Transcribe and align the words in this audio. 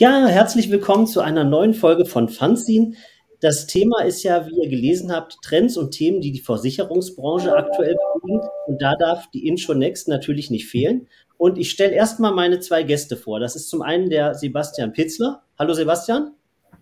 Ja, 0.00 0.28
herzlich 0.28 0.70
willkommen 0.70 1.08
zu 1.08 1.20
einer 1.22 1.42
neuen 1.42 1.74
Folge 1.74 2.06
von 2.06 2.28
Fanzine. 2.28 2.94
Das 3.40 3.66
Thema 3.66 4.04
ist 4.04 4.22
ja, 4.22 4.46
wie 4.46 4.62
ihr 4.62 4.68
gelesen 4.68 5.10
habt, 5.10 5.38
Trends 5.42 5.76
und 5.76 5.90
Themen, 5.90 6.20
die 6.20 6.30
die 6.30 6.38
Versicherungsbranche 6.38 7.52
aktuell 7.52 7.96
bewegen. 8.14 8.40
Und 8.68 8.80
da 8.80 8.94
darf 8.94 9.28
die 9.32 9.48
Intro 9.48 9.74
Next 9.74 10.06
natürlich 10.06 10.52
nicht 10.52 10.68
fehlen. 10.68 11.08
Und 11.36 11.58
ich 11.58 11.70
stelle 11.70 11.94
erstmal 11.94 12.32
meine 12.32 12.60
zwei 12.60 12.84
Gäste 12.84 13.16
vor. 13.16 13.40
Das 13.40 13.56
ist 13.56 13.68
zum 13.70 13.82
einen 13.82 14.08
der 14.08 14.34
Sebastian 14.34 14.92
Pitzler. 14.92 15.42
Hallo 15.58 15.74
Sebastian. 15.74 16.30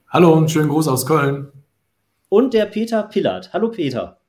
Hallo 0.08 0.34
und 0.34 0.50
schönen 0.50 0.68
Gruß 0.68 0.86
aus 0.86 1.06
Köln. 1.06 1.50
Und 2.28 2.52
der 2.52 2.66
Peter 2.66 3.04
Pillard. 3.04 3.50
Hallo 3.54 3.70
Peter. 3.70 4.20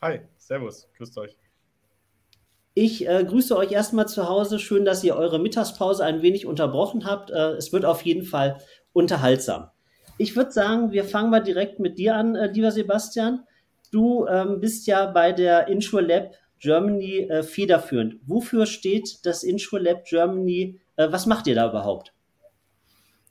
Hi, 0.00 0.20
Servus, 0.38 0.88
grüßt 0.96 1.18
euch. 1.18 1.36
Ich 2.76 3.08
äh, 3.08 3.24
grüße 3.24 3.56
euch 3.56 3.70
erstmal 3.70 4.08
zu 4.08 4.28
Hause. 4.28 4.58
Schön, 4.58 4.84
dass 4.84 5.04
ihr 5.04 5.14
eure 5.14 5.38
Mittagspause 5.38 6.04
ein 6.04 6.22
wenig 6.22 6.44
unterbrochen 6.44 7.04
habt. 7.04 7.30
Äh, 7.30 7.52
es 7.52 7.72
wird 7.72 7.84
auf 7.84 8.02
jeden 8.02 8.24
Fall 8.24 8.58
unterhaltsam. 8.92 9.70
Ich 10.18 10.34
würde 10.34 10.50
sagen, 10.50 10.90
wir 10.90 11.04
fangen 11.04 11.30
mal 11.30 11.42
direkt 11.42 11.78
mit 11.78 11.98
dir 11.98 12.16
an, 12.16 12.34
äh, 12.34 12.50
lieber 12.50 12.72
Sebastian. 12.72 13.44
Du 13.92 14.26
ähm, 14.26 14.58
bist 14.58 14.88
ja 14.88 15.06
bei 15.06 15.30
der 15.30 15.68
InsurLab 15.68 16.34
Germany 16.58 17.28
äh, 17.28 17.44
federführend. 17.44 18.16
Wofür 18.26 18.66
steht 18.66 19.24
das 19.24 19.44
InsurLab 19.44 20.04
Germany? 20.04 20.80
Äh, 20.96 21.12
was 21.12 21.26
macht 21.26 21.46
ihr 21.46 21.54
da 21.54 21.68
überhaupt? 21.68 22.12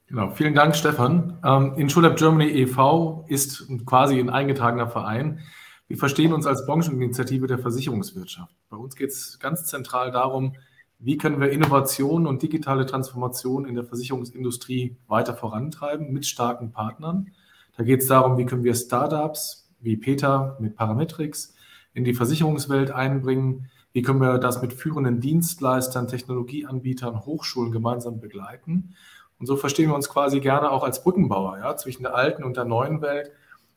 Genau, 0.08 0.31
vielen 0.31 0.55
Dank, 0.55 0.73
Stefan. 0.73 1.39
Ähm, 1.45 1.73
InsurLab 1.75 2.16
Germany 2.16 2.49
e.V. 2.49 3.25
ist 3.27 3.67
quasi 3.86 4.19
ein 4.19 4.30
eingetragener 4.30 4.88
Verein 4.88 5.41
wir 5.88 5.98
verstehen 5.98 6.34
uns 6.34 6.45
als 6.45 6.66
Brancheninitiative 6.66 7.48
der 7.48 7.59
Versicherungswirtschaft. 7.59 8.56
Bei 8.70 8.78
uns 8.78 8.95
geht 8.95 9.09
es 9.09 9.39
ganz 9.39 9.66
zentral 9.66 10.12
darum, 10.12 10.56
wie 11.00 11.17
können 11.17 11.42
wir 11.42 11.52
Innovation 11.52 12.26
und 12.26 12.42
digitale 12.42 12.86
Transformation 12.86 13.66
in 13.66 13.76
der 13.76 13.84
Versicherungsindustrie 13.84 14.95
weiter 15.08 15.36
vorantreiben 15.36 16.14
mit 16.14 16.26
starken 16.26 16.72
Partnern. 16.72 17.31
Da 17.76 17.84
geht 17.84 18.02
es 18.02 18.08
darum, 18.08 18.38
wie 18.38 18.45
können 18.45 18.64
wir 18.64 18.76
Startups 18.76 19.70
wie 19.81 19.98
Peter 19.98 20.58
mit 20.61 20.76
Parametrics 20.76 21.56
in 21.94 22.06
die 22.06 22.14
Versicherungswelt 22.14 22.92
einbringen, 22.92 23.70
wie 23.92 24.02
können 24.02 24.22
wir 24.22 24.38
das 24.39 24.61
mit 24.61 24.73
führenden 24.73 25.20
Dienstleistern, 25.20 26.08
Technologieanbietern, 26.08 27.26
Hochschulen 27.26 27.72
gemeinsam 27.72 28.20
begleiten. 28.20 28.95
Und 29.39 29.45
so 29.45 29.58
verstehen 29.58 29.89
wir 29.89 29.95
uns 29.95 30.09
quasi 30.09 30.39
gerne 30.39 30.72
auch 30.72 30.84
als 30.84 31.04
Brückenbauer 31.04 31.58
ja, 31.58 31.76
zwischen 31.76 32.04
der 32.04 32.16
alten 32.16 32.44
und 32.44 32.56
der 32.56 32.66
neuen 32.66 33.02
Welt 33.02 33.31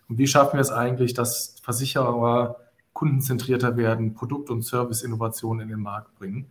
und 0.08 0.18
wie 0.18 0.26
schaffen 0.26 0.54
wir 0.54 0.60
es 0.60 0.70
eigentlich, 0.70 1.14
dass 1.14 1.56
Versicherer 1.62 2.56
kundenzentrierter 2.92 3.76
werden, 3.76 4.14
Produkt- 4.14 4.50
und 4.50 4.62
Service-Innovationen 4.62 5.62
in 5.62 5.68
den 5.68 5.80
Markt 5.80 6.14
bringen? 6.18 6.46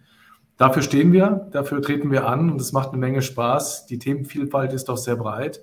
Dafür 0.57 0.81
stehen 0.81 1.11
wir, 1.11 1.49
dafür 1.51 1.81
treten 1.81 2.11
wir 2.11 2.27
an 2.27 2.49
und 2.49 2.61
es 2.61 2.71
macht 2.71 2.89
eine 2.89 2.97
Menge 2.97 3.21
Spaß. 3.21 3.87
Die 3.87 3.99
Themenvielfalt 3.99 4.71
ist 4.73 4.85
doch 4.85 4.97
sehr 4.97 5.15
breit. 5.15 5.61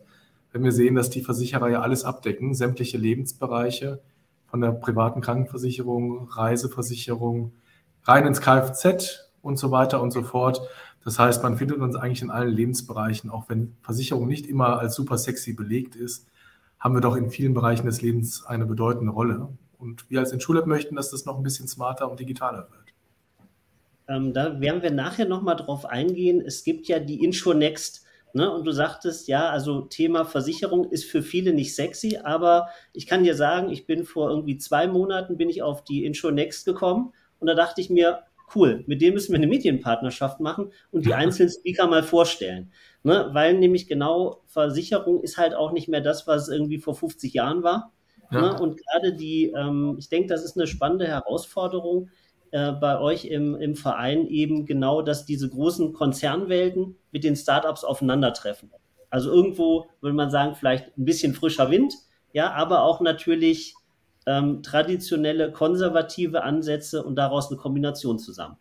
Wenn 0.52 0.64
wir 0.64 0.72
sehen, 0.72 0.94
dass 0.94 1.08
die 1.08 1.22
Versicherer 1.22 1.70
ja 1.70 1.80
alles 1.80 2.04
abdecken, 2.04 2.54
sämtliche 2.54 2.98
Lebensbereiche, 2.98 4.00
von 4.52 4.60
der 4.60 4.72
privaten 4.72 5.22
Krankenversicherung, 5.22 6.28
Reiseversicherung, 6.28 7.52
rein 8.04 8.26
ins 8.26 8.42
Kfz 8.42 9.30
und 9.40 9.58
so 9.58 9.70
weiter 9.70 10.02
und 10.02 10.10
so 10.10 10.22
fort. 10.22 10.60
Das 11.04 11.18
heißt, 11.18 11.42
man 11.42 11.56
findet 11.56 11.78
uns 11.78 11.96
eigentlich 11.96 12.20
in 12.20 12.30
allen 12.30 12.52
Lebensbereichen, 12.52 13.30
auch 13.30 13.48
wenn 13.48 13.74
Versicherung 13.80 14.28
nicht 14.28 14.46
immer 14.46 14.78
als 14.78 14.94
super 14.94 15.16
sexy 15.16 15.54
belegt 15.54 15.96
ist, 15.96 16.26
haben 16.82 16.96
wir 16.96 17.00
doch 17.00 17.14
in 17.14 17.30
vielen 17.30 17.54
Bereichen 17.54 17.86
des 17.86 18.02
Lebens 18.02 18.44
eine 18.44 18.66
bedeutende 18.66 19.12
Rolle. 19.12 19.48
Und 19.78 20.10
wir 20.10 20.18
als 20.18 20.32
InSchulab 20.32 20.66
möchten, 20.66 20.96
dass 20.96 21.10
das 21.10 21.24
noch 21.24 21.36
ein 21.36 21.44
bisschen 21.44 21.68
smarter 21.68 22.10
und 22.10 22.18
digitaler 22.18 22.68
wird. 22.70 22.82
Ähm, 24.08 24.32
da 24.32 24.60
werden 24.60 24.82
wir 24.82 24.90
nachher 24.90 25.26
nochmal 25.26 25.54
drauf 25.54 25.86
eingehen. 25.86 26.42
Es 26.44 26.64
gibt 26.64 26.88
ja 26.88 26.98
die 26.98 27.22
InsurNext. 27.22 28.04
Ne? 28.34 28.50
Und 28.50 28.64
du 28.64 28.72
sagtest, 28.72 29.28
ja, 29.28 29.48
also 29.48 29.82
Thema 29.82 30.24
Versicherung 30.24 30.90
ist 30.90 31.04
für 31.04 31.22
viele 31.22 31.52
nicht 31.52 31.74
sexy, 31.76 32.18
aber 32.22 32.68
ich 32.92 33.06
kann 33.06 33.22
dir 33.22 33.36
sagen, 33.36 33.70
ich 33.70 33.86
bin 33.86 34.04
vor 34.04 34.30
irgendwie 34.30 34.58
zwei 34.58 34.88
Monaten 34.88 35.36
bin 35.36 35.50
ich 35.50 35.62
auf 35.62 35.84
die 35.84 36.04
InsurNext 36.04 36.64
gekommen 36.64 37.12
und 37.38 37.46
da 37.46 37.54
dachte 37.54 37.80
ich 37.80 37.90
mir, 37.90 38.22
cool, 38.54 38.84
mit 38.86 39.00
dem 39.00 39.14
müssen 39.14 39.32
wir 39.32 39.38
eine 39.38 39.46
Medienpartnerschaft 39.46 40.40
machen 40.40 40.72
und 40.90 41.06
die 41.06 41.14
einzelnen 41.14 41.50
Speaker 41.50 41.86
mal 41.86 42.02
vorstellen. 42.02 42.72
Ne? 43.02 43.30
Weil 43.32 43.54
nämlich 43.54 43.86
genau 43.86 44.42
Versicherung 44.46 45.22
ist 45.22 45.38
halt 45.38 45.54
auch 45.54 45.72
nicht 45.72 45.88
mehr 45.88 46.00
das, 46.00 46.26
was 46.26 46.48
irgendwie 46.48 46.78
vor 46.78 46.94
50 46.94 47.32
Jahren 47.34 47.62
war. 47.62 47.92
Ja. 48.30 48.40
Ne? 48.40 48.60
Und 48.60 48.80
gerade 48.80 49.14
die, 49.14 49.52
ähm, 49.56 49.96
ich 49.98 50.08
denke, 50.08 50.28
das 50.28 50.44
ist 50.44 50.56
eine 50.56 50.66
spannende 50.66 51.06
Herausforderung 51.06 52.10
äh, 52.50 52.72
bei 52.72 53.00
euch 53.00 53.24
im, 53.24 53.54
im 53.54 53.74
Verein 53.74 54.26
eben 54.26 54.66
genau, 54.66 55.02
dass 55.02 55.26
diese 55.26 55.48
großen 55.48 55.92
Konzernwelten 55.92 56.96
mit 57.10 57.24
den 57.24 57.36
Startups 57.36 57.84
aufeinandertreffen. 57.84 58.70
Also 59.10 59.30
irgendwo 59.30 59.86
würde 60.00 60.16
man 60.16 60.30
sagen, 60.30 60.54
vielleicht 60.54 60.96
ein 60.96 61.04
bisschen 61.04 61.34
frischer 61.34 61.70
Wind, 61.70 61.94
ja, 62.32 62.52
aber 62.52 62.82
auch 62.82 63.00
natürlich 63.00 63.74
ähm, 64.26 64.62
traditionelle 64.62 65.52
konservative 65.52 66.42
Ansätze 66.42 67.02
und 67.02 67.16
daraus 67.16 67.50
eine 67.50 67.58
Kombination 67.58 68.18
zusammen. 68.18 68.56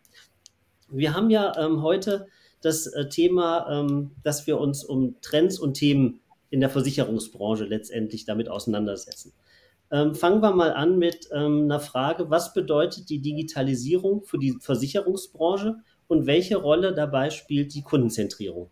Wir 0.90 1.14
haben 1.14 1.30
ja 1.30 1.56
ähm, 1.58 1.82
heute 1.82 2.26
das 2.60 2.86
äh, 2.86 3.08
Thema, 3.08 3.66
ähm, 3.70 4.12
dass 4.22 4.46
wir 4.46 4.58
uns 4.58 4.84
um 4.84 5.16
Trends 5.20 5.58
und 5.58 5.74
Themen 5.74 6.20
in 6.50 6.60
der 6.60 6.70
Versicherungsbranche 6.70 7.64
letztendlich 7.64 8.24
damit 8.24 8.48
auseinandersetzen. 8.48 9.32
Ähm, 9.90 10.14
fangen 10.14 10.42
wir 10.42 10.52
mal 10.52 10.72
an 10.72 10.98
mit 10.98 11.28
ähm, 11.32 11.64
einer 11.64 11.80
Frage, 11.80 12.30
was 12.30 12.54
bedeutet 12.54 13.10
die 13.10 13.20
Digitalisierung 13.20 14.22
für 14.22 14.38
die 14.38 14.56
Versicherungsbranche 14.60 15.76
und 16.08 16.26
welche 16.26 16.56
Rolle 16.56 16.94
dabei 16.94 17.30
spielt 17.30 17.74
die 17.74 17.82
Kundenzentrierung? 17.82 18.70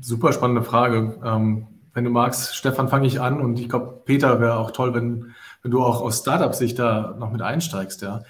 Super 0.00 0.32
spannende 0.32 0.62
Frage. 0.62 1.20
Ähm, 1.24 1.66
wenn 2.00 2.06
du 2.06 2.10
magst, 2.12 2.56
Stefan, 2.56 2.88
fange 2.88 3.06
ich 3.06 3.20
an 3.20 3.42
und 3.42 3.60
ich 3.60 3.68
glaube, 3.68 4.00
Peter 4.06 4.40
wäre 4.40 4.56
auch 4.56 4.70
toll, 4.70 4.94
wenn, 4.94 5.34
wenn 5.60 5.70
du 5.70 5.82
auch 5.82 6.00
aus 6.00 6.20
Startup-Sicht 6.20 6.78
da 6.78 7.14
noch 7.18 7.30
mit 7.30 7.42
einsteigst. 7.42 8.00
Ja. 8.00 8.22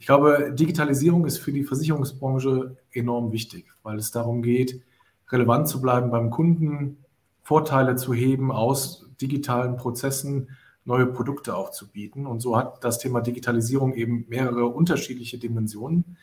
Ich 0.00 0.06
glaube, 0.06 0.52
Digitalisierung 0.52 1.24
ist 1.24 1.38
für 1.38 1.52
die 1.52 1.62
Versicherungsbranche 1.62 2.76
enorm 2.90 3.30
wichtig, 3.30 3.66
weil 3.84 3.96
es 3.96 4.10
darum 4.10 4.42
geht, 4.42 4.82
relevant 5.30 5.68
zu 5.68 5.80
bleiben 5.80 6.10
beim 6.10 6.30
Kunden, 6.30 6.96
Vorteile 7.42 7.94
zu 7.94 8.12
heben 8.12 8.50
aus 8.50 9.08
digitalen 9.20 9.76
Prozessen, 9.76 10.48
neue 10.84 11.06
Produkte 11.06 11.54
auch 11.54 11.70
zu 11.70 11.92
bieten. 11.92 12.26
Und 12.26 12.40
so 12.40 12.56
hat 12.56 12.82
das 12.82 12.98
Thema 12.98 13.20
Digitalisierung 13.20 13.94
eben 13.94 14.24
mehrere 14.28 14.66
unterschiedliche 14.66 15.38
Dimensionen. 15.38 16.16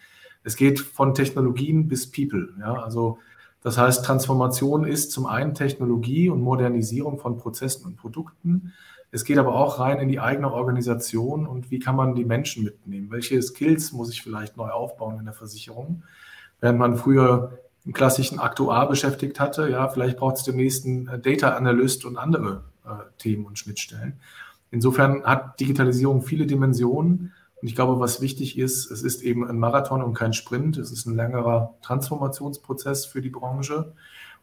Es 0.43 0.57
geht 0.57 0.81
von 0.81 1.13
Technologien 1.13 1.88
bis 1.88 2.11
People. 2.11 2.49
Ja, 2.59 2.73
also 2.73 3.19
das 3.61 3.77
heißt, 3.77 4.05
Transformation 4.05 4.85
ist 4.85 5.11
zum 5.11 5.25
einen 5.25 5.53
Technologie 5.53 6.29
und 6.29 6.41
Modernisierung 6.41 7.19
von 7.19 7.37
Prozessen 7.37 7.85
und 7.85 7.97
Produkten. 7.97 8.73
Es 9.11 9.25
geht 9.25 9.37
aber 9.37 9.55
auch 9.55 9.79
rein 9.79 9.99
in 9.99 10.07
die 10.07 10.19
eigene 10.19 10.51
Organisation 10.53 11.47
und 11.47 11.71
wie 11.71 11.79
kann 11.79 11.95
man 11.95 12.15
die 12.15 12.25
Menschen 12.25 12.63
mitnehmen? 12.63 13.11
Welche 13.11 13.41
Skills 13.41 13.91
muss 13.91 14.11
ich 14.11 14.21
vielleicht 14.21 14.55
neu 14.55 14.69
aufbauen 14.69 15.19
in 15.19 15.25
der 15.25 15.33
Versicherung? 15.33 16.03
Während 16.61 16.79
man 16.79 16.95
früher 16.95 17.59
einen 17.85 17.93
klassischen 17.93 18.39
Aktuar 18.39 18.87
beschäftigt 18.87 19.39
hatte, 19.39 19.69
ja, 19.69 19.87
vielleicht 19.87 20.17
braucht 20.17 20.37
es 20.37 20.43
demnächst 20.43 20.85
einen 20.85 21.07
äh, 21.07 21.19
Data 21.19 21.55
Analyst 21.55 22.05
und 22.05 22.17
andere 22.17 22.63
äh, 22.85 22.89
Themen 23.17 23.45
und 23.45 23.57
Schnittstellen. 23.57 24.19
Insofern 24.71 25.23
hat 25.23 25.59
Digitalisierung 25.59 26.21
viele 26.21 26.45
Dimensionen. 26.45 27.33
Und 27.61 27.67
ich 27.67 27.75
glaube, 27.75 28.00
was 28.00 28.21
wichtig 28.21 28.57
ist, 28.57 28.89
es 28.89 29.03
ist 29.03 29.21
eben 29.21 29.47
ein 29.47 29.59
Marathon 29.59 30.01
und 30.01 30.13
kein 30.13 30.33
Sprint. 30.33 30.77
Es 30.77 30.91
ist 30.91 31.06
ein 31.06 31.15
längerer 31.15 31.75
Transformationsprozess 31.81 33.06
für 33.06 33.21
die 33.21 33.29
Branche. 33.29 33.94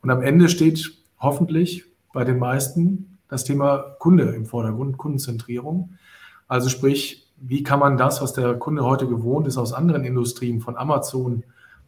Und 0.03 0.11
am 0.11 0.23
Ende 0.23 0.49
steht 0.49 0.99
hoffentlich 1.19 1.85
bei 2.13 2.25
den 2.25 2.39
meisten 2.39 3.19
das 3.29 3.45
Thema 3.45 3.79
Kunde 3.99 4.25
im 4.35 4.47
Vordergrund, 4.47 4.99
Kundenzentrierung. 4.99 5.97
Also 6.47 6.69
sprich, 6.69 7.27
wie 7.39 7.63
kann 7.63 7.81
man 7.81 7.97
das, 7.97 8.23
was 8.23 8.33
der 8.33 8.55
Kunde 8.55 8.85
heute 8.85 9.09
gewohnt 9.09 9.47
ist 9.47 9.57
aus 9.57 9.73
anderen 9.73 10.05
Industrien, 10.05 10.61
von 10.61 10.77
Amazon 10.77 11.45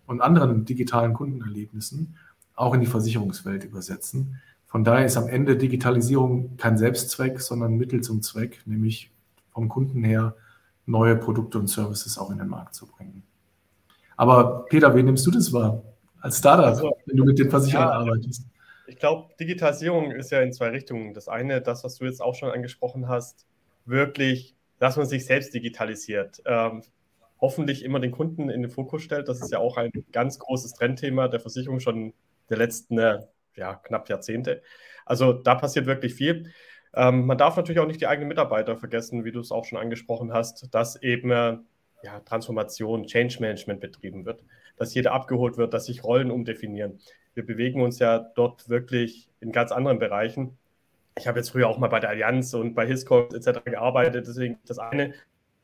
und 0.06 0.20
anderen 0.20 0.64
digitalen 0.64 1.14
Kundenerlebnissen, 1.14 2.16
auch 2.54 2.74
in 2.74 2.80
die 2.80 2.86
Versicherungswelt 2.86 3.64
übersetzen. 3.64 4.40
Von 4.66 4.84
daher 4.84 5.06
ist 5.06 5.16
am 5.16 5.28
Ende 5.28 5.56
Digitalisierung 5.56 6.56
kein 6.56 6.76
Selbstzweck, 6.76 7.40
sondern 7.40 7.76
Mittel 7.76 8.02
zum 8.02 8.22
Zweck, 8.22 8.60
nämlich 8.66 9.10
vom 9.50 9.68
Kunden 9.68 10.02
her 10.04 10.34
neue 10.88 11.16
Produkte 11.16 11.58
und 11.58 11.68
Services 11.68 12.18
auch 12.18 12.30
in 12.30 12.38
den 12.38 12.48
Markt 12.48 12.74
zu 12.74 12.86
bringen. 12.86 13.22
Aber 14.16 14.64
Peter, 14.68 14.94
wie 14.96 15.02
nimmst 15.02 15.26
du 15.26 15.30
das 15.30 15.52
wahr 15.52 15.82
als 16.20 16.38
Startup, 16.38 16.66
also, 16.66 16.96
wenn 17.06 17.16
du 17.16 17.24
mit 17.24 17.38
den 17.38 17.50
Versicherern 17.50 17.88
ja, 17.88 17.94
arbeitest? 17.94 18.44
Ich 18.88 18.96
glaube, 18.96 19.32
Digitalisierung 19.38 20.10
ist 20.12 20.30
ja 20.30 20.40
in 20.40 20.52
zwei 20.52 20.70
Richtungen. 20.70 21.14
Das 21.14 21.28
eine, 21.28 21.60
das, 21.60 21.84
was 21.84 21.96
du 21.96 22.06
jetzt 22.06 22.20
auch 22.20 22.34
schon 22.34 22.50
angesprochen 22.50 23.06
hast, 23.06 23.46
wirklich, 23.84 24.56
dass 24.78 24.96
man 24.96 25.06
sich 25.06 25.26
selbst 25.26 25.54
digitalisiert. 25.54 26.42
Ähm, 26.46 26.82
hoffentlich 27.40 27.84
immer 27.84 28.00
den 28.00 28.10
Kunden 28.10 28.48
in 28.48 28.62
den 28.62 28.70
Fokus 28.70 29.02
stellt. 29.02 29.28
Das 29.28 29.40
ist 29.40 29.52
ja 29.52 29.58
auch 29.58 29.76
ein 29.76 29.92
ganz 30.10 30.38
großes 30.38 30.72
Trendthema 30.72 31.28
der 31.28 31.38
Versicherung 31.38 31.78
schon 31.78 32.14
der 32.50 32.56
letzten 32.56 32.98
äh, 32.98 33.20
ja, 33.54 33.74
knapp 33.74 34.08
Jahrzehnte. 34.08 34.62
Also 35.04 35.32
da 35.32 35.54
passiert 35.54 35.86
wirklich 35.86 36.14
viel. 36.14 36.50
Ähm, 36.98 37.26
man 37.26 37.38
darf 37.38 37.56
natürlich 37.56 37.78
auch 37.78 37.86
nicht 37.86 38.00
die 38.00 38.08
eigenen 38.08 38.26
Mitarbeiter 38.26 38.76
vergessen, 38.76 39.24
wie 39.24 39.30
du 39.30 39.38
es 39.38 39.52
auch 39.52 39.64
schon 39.64 39.78
angesprochen 39.78 40.32
hast, 40.32 40.74
dass 40.74 41.00
eben 41.00 41.30
äh, 41.30 41.56
ja, 42.02 42.20
Transformation, 42.24 43.06
Change 43.06 43.36
Management 43.38 43.80
betrieben 43.80 44.24
wird, 44.26 44.42
dass 44.76 44.94
jeder 44.94 45.12
abgeholt 45.12 45.56
wird, 45.56 45.72
dass 45.74 45.86
sich 45.86 46.02
Rollen 46.02 46.32
umdefinieren. 46.32 46.98
wir 47.34 47.46
bewegen 47.46 47.82
uns 47.82 48.00
ja 48.00 48.18
dort 48.18 48.68
wirklich 48.68 49.28
in 49.38 49.52
ganz 49.52 49.70
anderen 49.70 50.00
Bereichen. 50.00 50.58
Ich 51.16 51.28
habe 51.28 51.38
jetzt 51.38 51.50
früher 51.50 51.68
auch 51.68 51.78
mal 51.78 51.86
bei 51.86 52.00
der 52.00 52.10
Allianz 52.10 52.52
und 52.54 52.74
bei 52.74 52.84
Hiscox 52.84 53.32
etc. 53.32 53.64
gearbeitet, 53.64 54.26
deswegen 54.26 54.58
das 54.66 54.80
eine 54.80 55.14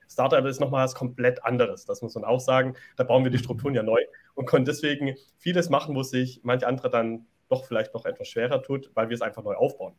Startup 0.08 0.44
ist 0.44 0.60
nochmal 0.60 0.84
was 0.84 0.94
komplett 0.94 1.44
anderes. 1.44 1.84
Das 1.84 2.00
muss 2.00 2.14
man 2.14 2.22
auch 2.22 2.38
sagen. 2.38 2.76
Da 2.96 3.02
bauen 3.02 3.24
wir 3.24 3.32
die 3.32 3.38
Strukturen 3.38 3.74
ja 3.74 3.82
neu 3.82 4.00
und 4.34 4.46
können 4.46 4.64
deswegen 4.64 5.16
vieles 5.38 5.68
machen, 5.68 5.96
wo 5.96 6.04
sich 6.04 6.40
manche 6.44 6.68
andere 6.68 6.90
dann 6.90 7.26
doch 7.48 7.64
vielleicht 7.64 7.92
noch 7.92 8.04
etwas 8.04 8.28
schwerer 8.28 8.62
tut, 8.62 8.92
weil 8.94 9.08
wir 9.08 9.14
es 9.14 9.22
einfach 9.22 9.42
neu 9.42 9.54
aufbauen. 9.54 9.94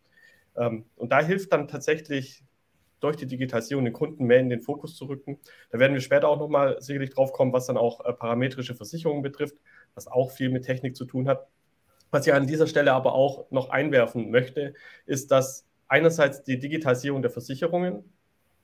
Ähm, 0.58 0.86
und 0.96 1.12
da 1.12 1.22
hilft 1.22 1.52
dann 1.54 1.68
tatsächlich 1.68 2.44
durch 3.00 3.18
die 3.18 3.28
Digitalisierung 3.28 3.86
den 3.86 3.94
Kunden 3.94 4.26
mehr 4.26 4.40
in 4.40 4.50
den 4.50 4.62
Fokus 4.62 4.96
zu 4.96 5.06
rücken. 5.06 5.40
Da 5.70 5.80
werden 5.80 5.94
wir 5.94 6.02
später 6.02 6.28
auch 6.28 6.40
nochmal 6.40 6.82
sicherlich 6.82 7.12
drauf 7.12 7.34
kommen, 7.34 7.54
was 7.54 7.68
dann 7.68 7.78
auch 7.78 8.04
äh, 8.06 8.14
parametrische 8.14 8.76
Versicherungen 8.76 9.22
betrifft, 9.22 9.56
was 9.94 10.08
auch 10.08 10.32
viel 10.32 10.50
mit 10.50 10.66
Technik 10.66 10.96
zu 10.96 11.06
tun 11.06 11.28
hat. 11.28 11.48
Was 12.12 12.26
ich 12.26 12.34
an 12.34 12.48
dieser 12.48 12.68
Stelle 12.68 12.94
aber 12.94 13.14
auch 13.14 13.50
noch 13.52 13.70
einwerfen 13.70 14.32
möchte, 14.32 14.74
ist, 15.06 15.32
dass 15.32 15.66
einerseits 15.88 16.44
die 16.44 16.60
Digitalisierung 16.60 17.22
der 17.22 17.32
Versicherungen, 17.32 18.04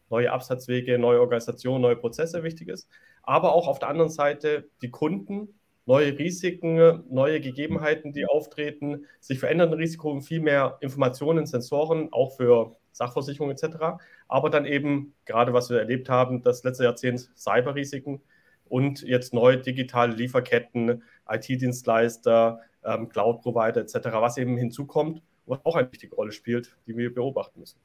neue 0.09 0.31
Absatzwege, 0.31 0.97
neue 0.97 1.19
Organisationen, 1.19 1.81
neue 1.81 1.95
Prozesse 1.95 2.43
wichtig 2.43 2.69
ist, 2.69 2.87
aber 3.23 3.53
auch 3.53 3.67
auf 3.67 3.79
der 3.79 3.89
anderen 3.89 4.09
Seite 4.09 4.69
die 4.81 4.91
Kunden 4.91 5.59
neue 5.85 6.17
Risiken, 6.17 7.03
neue 7.09 7.41
Gegebenheiten, 7.41 8.13
die 8.13 8.25
auftreten, 8.25 9.05
sich 9.19 9.39
verändernde 9.39 9.77
Risiken, 9.77 10.21
viel 10.21 10.39
mehr 10.39 10.77
Informationen, 10.81 11.45
Sensoren, 11.45 12.11
auch 12.11 12.35
für 12.35 12.75
Sachversicherungen 12.91 13.55
etc. 13.55 14.01
Aber 14.27 14.49
dann 14.49 14.65
eben, 14.65 15.13
gerade 15.25 15.53
was 15.53 15.69
wir 15.69 15.79
erlebt 15.79 16.09
haben, 16.09 16.43
das 16.43 16.63
letzte 16.63 16.83
Jahrzehnt 16.83 17.29
Cyberrisiken 17.35 18.21
und 18.65 19.01
jetzt 19.01 19.33
neue 19.33 19.57
digitale 19.57 20.13
Lieferketten, 20.13 21.03
IT-Dienstleister, 21.29 22.61
ähm, 22.83 23.09
Cloud-Provider 23.09 23.81
etc., 23.81 23.95
was 24.13 24.37
eben 24.37 24.57
hinzukommt, 24.57 25.21
was 25.45 25.59
auch 25.65 25.75
eine 25.75 25.91
wichtige 25.91 26.15
Rolle 26.15 26.31
spielt, 26.31 26.75
die 26.87 26.95
wir 26.95 27.13
beobachten 27.13 27.59
müssen. 27.59 27.79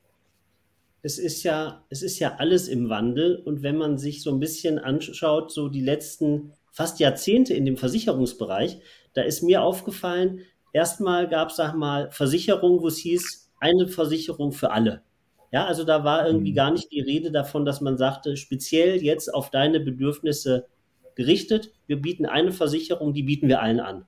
Es 1.03 1.19
ist 1.19 1.43
ja, 1.45 1.85
es 1.89 2.03
ist 2.03 2.19
ja 2.19 2.37
alles 2.39 2.69
im 2.69 2.89
Wandel 2.89 3.37
und 3.37 3.63
wenn 3.63 3.77
man 3.77 3.99
sich 3.99 4.23
so 4.23 4.33
ein 4.33 4.41
bisschen 4.41 4.79
anschaut, 4.79 5.53
so 5.53 5.69
die 5.69 5.81
letzten 5.81 6.53
fast 6.77 7.01
Jahrzehnte 7.01 7.55
in 7.55 7.65
dem 7.65 7.79
Versicherungsbereich, 7.79 8.79
da 9.15 9.23
ist 9.23 9.43
mir 9.43 9.63
aufgefallen, 9.63 10.41
erstmal 10.75 11.27
gab 11.27 11.49
es, 11.49 11.57
sag 11.57 11.75
mal, 11.75 12.11
Versicherungen, 12.11 12.83
wo 12.83 12.89
es 12.89 12.99
hieß, 12.99 13.51
eine 13.59 13.89
Versicherung 13.89 14.53
für 14.53 14.73
alle. 14.73 15.01
Ja, 15.51 15.65
also 15.65 15.85
da 15.85 16.05
war 16.05 16.27
irgendwie 16.27 16.51
mhm. 16.51 16.57
gar 16.57 16.71
nicht 16.73 16.93
die 16.93 17.01
Rede 17.01 17.33
davon, 17.33 17.65
dass 17.65 17.81
man 17.81 17.97
sagte, 17.97 18.37
speziell 18.37 19.03
jetzt 19.03 19.33
auf 19.33 19.51
deine 19.51 19.81
Bedürfnisse 19.81 20.67
gerichtet, 21.15 21.73
wir 21.87 22.03
bieten 22.03 22.27
eine 22.27 22.53
Versicherung, 22.53 23.15
die 23.15 23.23
bieten 23.23 23.49
wir 23.49 23.63
allen 23.63 23.81
an. 23.81 24.05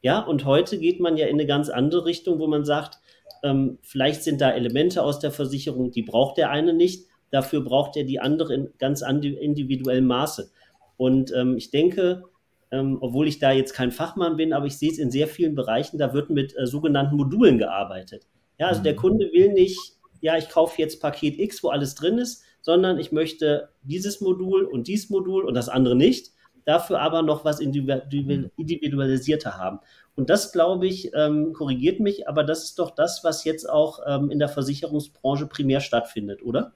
Ja, 0.00 0.20
und 0.20 0.44
heute 0.44 0.78
geht 0.78 1.00
man 1.00 1.16
ja 1.16 1.26
in 1.26 1.34
eine 1.34 1.46
ganz 1.46 1.68
andere 1.68 2.04
Richtung, 2.04 2.38
wo 2.38 2.46
man 2.46 2.64
sagt, 2.64 3.00
ähm, 3.42 3.78
vielleicht 3.82 4.22
sind 4.22 4.40
da 4.40 4.52
Elemente 4.52 5.02
aus 5.02 5.18
der 5.18 5.32
Versicherung, 5.32 5.90
die 5.90 6.02
braucht 6.02 6.38
der 6.38 6.50
eine 6.50 6.74
nicht, 6.74 7.08
dafür 7.32 7.62
braucht 7.62 7.96
er 7.96 8.04
die 8.04 8.20
andere 8.20 8.54
in 8.54 8.68
ganz 8.78 9.02
individuellem 9.02 10.06
Maße. 10.06 10.52
Und 10.98 11.32
ähm, 11.34 11.56
ich 11.56 11.70
denke, 11.70 12.24
ähm, 12.70 12.98
obwohl 13.00 13.26
ich 13.26 13.38
da 13.38 13.50
jetzt 13.52 13.72
kein 13.72 13.92
Fachmann 13.92 14.36
bin, 14.36 14.52
aber 14.52 14.66
ich 14.66 14.76
sehe 14.76 14.90
es 14.90 14.98
in 14.98 15.10
sehr 15.10 15.26
vielen 15.28 15.54
Bereichen, 15.54 15.96
da 15.96 16.12
wird 16.12 16.28
mit 16.28 16.54
äh, 16.58 16.66
sogenannten 16.66 17.16
Modulen 17.16 17.56
gearbeitet. 17.56 18.26
Ja, 18.58 18.66
also 18.66 18.80
mhm. 18.80 18.84
der 18.84 18.96
Kunde 18.96 19.30
will 19.32 19.54
nicht, 19.54 19.78
ja, 20.20 20.36
ich 20.36 20.50
kaufe 20.50 20.82
jetzt 20.82 21.00
Paket 21.00 21.38
X, 21.38 21.62
wo 21.62 21.70
alles 21.70 21.94
drin 21.94 22.18
ist, 22.18 22.42
sondern 22.60 22.98
ich 22.98 23.12
möchte 23.12 23.70
dieses 23.82 24.20
Modul 24.20 24.64
und 24.64 24.88
dieses 24.88 25.08
Modul 25.08 25.44
und 25.44 25.54
das 25.54 25.70
andere 25.70 25.94
nicht, 25.94 26.32
dafür 26.64 27.00
aber 27.00 27.22
noch 27.22 27.44
was 27.46 27.60
individualisierter 27.60 29.56
haben. 29.56 29.78
Und 30.16 30.28
das, 30.28 30.52
glaube 30.52 30.86
ich, 30.86 31.12
ähm, 31.14 31.52
korrigiert 31.52 32.00
mich, 32.00 32.28
aber 32.28 32.42
das 32.44 32.64
ist 32.64 32.78
doch 32.78 32.90
das, 32.90 33.22
was 33.22 33.44
jetzt 33.44 33.70
auch 33.70 34.00
ähm, 34.06 34.30
in 34.30 34.40
der 34.40 34.48
Versicherungsbranche 34.48 35.46
primär 35.46 35.80
stattfindet, 35.80 36.42
oder? 36.42 36.72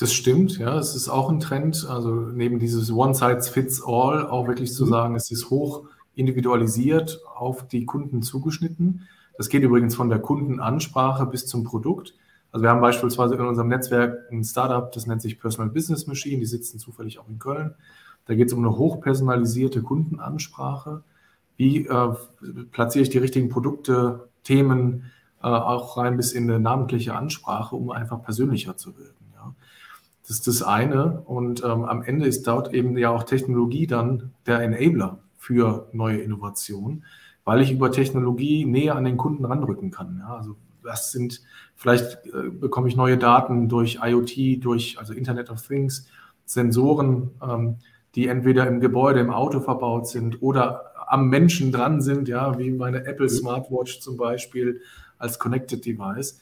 Das 0.00 0.14
stimmt, 0.14 0.56
ja. 0.56 0.78
Es 0.78 0.96
ist 0.96 1.10
auch 1.10 1.28
ein 1.28 1.40
Trend, 1.40 1.86
also 1.86 2.14
neben 2.14 2.58
dieses 2.58 2.90
One 2.90 3.12
Size 3.12 3.42
Fits 3.42 3.82
All 3.84 4.26
auch 4.26 4.48
wirklich 4.48 4.72
zu 4.72 4.86
mhm. 4.86 4.88
sagen, 4.88 5.14
es 5.14 5.30
ist 5.30 5.50
hoch 5.50 5.84
individualisiert 6.14 7.20
auf 7.36 7.68
die 7.68 7.84
Kunden 7.84 8.22
zugeschnitten. 8.22 9.06
Das 9.36 9.50
geht 9.50 9.62
übrigens 9.62 9.94
von 9.94 10.08
der 10.08 10.18
Kundenansprache 10.18 11.26
bis 11.26 11.44
zum 11.44 11.64
Produkt. 11.64 12.14
Also 12.50 12.62
wir 12.62 12.70
haben 12.70 12.80
beispielsweise 12.80 13.34
in 13.34 13.42
unserem 13.42 13.68
Netzwerk 13.68 14.26
ein 14.32 14.42
Startup, 14.42 14.90
das 14.90 15.06
nennt 15.06 15.20
sich 15.20 15.38
Personal 15.38 15.68
Business 15.68 16.06
Machine, 16.06 16.38
die 16.38 16.46
sitzen 16.46 16.78
zufällig 16.78 17.18
auch 17.18 17.28
in 17.28 17.38
Köln. 17.38 17.74
Da 18.24 18.34
geht 18.34 18.46
es 18.46 18.54
um 18.54 18.60
eine 18.60 18.78
hochpersonalisierte 18.78 19.82
Kundenansprache. 19.82 21.02
Wie 21.58 21.86
äh, 21.86 22.14
platziere 22.70 23.02
ich 23.02 23.10
die 23.10 23.18
richtigen 23.18 23.50
Produkte, 23.50 24.30
Themen 24.44 25.10
äh, 25.42 25.46
auch 25.46 25.98
rein 25.98 26.16
bis 26.16 26.32
in 26.32 26.44
eine 26.44 26.58
namentliche 26.58 27.14
Ansprache, 27.14 27.76
um 27.76 27.90
einfach 27.90 28.22
persönlicher 28.22 28.78
zu 28.78 28.96
wirken. 28.96 29.20
Das 30.30 30.36
ist 30.36 30.46
das 30.46 30.62
eine. 30.62 31.22
Und 31.22 31.64
ähm, 31.64 31.84
am 31.84 32.02
Ende 32.02 32.24
ist 32.24 32.46
dort 32.46 32.72
eben 32.72 32.96
ja 32.96 33.10
auch 33.10 33.24
Technologie 33.24 33.88
dann 33.88 34.30
der 34.46 34.60
Enabler 34.60 35.18
für 35.36 35.88
neue 35.90 36.18
Innovationen, 36.18 37.04
weil 37.42 37.60
ich 37.60 37.72
über 37.72 37.90
Technologie 37.90 38.64
näher 38.64 38.94
an 38.94 39.02
den 39.02 39.16
Kunden 39.16 39.44
ranrücken 39.44 39.90
kann. 39.90 40.18
Ja, 40.20 40.36
also 40.36 40.54
das 40.84 41.10
sind, 41.10 41.42
vielleicht 41.74 42.26
äh, 42.26 42.48
bekomme 42.48 42.86
ich 42.86 42.94
neue 42.94 43.18
Daten 43.18 43.68
durch 43.68 43.98
IoT, 44.04 44.64
durch 44.64 45.00
also 45.00 45.14
Internet 45.14 45.50
of 45.50 45.66
Things, 45.66 46.06
Sensoren, 46.44 47.32
ähm, 47.42 47.78
die 48.14 48.28
entweder 48.28 48.68
im 48.68 48.78
Gebäude, 48.78 49.18
im 49.18 49.32
Auto 49.32 49.58
verbaut 49.58 50.06
sind 50.06 50.40
oder 50.42 50.92
am 51.08 51.28
Menschen 51.28 51.72
dran 51.72 52.00
sind, 52.00 52.28
ja, 52.28 52.56
wie 52.56 52.70
meine 52.70 53.04
Apple 53.04 53.28
Smartwatch 53.28 53.98
zum 53.98 54.16
Beispiel 54.16 54.80
als 55.18 55.40
Connected 55.40 55.84
Device, 55.84 56.40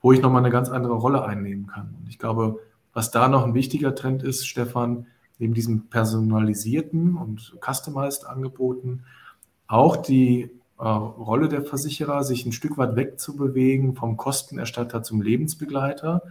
wo 0.00 0.12
ich 0.12 0.22
nochmal 0.22 0.42
eine 0.42 0.52
ganz 0.52 0.68
andere 0.68 0.94
Rolle 0.94 1.24
einnehmen 1.24 1.66
kann. 1.66 1.96
Und 2.00 2.08
ich 2.08 2.20
glaube, 2.20 2.60
was 2.94 3.10
da 3.10 3.28
noch 3.28 3.44
ein 3.44 3.54
wichtiger 3.54 3.94
Trend 3.94 4.22
ist, 4.22 4.46
Stefan, 4.46 5.06
neben 5.38 5.52
diesem 5.52 5.88
personalisierten 5.88 7.16
und 7.16 7.56
customized 7.60 8.24
Angeboten, 8.26 9.04
auch 9.66 9.96
die 9.96 10.50
äh, 10.78 10.84
Rolle 10.84 11.48
der 11.48 11.64
Versicherer, 11.64 12.22
sich 12.22 12.46
ein 12.46 12.52
Stück 12.52 12.78
weit 12.78 12.96
wegzubewegen 12.96 13.94
vom 13.96 14.16
Kostenerstatter 14.16 15.02
zum 15.02 15.22
Lebensbegleiter. 15.22 16.22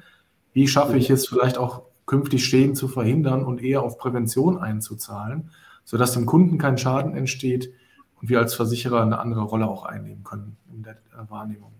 Wie 0.53 0.67
schaffe 0.67 0.98
ich 0.98 1.10
es 1.10 1.27
vielleicht 1.27 1.58
auch 1.58 1.84
künftig 2.05 2.46
Schäden 2.46 2.75
zu 2.75 2.88
verhindern 2.88 3.43
und 3.43 3.62
eher 3.62 3.84
auf 3.84 3.98
Prävention 3.98 4.58
einzuzahlen, 4.58 5.50
sodass 5.84 6.13
dem 6.13 6.25
Kunden 6.25 6.58
kein 6.58 6.77
Schaden 6.77 7.15
entsteht 7.15 7.72
und 8.22 8.29
wir 8.29 8.39
als 8.39 8.53
Versicherer 8.55 9.01
eine 9.01 9.20
andere 9.20 9.41
Rolle 9.41 9.67
auch 9.67 9.84
einnehmen 9.84 10.24
können 10.24 10.58
in 10.74 10.84
der 10.84 10.98
Wahrnehmung 11.29 11.74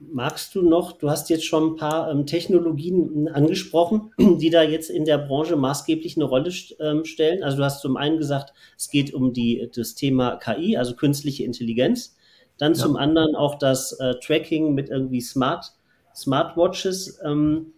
magst 0.00 0.54
du 0.54 0.62
noch, 0.62 0.92
du 0.92 1.10
hast 1.10 1.28
jetzt 1.28 1.44
schon 1.44 1.72
ein 1.72 1.76
paar 1.76 2.10
ähm, 2.10 2.26
Technologien 2.26 3.28
angesprochen, 3.28 4.12
die 4.18 4.50
da 4.50 4.62
jetzt 4.62 4.90
in 4.90 5.04
der 5.04 5.18
Branche 5.18 5.56
maßgeblich 5.56 6.16
eine 6.16 6.24
Rolle 6.24 6.52
ähm, 6.80 7.04
stellen. 7.04 7.42
Also 7.42 7.58
du 7.58 7.64
hast 7.64 7.80
zum 7.80 7.96
einen 7.96 8.18
gesagt, 8.18 8.52
es 8.76 8.90
geht 8.90 9.12
um 9.12 9.32
die, 9.32 9.70
das 9.74 9.94
Thema 9.94 10.36
KI, 10.36 10.76
also 10.76 10.94
künstliche 10.94 11.44
Intelligenz. 11.44 12.16
Dann 12.58 12.74
ja. 12.74 12.80
zum 12.80 12.96
anderen 12.96 13.34
auch 13.34 13.56
das 13.56 13.92
äh, 13.92 14.14
Tracking 14.20 14.74
mit 14.74 14.88
irgendwie 14.88 15.20
Smart, 15.20 15.72
Smartwatches. 16.14 17.20
Ähm, 17.24 17.72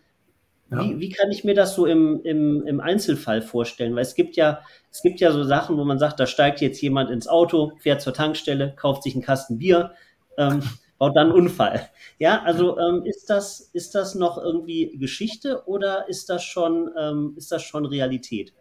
ja. 0.70 0.84
wie, 0.84 1.00
wie, 1.00 1.08
kann 1.08 1.30
ich 1.30 1.44
mir 1.44 1.54
das 1.54 1.74
so 1.74 1.86
im, 1.86 2.22
im, 2.22 2.66
im 2.66 2.80
Einzelfall 2.80 3.42
vorstellen? 3.42 3.94
Weil 3.94 4.02
es 4.02 4.14
gibt 4.14 4.36
ja, 4.36 4.60
es 4.90 5.02
gibt 5.02 5.20
ja 5.20 5.32
so 5.32 5.42
Sachen, 5.44 5.76
wo 5.78 5.84
man 5.84 5.98
sagt, 5.98 6.20
da 6.20 6.26
steigt 6.26 6.60
jetzt 6.60 6.80
jemand 6.80 7.10
ins 7.10 7.28
Auto, 7.28 7.72
fährt 7.78 8.02
zur 8.02 8.14
Tankstelle, 8.14 8.74
kauft 8.76 9.02
sich 9.02 9.14
einen 9.14 9.24
Kasten 9.24 9.58
Bier. 9.58 9.92
Baut 11.00 11.16
dann 11.16 11.28
einen 11.28 11.36
Unfall. 11.36 11.88
Ja, 12.18 12.42
also 12.42 12.78
ähm, 12.78 13.06
ist, 13.06 13.30
das, 13.30 13.70
ist 13.72 13.94
das 13.94 14.14
noch 14.14 14.36
irgendwie 14.36 14.98
Geschichte 14.98 15.66
oder 15.66 16.06
ist 16.10 16.28
das 16.28 16.44
schon, 16.44 16.90
ähm, 16.94 17.32
ist 17.36 17.50
das 17.50 17.62
schon 17.62 17.86
Realität? 17.86 18.52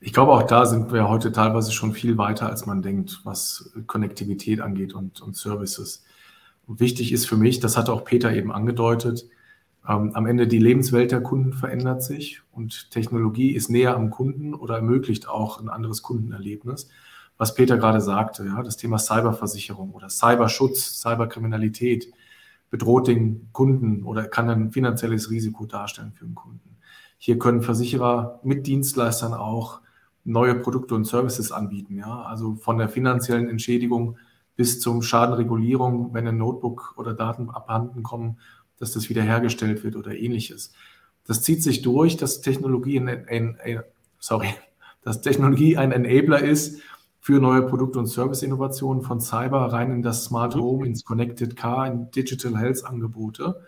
Ich 0.00 0.12
glaube, 0.12 0.32
auch 0.32 0.42
da 0.42 0.66
sind 0.66 0.92
wir 0.92 1.08
heute 1.08 1.32
teilweise 1.32 1.72
schon 1.72 1.94
viel 1.94 2.18
weiter, 2.18 2.50
als 2.50 2.66
man 2.66 2.82
denkt, 2.82 3.22
was 3.24 3.72
Konnektivität 3.86 4.60
angeht 4.60 4.92
und, 4.92 5.22
und 5.22 5.34
Services. 5.34 6.04
Und 6.66 6.78
wichtig 6.78 7.10
ist 7.10 7.26
für 7.26 7.38
mich, 7.38 7.58
das 7.58 7.78
hatte 7.78 7.90
auch 7.90 8.04
Peter 8.04 8.30
eben 8.30 8.52
angedeutet, 8.52 9.26
ähm, 9.88 10.10
am 10.12 10.26
Ende 10.26 10.46
die 10.46 10.58
Lebenswelt 10.58 11.10
der 11.10 11.22
Kunden 11.22 11.54
verändert 11.54 12.02
sich 12.02 12.42
und 12.52 12.90
Technologie 12.90 13.52
ist 13.52 13.70
näher 13.70 13.96
am 13.96 14.10
Kunden 14.10 14.52
oder 14.52 14.76
ermöglicht 14.76 15.26
auch 15.26 15.58
ein 15.58 15.70
anderes 15.70 16.02
Kundenerlebnis 16.02 16.90
was 17.42 17.56
Peter 17.56 17.76
gerade 17.76 18.00
sagte, 18.00 18.44
ja, 18.44 18.62
das 18.62 18.76
Thema 18.76 18.98
Cyberversicherung 19.00 19.90
oder 19.94 20.08
Cyberschutz, 20.08 21.00
Cyberkriminalität 21.00 22.06
bedroht 22.70 23.08
den 23.08 23.48
Kunden 23.50 24.04
oder 24.04 24.28
kann 24.28 24.48
ein 24.48 24.70
finanzielles 24.70 25.28
Risiko 25.28 25.66
darstellen 25.66 26.12
für 26.12 26.24
den 26.24 26.36
Kunden. 26.36 26.76
Hier 27.18 27.40
können 27.40 27.60
Versicherer 27.60 28.38
mit 28.44 28.68
Dienstleistern 28.68 29.34
auch 29.34 29.80
neue 30.22 30.54
Produkte 30.54 30.94
und 30.94 31.04
Services 31.04 31.50
anbieten, 31.50 31.96
ja, 31.96 32.22
also 32.22 32.54
von 32.54 32.78
der 32.78 32.88
finanziellen 32.88 33.48
Entschädigung 33.48 34.18
bis 34.54 34.78
zum 34.78 35.02
Schadenregulierung, 35.02 36.14
wenn 36.14 36.28
ein 36.28 36.38
Notebook 36.38 36.94
oder 36.96 37.12
Daten 37.12 37.50
abhanden 37.50 38.04
kommen, 38.04 38.38
dass 38.78 38.92
das 38.92 39.08
wiederhergestellt 39.08 39.82
wird 39.82 39.96
oder 39.96 40.14
ähnliches. 40.14 40.74
Das 41.26 41.42
zieht 41.42 41.64
sich 41.64 41.82
durch, 41.82 42.16
dass 42.16 42.40
Technologie 42.40 43.00
ein, 43.00 43.08
ein, 43.08 43.58
ein 43.60 43.82
sorry, 44.20 44.54
dass 45.02 45.22
Technologie 45.22 45.76
ein 45.76 45.90
Enabler 45.90 46.40
ist 46.40 46.80
für 47.24 47.38
neue 47.38 47.62
Produkt- 47.62 47.96
und 47.96 48.08
Service-Innovationen 48.08 49.00
von 49.00 49.20
Cyber 49.20 49.72
rein 49.72 49.92
in 49.92 50.02
das 50.02 50.24
Smart 50.24 50.56
mhm. 50.56 50.60
Home, 50.60 50.86
ins 50.88 51.04
Connected 51.04 51.54
Car, 51.54 51.86
in 51.86 52.10
Digital 52.10 52.58
Health-Angebote, 52.58 53.62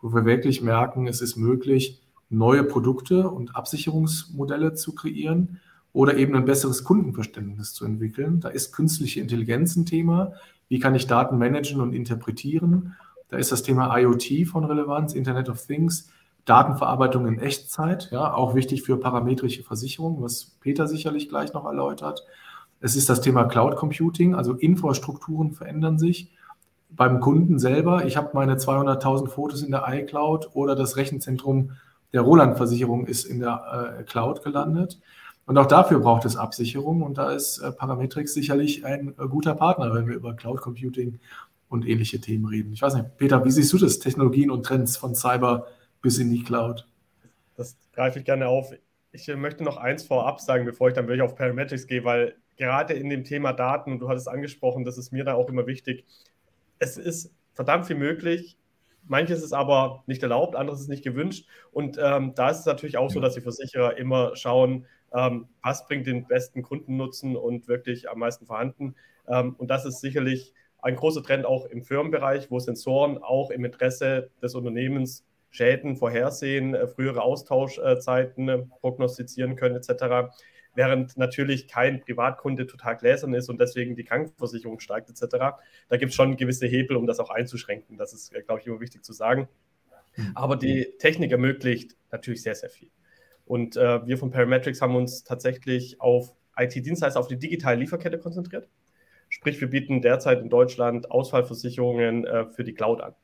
wo 0.00 0.14
wir 0.14 0.24
wirklich 0.24 0.62
merken, 0.62 1.06
es 1.06 1.20
ist 1.20 1.36
möglich, 1.36 2.00
neue 2.30 2.64
Produkte 2.64 3.28
und 3.28 3.54
Absicherungsmodelle 3.54 4.72
zu 4.72 4.94
kreieren 4.94 5.60
oder 5.92 6.16
eben 6.16 6.34
ein 6.34 6.46
besseres 6.46 6.82
Kundenverständnis 6.82 7.74
zu 7.74 7.84
entwickeln. 7.84 8.40
Da 8.40 8.48
ist 8.48 8.72
künstliche 8.72 9.20
Intelligenz 9.20 9.76
ein 9.76 9.84
Thema. 9.84 10.32
Wie 10.68 10.78
kann 10.78 10.94
ich 10.94 11.06
Daten 11.06 11.36
managen 11.36 11.82
und 11.82 11.92
interpretieren? 11.92 12.96
Da 13.28 13.36
ist 13.36 13.52
das 13.52 13.62
Thema 13.62 13.94
IoT 13.98 14.48
von 14.48 14.64
Relevanz, 14.64 15.12
Internet 15.12 15.50
of 15.50 15.60
Things, 15.66 16.08
Datenverarbeitung 16.46 17.26
in 17.26 17.38
Echtzeit, 17.38 18.08
ja, 18.12 18.32
auch 18.32 18.54
wichtig 18.54 18.82
für 18.82 18.96
parametrische 18.98 19.62
Versicherungen, 19.62 20.22
was 20.22 20.56
Peter 20.60 20.88
sicherlich 20.88 21.28
gleich 21.28 21.52
noch 21.52 21.66
erläutert. 21.66 22.24
Es 22.80 22.96
ist 22.96 23.08
das 23.08 23.20
Thema 23.20 23.44
Cloud 23.44 23.76
Computing, 23.76 24.34
also 24.34 24.54
Infrastrukturen 24.54 25.52
verändern 25.52 25.98
sich. 25.98 26.30
Beim 26.90 27.20
Kunden 27.20 27.58
selber, 27.58 28.04
ich 28.04 28.16
habe 28.16 28.30
meine 28.34 28.56
200.000 28.56 29.28
Fotos 29.28 29.62
in 29.62 29.70
der 29.70 29.84
iCloud 29.88 30.50
oder 30.54 30.76
das 30.76 30.96
Rechenzentrum 30.96 31.72
der 32.12 32.20
Roland-Versicherung 32.20 33.06
ist 33.06 33.24
in 33.24 33.40
der 33.40 33.96
äh, 33.98 34.02
Cloud 34.04 34.44
gelandet. 34.44 35.00
Und 35.46 35.58
auch 35.58 35.66
dafür 35.66 35.98
braucht 35.98 36.24
es 36.24 36.36
Absicherung 36.36 37.02
und 37.02 37.18
da 37.18 37.32
ist 37.32 37.58
äh, 37.58 37.72
Parametrix 37.72 38.32
sicherlich 38.32 38.84
ein 38.86 39.14
äh, 39.18 39.26
guter 39.28 39.54
Partner, 39.54 39.92
wenn 39.92 40.06
wir 40.06 40.14
über 40.14 40.34
Cloud 40.34 40.60
Computing 40.60 41.18
und 41.68 41.86
ähnliche 41.86 42.20
Themen 42.20 42.46
reden. 42.46 42.72
Ich 42.72 42.82
weiß 42.82 42.94
nicht, 42.94 43.16
Peter, 43.18 43.44
wie 43.44 43.50
siehst 43.50 43.72
du 43.72 43.78
das, 43.78 43.98
Technologien 43.98 44.50
und 44.50 44.64
Trends 44.64 44.96
von 44.96 45.14
Cyber 45.14 45.66
bis 46.00 46.18
in 46.18 46.30
die 46.30 46.42
Cloud? 46.42 46.86
Das 47.56 47.76
greife 47.92 48.20
ich 48.20 48.24
gerne 48.24 48.46
auf. 48.46 48.72
Ich 49.12 49.28
möchte 49.36 49.64
noch 49.64 49.76
eins 49.76 50.04
vorab 50.04 50.40
sagen, 50.40 50.64
bevor 50.64 50.88
ich 50.88 50.94
dann 50.94 51.06
wirklich 51.08 51.22
auf 51.22 51.34
Parametrics 51.34 51.86
gehe, 51.86 52.04
weil 52.04 52.36
gerade 52.56 52.94
in 52.94 53.08
dem 53.08 53.24
Thema 53.24 53.52
Daten, 53.52 53.92
und 53.92 53.98
du 54.00 54.08
hattest 54.08 54.28
angesprochen, 54.28 54.84
das 54.84 54.98
ist 54.98 55.12
mir 55.12 55.24
da 55.24 55.34
auch 55.34 55.48
immer 55.48 55.66
wichtig, 55.66 56.04
es 56.78 56.96
ist 56.96 57.32
verdammt 57.54 57.86
viel 57.86 57.96
möglich. 57.96 58.58
Manches 59.06 59.42
ist 59.42 59.52
aber 59.52 60.02
nicht 60.06 60.22
erlaubt, 60.22 60.56
anderes 60.56 60.80
ist 60.80 60.88
nicht 60.88 61.04
gewünscht. 61.04 61.46
Und 61.72 61.98
ähm, 62.02 62.34
da 62.34 62.50
ist 62.50 62.60
es 62.60 62.66
natürlich 62.66 62.96
auch 62.96 63.10
so, 63.10 63.20
dass 63.20 63.34
die 63.34 63.42
Versicherer 63.42 63.96
immer 63.98 64.34
schauen, 64.34 64.86
ähm, 65.12 65.46
was 65.62 65.86
bringt 65.86 66.06
den 66.06 66.26
besten 66.26 66.62
Kundennutzen 66.62 67.36
und 67.36 67.68
wirklich 67.68 68.08
am 68.08 68.18
meisten 68.18 68.46
vorhanden. 68.46 68.94
Ähm, 69.28 69.54
und 69.58 69.68
das 69.68 69.84
ist 69.84 70.00
sicherlich 70.00 70.54
ein 70.80 70.96
großer 70.96 71.22
Trend 71.22 71.44
auch 71.44 71.66
im 71.66 71.82
Firmenbereich, 71.82 72.50
wo 72.50 72.58
Sensoren 72.58 73.18
auch 73.18 73.50
im 73.50 73.64
Interesse 73.64 74.30
des 74.42 74.54
Unternehmens 74.54 75.24
Schäden 75.50 75.96
vorhersehen, 75.96 76.74
äh, 76.74 76.88
frühere 76.88 77.22
Austauschzeiten 77.22 78.48
äh, 78.48 78.58
prognostizieren 78.80 79.54
können 79.54 79.76
etc 79.76 80.32
während 80.74 81.16
natürlich 81.16 81.68
kein 81.68 82.00
Privatkunde 82.00 82.66
total 82.66 82.96
gläsern 82.96 83.34
ist 83.34 83.48
und 83.48 83.60
deswegen 83.60 83.96
die 83.96 84.04
Krankenversicherung 84.04 84.80
steigt 84.80 85.10
etc. 85.10 85.36
Da 85.88 85.96
gibt 85.96 86.10
es 86.10 86.14
schon 86.14 86.36
gewisse 86.36 86.66
Hebel, 86.66 86.96
um 86.96 87.06
das 87.06 87.20
auch 87.20 87.30
einzuschränken. 87.30 87.96
Das 87.96 88.12
ist, 88.12 88.32
glaube 88.46 88.60
ich, 88.60 88.66
immer 88.66 88.80
wichtig 88.80 89.04
zu 89.04 89.12
sagen. 89.12 89.48
Mhm. 90.16 90.32
Aber 90.34 90.56
die 90.56 90.94
Technik 90.98 91.32
ermöglicht 91.32 91.96
natürlich 92.10 92.42
sehr, 92.42 92.54
sehr 92.54 92.70
viel. 92.70 92.90
Und 93.46 93.76
äh, 93.76 94.06
wir 94.06 94.18
von 94.18 94.30
Parametrics 94.30 94.80
haben 94.80 94.96
uns 94.96 95.24
tatsächlich 95.24 96.00
auf 96.00 96.34
IT-Dienstleister, 96.56 97.20
auf 97.20 97.28
die 97.28 97.38
digitale 97.38 97.76
Lieferkette 97.76 98.18
konzentriert. 98.18 98.68
Sprich, 99.28 99.60
wir 99.60 99.68
bieten 99.68 100.00
derzeit 100.00 100.40
in 100.40 100.48
Deutschland 100.48 101.10
Ausfallversicherungen 101.10 102.24
äh, 102.24 102.46
für 102.46 102.64
die 102.64 102.74
Cloud 102.74 103.00
an. 103.00 103.14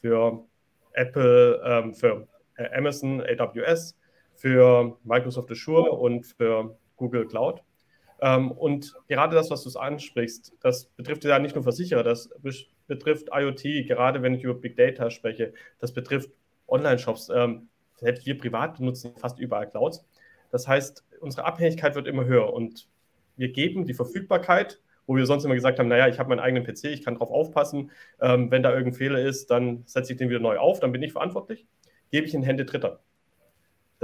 Für 0.00 0.44
Apple, 0.92 1.60
ähm, 1.64 1.94
für 1.94 2.28
äh, 2.56 2.68
Amazon, 2.76 3.22
AWS, 3.22 3.96
für 4.34 4.98
Microsoft 5.04 5.50
Azure 5.50 5.92
und 5.92 6.26
für 6.26 6.76
Google 6.96 7.26
Cloud. 7.26 7.62
Ähm, 8.20 8.52
und 8.52 8.94
gerade 9.08 9.34
das, 9.34 9.50
was 9.50 9.64
du 9.64 9.78
ansprichst, 9.78 10.54
das 10.60 10.86
betrifft 10.86 11.24
ja 11.24 11.38
nicht 11.38 11.54
nur 11.54 11.64
Versicherer, 11.64 12.02
das 12.02 12.30
betrifft 12.86 13.28
IoT, 13.32 13.86
gerade 13.86 14.22
wenn 14.22 14.34
ich 14.34 14.44
über 14.44 14.54
Big 14.54 14.76
Data 14.76 15.10
spreche, 15.10 15.52
das 15.78 15.92
betrifft 15.92 16.30
Online-Shops. 16.68 17.30
Ähm, 17.34 17.68
selbst 17.96 18.26
wir 18.26 18.38
privat 18.38 18.78
benutzen 18.78 19.14
fast 19.16 19.38
überall 19.38 19.68
Clouds. 19.68 20.04
Das 20.50 20.68
heißt, 20.68 21.04
unsere 21.20 21.44
Abhängigkeit 21.44 21.94
wird 21.94 22.06
immer 22.06 22.24
höher 22.24 22.52
und 22.52 22.88
wir 23.36 23.48
geben 23.48 23.84
die 23.84 23.94
Verfügbarkeit, 23.94 24.80
wo 25.06 25.16
wir 25.16 25.26
sonst 25.26 25.44
immer 25.44 25.54
gesagt 25.54 25.78
haben, 25.78 25.88
naja, 25.88 26.08
ich 26.08 26.18
habe 26.18 26.28
meinen 26.28 26.40
eigenen 26.40 26.64
PC, 26.64 26.84
ich 26.84 27.04
kann 27.04 27.14
darauf 27.14 27.30
aufpassen, 27.30 27.90
ähm, 28.20 28.50
wenn 28.50 28.62
da 28.62 28.70
irgendein 28.70 28.94
Fehler 28.94 29.20
ist, 29.20 29.50
dann 29.50 29.82
setze 29.86 30.12
ich 30.12 30.18
den 30.18 30.30
wieder 30.30 30.40
neu 30.40 30.58
auf, 30.58 30.80
dann 30.80 30.92
bin 30.92 31.02
ich 31.02 31.12
verantwortlich, 31.12 31.66
gebe 32.10 32.26
ich 32.26 32.34
in 32.34 32.42
Hände 32.42 32.64
Dritter 32.64 33.00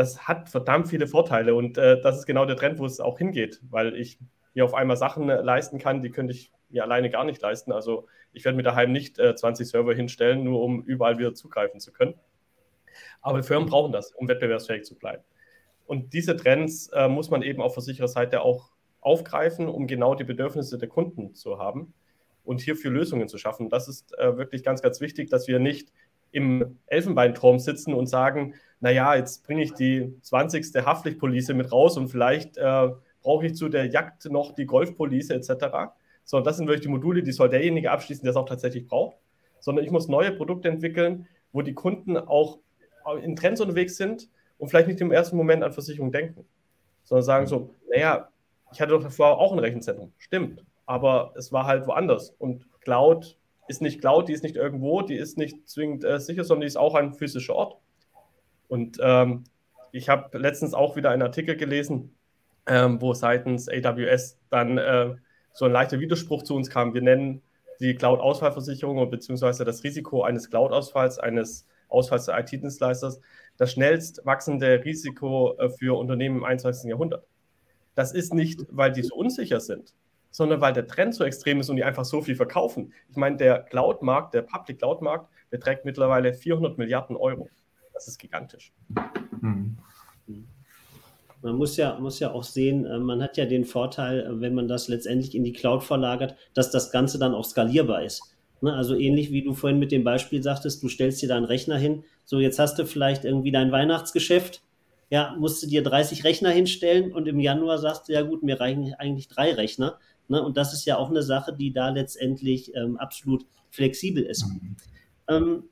das 0.01 0.27
hat 0.27 0.49
verdammt 0.49 0.89
viele 0.89 1.07
Vorteile 1.07 1.55
und 1.55 1.77
äh, 1.77 2.01
das 2.01 2.21
ist 2.21 2.27
genau 2.27 2.47
der 2.47 2.57
Trend, 2.57 2.79
wo 2.79 2.87
es 2.87 3.01
auch 3.01 3.19
hingeht, 3.19 3.61
weil 3.69 3.95
ich 3.95 4.19
mir 4.55 4.65
auf 4.65 4.73
einmal 4.73 4.97
Sachen 4.97 5.29
äh, 5.29 5.43
leisten 5.43 5.79
kann, 5.79 6.01
die 6.01 6.11
könnte 6.11 6.33
ich 6.33 6.53
mir 6.71 6.85
alleine 6.85 7.11
gar 7.11 7.25
nicht 7.25 7.43
leisten. 7.43 7.71
Also 7.71 8.07
ich 8.33 8.47
werde 8.47 8.57
mir 8.57 8.63
daheim 8.63 8.93
nicht 8.93 9.19
äh, 9.19 9.35
20 9.35 9.69
Server 9.69 9.93
hinstellen, 9.93 10.43
nur 10.43 10.63
um 10.63 10.83
überall 10.85 11.19
wieder 11.19 11.35
zugreifen 11.35 11.81
zu 11.81 11.93
können. 11.93 12.15
Aber 13.21 13.43
Firmen 13.43 13.69
brauchen 13.69 13.93
das, 13.93 14.13
um 14.13 14.27
wettbewerbsfähig 14.27 14.85
zu 14.85 14.97
bleiben. 14.97 15.23
Und 15.85 16.15
diese 16.15 16.35
Trends 16.35 16.89
äh, 16.95 17.07
muss 17.07 17.29
man 17.29 17.43
eben 17.43 17.61
auf 17.61 17.75
Versichererseite 17.75 18.41
auch 18.41 18.71
aufgreifen, 19.03 19.69
um 19.69 19.87
genau 19.87 20.15
die 20.15 20.25
Bedürfnisse 20.25 20.79
der 20.79 20.89
Kunden 20.89 21.35
zu 21.35 21.59
haben 21.59 21.93
und 22.43 22.63
hierfür 22.63 22.91
Lösungen 22.91 23.29
zu 23.29 23.37
schaffen. 23.37 23.69
Das 23.69 23.87
ist 23.87 24.17
äh, 24.17 24.39
wirklich 24.39 24.63
ganz, 24.63 24.81
ganz 24.81 25.03
wichtig, 25.03 25.29
dass 25.29 25.47
wir 25.47 25.59
nicht 25.59 25.93
im 26.33 26.79
Elfenbeinturm 26.87 27.59
sitzen 27.59 27.93
und 27.93 28.07
sagen, 28.07 28.55
naja, 28.81 29.15
jetzt 29.15 29.45
bringe 29.45 29.63
ich 29.63 29.75
die 29.75 30.15
20. 30.23 30.75
Haftpflichtpolice 30.85 31.55
mit 31.55 31.71
raus 31.71 31.97
und 31.97 32.09
vielleicht 32.09 32.57
äh, 32.57 32.89
brauche 33.23 33.47
ich 33.47 33.55
zu 33.55 33.69
der 33.69 33.87
Jagd 33.87 34.25
noch 34.27 34.55
die 34.55 34.67
Golfpolice 34.67 35.35
etc. 35.35 35.93
Sondern 36.25 36.45
das 36.45 36.57
sind 36.57 36.67
wirklich 36.67 36.83
die 36.83 36.89
Module, 36.89 37.23
die 37.23 37.33
soll 37.33 37.51
derjenige 37.51 37.91
abschließen, 37.91 38.25
der 38.25 38.31
es 38.31 38.37
auch 38.37 38.49
tatsächlich 38.49 38.87
braucht. 38.87 39.17
Sondern 39.61 39.85
ich 39.85 39.91
muss 39.91 40.09
neue 40.09 40.33
Produkte 40.33 40.69
entwickeln, 40.69 41.29
wo 41.53 41.63
die 41.63 41.75
Kunden 41.75 42.17
auch 42.17 42.59
in 43.23 43.37
Trends 43.37 43.61
unterwegs 43.61 43.97
sind 43.97 44.29
und 44.59 44.69
vielleicht 44.69 44.89
nicht 44.89 45.01
im 45.01 45.13
ersten 45.13 45.37
Moment 45.37 45.63
an 45.63 45.73
Versicherung 45.73 46.13
denken, 46.13 46.45
sondern 47.05 47.25
sagen 47.25 47.47
so, 47.47 47.75
naja, 47.91 48.29
ich 48.73 48.81
hatte 48.81 48.93
doch 48.93 49.03
davor 49.03 49.39
auch 49.39 49.53
ein 49.53 49.59
Rechenzentrum. 49.59 50.13
Stimmt, 50.19 50.65
aber 50.87 51.33
es 51.37 51.53
war 51.53 51.67
halt 51.67 51.87
woanders. 51.87 52.31
Und 52.39 52.67
Cloud 52.81 53.37
ist 53.69 53.83
nicht 53.83 54.01
Cloud, 54.01 54.29
die 54.29 54.33
ist 54.33 54.43
nicht 54.43 54.57
irgendwo, 54.57 55.03
die 55.03 55.17
ist 55.17 55.39
nicht 55.39 55.69
zwingend 55.69 56.05
äh, 56.05 56.21
sicher, 56.21 56.45
sondern 56.45 56.63
die 56.63 56.67
ist 56.69 56.77
auch 56.77 56.95
ein 56.95 57.15
physischer 57.15 57.55
Ort. 57.55 57.77
Und 58.71 58.99
ähm, 59.03 59.45
ich 59.91 60.09
habe 60.09 60.39
letztens 60.39 60.75
auch 60.75 60.95
wieder 60.95 61.11
einen 61.11 61.23
Artikel 61.23 61.57
gelesen, 61.57 62.15
ähm, 62.67 63.01
wo 63.01 63.15
seitens 63.15 63.69
AWS 63.69 64.39
dann 64.49 64.79
äh, 64.79 65.17
so 65.53 65.65
ein 65.65 65.73
leichter 65.73 65.99
Widerspruch 65.99 66.45
zu 66.45 66.55
uns 66.55 66.71
kam. 66.71 66.95
Wir 66.95 67.03
nennen 67.03 67.43
die 67.81 67.97
Cloud-Ausfallversicherung 67.97 69.11
beziehungsweise 69.11 69.65
das 69.65 69.83
Risiko 69.83 70.23
eines 70.23 70.51
Cloud-Ausfalls, 70.51 71.19
eines 71.19 71.67
Ausfalls 71.89 72.27
der 72.27 72.39
IT-Dienstleisters, 72.39 73.21
das 73.57 73.73
schnellst 73.73 74.25
wachsende 74.25 74.85
Risiko 74.85 75.57
äh, 75.59 75.69
für 75.69 75.99
Unternehmen 75.99 76.37
im 76.37 76.45
21. 76.45 76.89
Jahrhundert. 76.89 77.27
Das 77.97 78.13
ist 78.13 78.33
nicht, 78.33 78.65
weil 78.71 78.93
die 78.93 79.03
so 79.03 79.17
unsicher 79.17 79.59
sind, 79.59 79.95
sondern 80.31 80.61
weil 80.61 80.75
der 80.75 80.87
Trend 80.87 81.13
so 81.13 81.25
extrem 81.25 81.59
ist 81.59 81.71
und 81.71 81.77
die 81.77 81.83
einfach 81.83 82.05
so 82.05 82.23
viel 82.23 82.37
verkaufen. 82.37 82.93
Ich 83.09 83.17
meine, 83.17 83.37
der 83.37 83.65
Cloud-Markt, 83.65 84.33
der 84.33 84.43
Public 84.43 84.79
Cloud-Markt 84.79 85.29
beträgt 85.51 85.85
mittlerweile 85.85 86.35
400 86.35 86.79
Milliarden 86.79 87.17
Euro. 87.17 87.49
Das 88.01 88.09
ist 88.09 88.19
gigantisch. 88.19 88.73
Mhm. 89.43 89.77
Man 91.43 91.57
muss 91.57 91.77
ja, 91.77 91.99
muss 91.99 92.19
ja 92.19 92.33
auch 92.33 92.45
sehen, 92.45 92.87
äh, 92.87 92.99
man 92.99 93.23
hat 93.23 93.37
ja 93.37 93.45
den 93.45 93.67
Vorteil, 93.67 94.21
äh, 94.21 94.41
wenn 94.41 94.55
man 94.55 94.69
das 94.69 94.89
letztendlich 94.89 95.35
in 95.35 95.45
die 95.45 95.53
Cloud 95.53 95.85
verlagert, 95.85 96.35
dass 96.55 96.71
das 96.71 96.93
Ganze 96.93 97.19
dann 97.19 97.35
auch 97.35 97.45
skalierbar 97.45 98.03
ist. 98.03 98.23
Ne, 98.63 98.75
also 98.75 98.95
ähnlich 98.95 99.33
wie 99.33 99.43
du 99.43 99.53
vorhin 99.53 99.79
mit 99.79 99.93
dem 99.93 100.03
Beispiel 100.03 100.43
sagtest, 100.43 100.83
du 100.83 100.89
stellst 100.89 101.21
dir 101.21 101.29
da 101.29 101.37
einen 101.37 101.45
Rechner 101.45 101.77
hin, 101.77 102.05
so 102.25 102.41
jetzt 102.41 102.59
hast 102.59 102.79
du 102.79 102.87
vielleicht 102.87 103.27
irgendwie 103.27 103.53
dein 103.53 103.71
Weihnachtsgeschäft, 103.71 104.63
ja, 105.11 105.37
musst 105.39 105.63
du 105.63 105.67
dir 105.67 105.83
30 105.83 106.25
Rechner 106.25 106.51
hinstellen 106.51 107.13
und 107.13 107.29
im 107.29 107.39
Januar 107.39 107.77
sagst 107.77 108.09
du, 108.09 108.15
ja 108.15 108.23
gut, 108.23 108.43
mir 108.43 108.61
reichen 108.61 108.95
eigentlich 108.95 109.29
drei 109.29 109.53
Rechner. 109.53 109.99
Ne? 110.29 110.43
Und 110.43 110.57
das 110.57 110.73
ist 110.73 110.87
ja 110.87 110.97
auch 110.97 111.11
eine 111.11 111.23
Sache, 111.23 111.55
die 111.55 111.71
da 111.73 111.91
letztendlich 111.91 112.75
ähm, 112.75 112.97
absolut 112.97 113.45
flexibel 113.71 114.23
ist. 114.23 114.47
Mhm. 114.47 114.77
Ähm, 115.29 115.65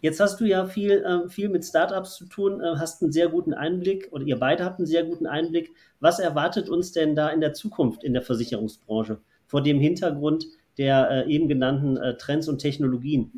jetzt 0.00 0.20
hast 0.20 0.40
du 0.40 0.44
ja 0.44 0.66
viel, 0.66 1.04
äh, 1.04 1.28
viel 1.28 1.48
mit 1.48 1.64
Startups 1.64 2.16
zu 2.16 2.26
tun, 2.26 2.60
äh, 2.60 2.76
hast 2.78 3.02
einen 3.02 3.12
sehr 3.12 3.28
guten 3.28 3.54
Einblick 3.54 4.08
oder 4.12 4.24
ihr 4.24 4.38
beide 4.38 4.64
habt 4.64 4.78
einen 4.78 4.86
sehr 4.86 5.04
guten 5.04 5.26
Einblick. 5.26 5.72
Was 6.00 6.18
erwartet 6.18 6.68
uns 6.68 6.92
denn 6.92 7.14
da 7.14 7.28
in 7.28 7.40
der 7.40 7.54
Zukunft 7.54 8.04
in 8.04 8.12
der 8.12 8.22
Versicherungsbranche 8.22 9.18
vor 9.46 9.62
dem 9.62 9.80
Hintergrund 9.80 10.46
der 10.78 11.10
äh, 11.10 11.30
eben 11.30 11.48
genannten 11.48 11.96
äh, 11.96 12.16
Trends 12.16 12.48
und 12.48 12.58
Technologien? 12.58 13.32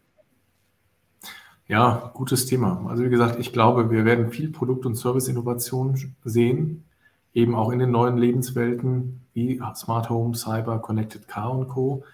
Ja, 1.69 2.11
gutes 2.15 2.47
Thema. 2.47 2.87
Also 2.89 3.05
wie 3.05 3.11
gesagt, 3.11 3.39
ich 3.39 3.53
glaube, 3.53 3.91
wir 3.91 4.05
werden 4.05 4.31
viel 4.31 4.51
Produkt- 4.51 4.87
und 4.87 4.95
Service-Innovation 4.95 6.15
sehen, 6.25 6.85
eben 7.35 7.55
auch 7.55 7.71
in 7.71 7.79
den 7.79 7.91
neuen 7.91 8.17
Lebenswelten 8.17 9.21
wie 9.35 9.61
Smart 9.75 10.09
Home, 10.09 10.35
Cyber, 10.35 10.79
Connected 10.79 11.29
Car 11.29 11.53
und 11.53 11.69
Co. 11.69 12.05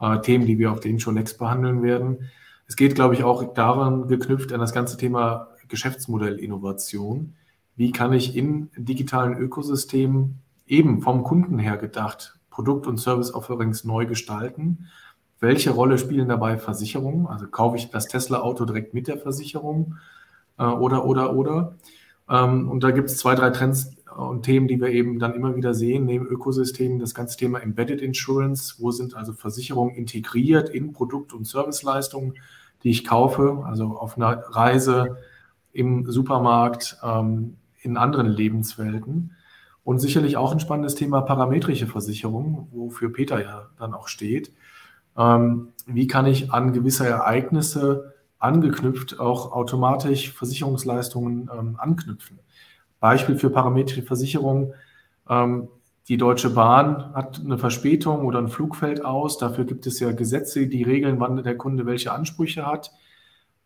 Äh, 0.00 0.20
Themen, 0.20 0.46
die 0.46 0.58
wir 0.58 0.72
auf 0.72 0.80
den 0.80 0.98
schon 0.98 1.14
next 1.14 1.38
behandeln 1.38 1.82
werden. 1.82 2.30
Es 2.66 2.76
geht, 2.76 2.94
glaube 2.94 3.14
ich, 3.14 3.24
auch 3.24 3.54
daran 3.54 4.08
geknüpft 4.08 4.52
an 4.52 4.60
das 4.60 4.72
ganze 4.72 4.96
Thema 4.96 5.48
Geschäftsmodellinnovation. 5.68 7.34
Wie 7.76 7.92
kann 7.92 8.12
ich 8.12 8.36
in 8.36 8.70
digitalen 8.76 9.36
Ökosystemen 9.36 10.40
eben 10.66 11.00
vom 11.00 11.22
Kunden 11.22 11.58
her 11.58 11.76
gedacht 11.76 12.36
Produkt- 12.56 12.86
und 12.86 12.98
Service-Offerings 12.98 13.84
neu 13.84 14.06
gestalten. 14.06 14.86
Welche 15.40 15.72
Rolle 15.72 15.98
spielen 15.98 16.28
dabei 16.28 16.56
Versicherungen? 16.56 17.26
Also 17.26 17.46
kaufe 17.48 17.76
ich 17.76 17.90
das 17.90 18.08
Tesla-Auto 18.08 18.64
direkt 18.64 18.94
mit 18.94 19.08
der 19.08 19.18
Versicherung 19.18 19.96
äh, 20.58 20.64
oder, 20.64 21.04
oder, 21.04 21.34
oder? 21.34 21.76
Ähm, 22.30 22.70
und 22.70 22.82
da 22.82 22.92
gibt 22.92 23.10
es 23.10 23.18
zwei, 23.18 23.34
drei 23.34 23.50
Trends 23.50 23.90
und 24.16 24.44
Themen, 24.44 24.68
die 24.68 24.80
wir 24.80 24.88
eben 24.88 25.18
dann 25.18 25.34
immer 25.34 25.54
wieder 25.54 25.74
sehen, 25.74 26.06
neben 26.06 26.26
Ökosystemen, 26.26 26.98
das 26.98 27.14
ganze 27.14 27.36
Thema 27.36 27.58
Embedded 27.58 28.00
Insurance. 28.00 28.76
Wo 28.78 28.90
sind 28.90 29.14
also 29.14 29.34
Versicherungen 29.34 29.94
integriert 29.94 30.70
in 30.70 30.94
Produkt- 30.94 31.34
und 31.34 31.46
Serviceleistungen, 31.46 32.36
die 32.86 32.90
ich 32.90 33.04
kaufe, 33.04 33.64
also 33.66 33.98
auf 33.98 34.16
einer 34.16 34.44
Reise 34.48 35.16
im 35.72 36.08
Supermarkt, 36.08 36.96
ähm, 37.02 37.56
in 37.80 37.96
anderen 37.96 38.28
Lebenswelten. 38.28 39.32
Und 39.82 39.98
sicherlich 39.98 40.36
auch 40.36 40.52
ein 40.52 40.60
spannendes 40.60 40.94
Thema 40.94 41.22
parametrische 41.22 41.88
Versicherung, 41.88 42.68
wofür 42.70 43.12
Peter 43.12 43.42
ja 43.42 43.70
dann 43.76 43.92
auch 43.92 44.06
steht. 44.06 44.52
Ähm, 45.18 45.70
wie 45.86 46.06
kann 46.06 46.26
ich 46.26 46.52
an 46.52 46.72
gewisse 46.72 47.08
Ereignisse 47.08 48.14
angeknüpft 48.38 49.18
auch 49.18 49.50
automatisch 49.50 50.32
Versicherungsleistungen 50.32 51.50
ähm, 51.52 51.74
anknüpfen? 51.80 52.38
Beispiel 53.00 53.34
für 53.34 53.50
parametrische 53.50 54.04
Versicherung. 54.04 54.74
Ähm, 55.28 55.66
die 56.08 56.16
Deutsche 56.16 56.50
Bahn 56.50 57.12
hat 57.14 57.40
eine 57.44 57.58
Verspätung 57.58 58.24
oder 58.24 58.38
ein 58.38 58.48
Flug 58.48 58.76
fällt 58.76 59.04
aus. 59.04 59.38
Dafür 59.38 59.64
gibt 59.64 59.86
es 59.86 59.98
ja 59.98 60.12
Gesetze, 60.12 60.68
die 60.68 60.84
regeln, 60.84 61.18
wann 61.18 61.42
der 61.42 61.56
Kunde 61.56 61.84
welche 61.84 62.12
Ansprüche 62.12 62.64
hat. 62.64 62.92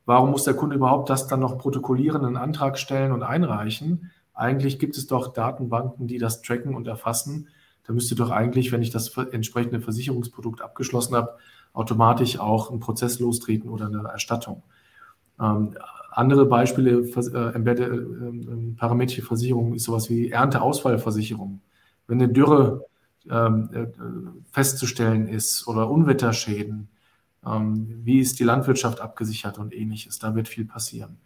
Warum 0.06 0.30
muss 0.30 0.44
der 0.44 0.54
Kunde 0.54 0.76
überhaupt 0.76 1.10
das 1.10 1.26
dann 1.26 1.40
noch 1.40 1.58
protokollieren, 1.58 2.24
einen 2.24 2.38
Antrag 2.38 2.78
stellen 2.78 3.12
und 3.12 3.22
einreichen? 3.22 4.10
Eigentlich 4.32 4.78
gibt 4.78 4.96
es 4.96 5.06
doch 5.06 5.34
Datenbanken, 5.34 6.06
die 6.06 6.16
das 6.16 6.40
tracken 6.40 6.74
und 6.74 6.88
erfassen. 6.88 7.48
Da 7.86 7.92
müsste 7.92 8.14
doch 8.14 8.30
eigentlich, 8.30 8.72
wenn 8.72 8.82
ich 8.82 8.90
das 8.90 9.14
entsprechende 9.16 9.80
Versicherungsprodukt 9.80 10.62
abgeschlossen 10.62 11.14
habe, 11.16 11.36
automatisch 11.74 12.38
auch 12.38 12.70
ein 12.70 12.80
Prozess 12.80 13.20
lostreten 13.20 13.68
oder 13.68 13.86
eine 13.86 14.08
Erstattung. 14.08 14.62
Ähm, 15.38 15.76
andere 16.10 16.46
Beispiele, 16.46 17.02
äh, 17.02 17.58
äh, 17.58 18.74
parametrische 18.76 19.22
Versicherung 19.22 19.74
ist 19.74 19.84
sowas 19.84 20.08
wie 20.08 20.30
Ernteausfallversicherung. 20.30 21.60
Wenn 22.10 22.20
eine 22.20 22.32
Dürre 22.32 22.86
ähm, 23.30 23.70
äh, 23.72 23.86
festzustellen 24.50 25.28
ist 25.28 25.68
oder 25.68 25.88
Unwetterschäden, 25.88 26.88
ähm, 27.46 28.00
wie 28.02 28.18
ist 28.18 28.40
die 28.40 28.44
Landwirtschaft 28.44 29.00
abgesichert 29.00 29.58
und 29.58 29.72
ähnliches, 29.72 30.18
da 30.18 30.34
wird 30.34 30.48
viel 30.48 30.64
passieren. 30.64 31.18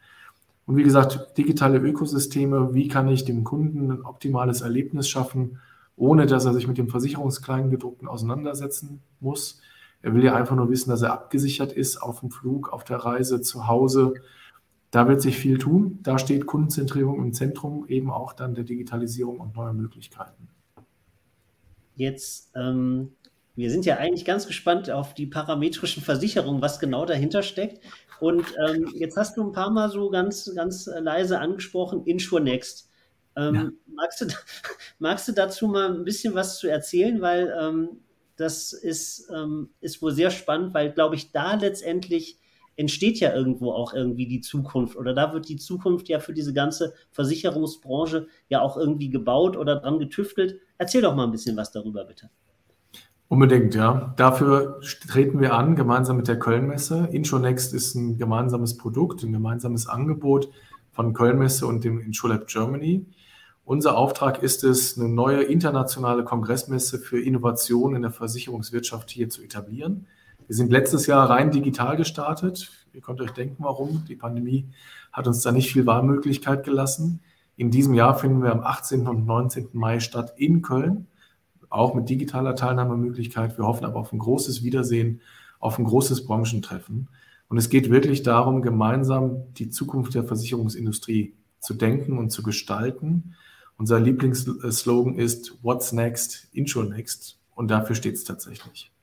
Und 0.66 0.76
wie 0.76 0.82
gesagt, 0.82 1.38
digitale 1.38 1.78
Ökosysteme, 1.78 2.74
wie 2.74 2.88
kann 2.88 3.08
ich 3.08 3.24
dem 3.24 3.44
Kunden 3.44 3.90
ein 3.90 4.02
optimales 4.02 4.60
Erlebnis 4.60 5.08
schaffen, 5.08 5.58
ohne 5.96 6.26
dass 6.26 6.44
er 6.44 6.52
sich 6.52 6.68
mit 6.68 6.76
dem 6.76 6.90
Versicherungskleingedruckten 6.90 8.06
auseinandersetzen 8.06 9.00
muss. 9.20 9.62
Er 10.02 10.12
will 10.12 10.22
ja 10.22 10.34
einfach 10.34 10.54
nur 10.54 10.68
wissen, 10.68 10.90
dass 10.90 11.00
er 11.00 11.14
abgesichert 11.14 11.72
ist 11.72 11.96
auf 11.96 12.20
dem 12.20 12.30
Flug, 12.30 12.74
auf 12.74 12.84
der 12.84 12.98
Reise, 12.98 13.40
zu 13.40 13.68
Hause. 13.68 14.12
Da 14.90 15.08
wird 15.08 15.22
sich 15.22 15.38
viel 15.38 15.56
tun. 15.56 16.00
Da 16.02 16.18
steht 16.18 16.44
Kundenzentrierung 16.44 17.24
im 17.24 17.32
Zentrum, 17.32 17.86
eben 17.88 18.10
auch 18.10 18.34
dann 18.34 18.54
der 18.54 18.64
Digitalisierung 18.64 19.40
und 19.40 19.56
neuer 19.56 19.72
Möglichkeiten. 19.72 20.48
Jetzt 21.96 22.52
ähm, 22.54 23.12
wir 23.56 23.70
sind 23.70 23.86
ja 23.86 23.98
eigentlich 23.98 24.24
ganz 24.24 24.46
gespannt 24.46 24.90
auf 24.90 25.14
die 25.14 25.26
parametrischen 25.26 26.02
Versicherungen, 26.02 26.60
was 26.60 26.80
genau 26.80 27.06
dahinter 27.06 27.42
steckt. 27.42 27.80
Und 28.20 28.44
ähm, 28.66 28.92
jetzt 28.96 29.16
hast 29.16 29.36
du 29.36 29.44
ein 29.44 29.52
paar 29.52 29.70
Mal 29.70 29.90
so 29.90 30.10
ganz, 30.10 30.50
ganz 30.54 30.86
leise 30.86 31.38
angesprochen, 31.38 32.04
InsureNext. 32.04 32.90
Ähm, 33.36 33.54
ja. 33.54 33.70
magst, 33.94 34.20
du, 34.20 34.26
magst 34.98 35.28
du 35.28 35.32
dazu 35.32 35.68
mal 35.68 35.94
ein 35.94 36.04
bisschen 36.04 36.34
was 36.34 36.58
zu 36.58 36.68
erzählen? 36.68 37.20
Weil 37.20 37.54
ähm, 37.60 37.88
das 38.36 38.72
ist, 38.72 39.30
ähm, 39.32 39.70
ist 39.80 40.02
wohl 40.02 40.12
sehr 40.12 40.30
spannend, 40.30 40.74
weil, 40.74 40.92
glaube 40.92 41.14
ich, 41.14 41.30
da 41.30 41.54
letztendlich 41.54 42.38
entsteht 42.76 43.20
ja 43.20 43.34
irgendwo 43.34 43.72
auch 43.72 43.92
irgendwie 43.92 44.26
die 44.26 44.40
Zukunft 44.40 44.96
oder 44.96 45.14
da 45.14 45.32
wird 45.32 45.48
die 45.48 45.56
Zukunft 45.56 46.08
ja 46.08 46.18
für 46.18 46.32
diese 46.32 46.52
ganze 46.52 46.94
Versicherungsbranche 47.10 48.26
ja 48.48 48.60
auch 48.60 48.76
irgendwie 48.76 49.10
gebaut 49.10 49.56
oder 49.56 49.76
dran 49.76 49.98
getüftelt. 49.98 50.60
Erzähl 50.78 51.02
doch 51.02 51.14
mal 51.14 51.24
ein 51.24 51.32
bisschen 51.32 51.56
was 51.56 51.72
darüber, 51.72 52.04
bitte. 52.04 52.30
Unbedingt, 53.28 53.74
ja. 53.74 54.14
Dafür 54.16 54.80
treten 55.08 55.40
wir 55.40 55.54
an, 55.54 55.76
gemeinsam 55.76 56.16
mit 56.16 56.28
der 56.28 56.38
Kölnmesse. 56.38 57.08
InsurNext 57.10 57.72
ist 57.74 57.94
ein 57.94 58.18
gemeinsames 58.18 58.76
Produkt, 58.76 59.22
ein 59.22 59.32
gemeinsames 59.32 59.88
Angebot 59.88 60.50
von 60.92 61.14
Kölnmesse 61.14 61.66
und 61.66 61.84
dem 61.84 62.00
InsurLab 62.00 62.46
Germany. 62.46 63.06
Unser 63.64 63.96
Auftrag 63.96 64.42
ist 64.42 64.62
es, 64.62 64.98
eine 64.98 65.08
neue 65.08 65.42
internationale 65.42 66.22
Kongressmesse 66.22 66.98
für 66.98 67.20
Innovation 67.20 67.96
in 67.96 68.02
der 68.02 68.10
Versicherungswirtschaft 68.10 69.10
hier 69.10 69.30
zu 69.30 69.42
etablieren. 69.42 70.06
Wir 70.46 70.56
sind 70.56 70.70
letztes 70.70 71.06
Jahr 71.06 71.30
rein 71.30 71.50
digital 71.50 71.96
gestartet. 71.96 72.70
Ihr 72.92 73.00
könnt 73.00 73.20
euch 73.20 73.30
denken, 73.30 73.64
warum. 73.64 74.04
Die 74.08 74.16
Pandemie 74.16 74.68
hat 75.12 75.26
uns 75.26 75.42
da 75.42 75.52
nicht 75.52 75.72
viel 75.72 75.86
Wahlmöglichkeit 75.86 76.64
gelassen. 76.64 77.20
In 77.56 77.70
diesem 77.70 77.94
Jahr 77.94 78.18
finden 78.18 78.42
wir 78.42 78.52
am 78.52 78.60
18. 78.60 79.06
und 79.06 79.26
19. 79.26 79.68
Mai 79.72 80.00
statt 80.00 80.34
in 80.36 80.60
Köln 80.60 81.06
auch 81.74 81.94
mit 81.94 82.08
digitaler 82.08 82.54
Teilnahmemöglichkeit. 82.54 83.58
Wir 83.58 83.66
hoffen 83.66 83.84
aber 83.84 83.98
auf 84.00 84.12
ein 84.12 84.18
großes 84.18 84.62
Wiedersehen, 84.62 85.20
auf 85.58 85.78
ein 85.78 85.84
großes 85.84 86.24
Branchentreffen. 86.24 87.08
Und 87.48 87.58
es 87.58 87.68
geht 87.68 87.90
wirklich 87.90 88.22
darum, 88.22 88.62
gemeinsam 88.62 89.52
die 89.54 89.70
Zukunft 89.70 90.14
der 90.14 90.24
Versicherungsindustrie 90.24 91.34
zu 91.58 91.74
denken 91.74 92.18
und 92.18 92.30
zu 92.30 92.42
gestalten. 92.42 93.34
Unser 93.76 93.98
Lieblingsslogan 93.98 95.16
ist 95.18 95.58
What's 95.62 95.92
Next? 95.92 96.48
Insure 96.52 96.88
Next. 96.88 97.38
Und 97.54 97.70
dafür 97.70 97.96
steht 97.96 98.14
es 98.14 98.24
tatsächlich. 98.24 98.93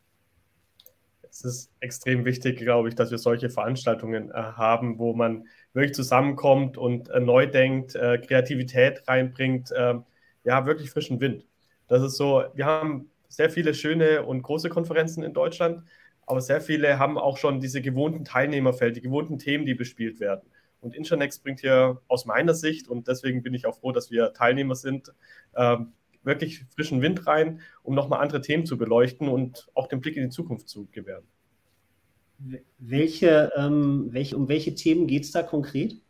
Es 1.44 1.56
ist 1.56 1.72
extrem 1.80 2.26
wichtig, 2.26 2.58
glaube 2.60 2.90
ich, 2.90 2.96
dass 2.96 3.12
wir 3.12 3.18
solche 3.18 3.50
Veranstaltungen 3.50 4.30
äh, 4.30 4.34
haben, 4.34 5.00
wo 5.00 5.14
man 5.14 5.48
wirklich 5.74 5.96
zusammenkommt 5.96 6.78
und 6.78 7.10
äh, 7.10 7.20
neu 7.20 7.48
denkt, 7.48 7.96
äh, 7.96 8.18
Kreativität 8.20 9.08
reinbringt, 9.08 9.72
äh, 9.72 9.96
ja, 10.44 10.66
wirklich 10.66 10.92
frischen 10.92 11.20
Wind. 11.20 11.46
Das 11.88 12.04
ist 12.04 12.18
so, 12.18 12.44
wir 12.54 12.66
haben 12.66 13.10
sehr 13.28 13.50
viele 13.50 13.74
schöne 13.74 14.24
und 14.24 14.44
große 14.44 14.70
Konferenzen 14.70 15.24
in 15.24 15.34
Deutschland, 15.34 15.84
aber 16.26 16.42
sehr 16.42 16.62
viele 16.62 17.00
haben 17.00 17.18
auch 17.18 17.38
schon 17.38 17.60
diese 17.60 17.82
gewohnten 17.82 18.26
Teilnehmerfeld, 18.26 18.96
die 18.96 19.02
gewohnten 19.02 19.38
Themen, 19.38 19.66
die 19.66 19.74
bespielt 19.74 20.20
werden. 20.20 20.50
Und 20.80 20.96
Intranext 20.96 21.44
bringt 21.44 21.60
hier 21.60 22.02
aus 22.08 22.26
meiner 22.26 22.54
Sicht, 22.54 22.88
und 22.88 23.08
deswegen 23.08 23.44
bin 23.44 23.54
ich 23.54 23.66
auch 23.66 23.80
froh, 23.80 23.92
dass 23.92 24.12
wir 24.12 24.34
Teilnehmer 24.34 24.76
sind, 24.76 25.14
ähm, 25.56 25.94
wirklich 26.24 26.66
frischen 26.76 27.02
Wind 27.02 27.28
rein, 27.28 27.62
um 27.84 27.96
nochmal 27.96 28.22
andere 28.22 28.42
Themen 28.42 28.66
zu 28.66 28.78
beleuchten 28.78 29.28
und 29.28 29.70
auch 29.74 29.88
den 29.88 30.02
Blick 30.02 30.18
in 30.18 30.24
die 30.24 30.30
Zukunft 30.30 30.70
zu 30.70 30.88
gewähren. 30.92 31.24
Welche, 32.80 33.52
ähm, 33.56 34.10
welche, 34.12 34.36
um 34.36 34.48
welche 34.48 34.74
Themen 34.74 35.08
geht 35.08 35.24
es 35.24 35.32
da 35.32 35.44
konkret? 35.44 36.02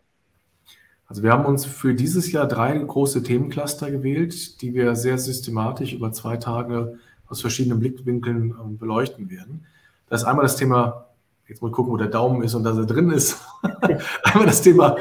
Also 1.08 1.24
wir 1.24 1.32
haben 1.32 1.46
uns 1.46 1.66
für 1.66 1.94
dieses 1.94 2.32
Jahr 2.32 2.48
drei 2.48 2.78
große 2.78 3.22
Themencluster 3.22 3.92
gewählt, 3.92 4.62
die 4.62 4.74
wir 4.74 4.96
sehr 4.96 5.18
systematisch 5.18 5.92
über 5.92 6.14
zwei 6.14 6.38
Tage 6.38 7.00
aus 7.28 7.42
verschiedenen 7.42 7.80
Blickwinkeln 7.80 8.56
ähm, 8.62 8.78
beleuchten 8.78 9.30
werden. 9.30 9.66
Das 10.08 10.22
ist 10.22 10.28
einmal 10.28 10.44
das 10.44 10.56
Thema, 10.56 11.10
jetzt 11.48 11.62
mal 11.62 11.72
gucken, 11.72 11.92
wo 11.92 11.98
der 11.98 12.08
Daumen 12.08 12.44
ist 12.44 12.54
und 12.54 12.64
dass 12.64 12.78
er 12.78 12.86
drin 12.86 13.12
ist. 13.12 13.38
einmal 14.24 14.46
das 14.46 14.62
Thema 14.62 14.96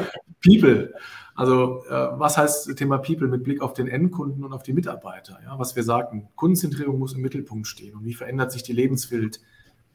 People. 0.44 0.92
Also 1.40 1.84
äh, 1.88 2.18
was 2.18 2.36
heißt 2.36 2.76
Thema 2.76 2.98
People 2.98 3.28
mit 3.28 3.44
Blick 3.44 3.62
auf 3.62 3.72
den 3.72 3.88
Endkunden 3.88 4.44
und 4.44 4.52
auf 4.52 4.62
die 4.62 4.72
Mitarbeiter? 4.72 5.38
Ja, 5.44 5.58
was 5.58 5.74
wir 5.76 5.82
sagten, 5.82 6.28
Kundenzentrierung 6.36 6.98
muss 6.98 7.14
im 7.14 7.22
Mittelpunkt 7.22 7.66
stehen 7.66 7.94
und 7.94 8.04
wie 8.04 8.14
verändert 8.14 8.52
sich 8.52 8.62
die 8.62 8.72
Lebenswelt 8.72 9.40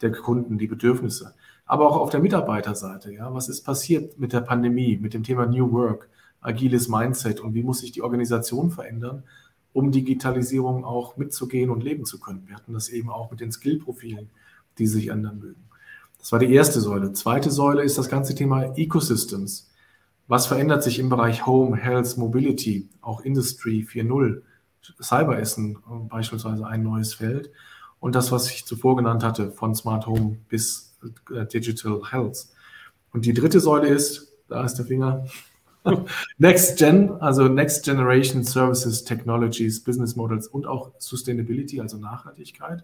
der 0.01 0.11
Kunden, 0.11 0.57
die 0.57 0.67
Bedürfnisse 0.67 1.33
aber 1.65 1.89
auch 1.89 1.97
auf 1.97 2.09
der 2.09 2.19
Mitarbeiterseite. 2.19 3.11
Ja, 3.13 3.33
was 3.33 3.49
ist 3.49 3.63
passiert 3.63 4.19
mit 4.19 4.33
der 4.33 4.41
Pandemie, 4.41 4.97
mit 4.97 5.13
dem 5.13 5.23
Thema 5.23 5.45
New 5.45 5.71
Work, 5.71 6.09
agiles 6.41 6.87
Mindset 6.87 7.39
und 7.39 7.53
wie 7.53 7.63
muss 7.63 7.79
sich 7.79 7.91
die 7.91 8.03
Organisation 8.03 8.69
verändern, 8.69 9.23
um 9.73 9.91
Digitalisierung 9.91 10.85
auch 10.85 11.17
mitzugehen 11.17 11.69
und 11.69 11.83
leben 11.83 12.05
zu 12.05 12.19
können? 12.19 12.43
Wir 12.47 12.55
hatten 12.55 12.73
das 12.73 12.89
eben 12.89 13.09
auch 13.09 13.31
mit 13.31 13.39
den 13.39 13.51
Skillprofilen, 13.51 14.29
die 14.77 14.87
sich 14.87 15.07
ändern 15.07 15.39
mögen. 15.39 15.63
Das 16.19 16.31
war 16.31 16.39
die 16.39 16.53
erste 16.53 16.81
Säule. 16.81 17.13
Zweite 17.13 17.51
Säule 17.51 17.83
ist 17.83 17.97
das 17.97 18.09
ganze 18.09 18.35
Thema 18.35 18.77
Ecosystems. 18.77 19.69
Was 20.27 20.47
verändert 20.47 20.83
sich 20.83 20.97
im 20.99 21.09
Bereich 21.09 21.45
Home, 21.45 21.77
Health, 21.77 22.17
Mobility, 22.17 22.89
auch 23.01 23.21
Industry 23.21 23.85
4.0? 23.87 24.41
Cyber 25.01 25.39
ist 25.39 25.57
ein, 25.57 25.77
beispielsweise 26.09 26.65
ein 26.65 26.83
neues 26.83 27.13
Feld. 27.13 27.51
Und 27.99 28.15
das, 28.15 28.31
was 28.31 28.49
ich 28.49 28.65
zuvor 28.65 28.95
genannt 28.95 29.23
hatte, 29.23 29.51
von 29.51 29.75
Smart 29.75 30.07
Home 30.07 30.37
bis 30.49 30.97
äh, 31.33 31.45
Digital 31.45 32.01
Health. 32.11 32.47
Und 33.13 33.25
die 33.25 33.33
dritte 33.33 33.59
Säule 33.59 33.87
ist, 33.87 34.33
da 34.47 34.63
ist 34.63 34.75
der 34.75 34.85
Finger, 34.85 35.25
Next 36.37 36.77
Gen, 36.77 37.11
also 37.21 37.47
Next 37.47 37.85
Generation 37.85 38.43
Services, 38.43 39.03
Technologies, 39.03 39.83
Business 39.83 40.15
Models 40.15 40.47
und 40.47 40.65
auch 40.65 40.91
Sustainability, 40.97 41.79
also 41.79 41.97
Nachhaltigkeit. 41.97 42.83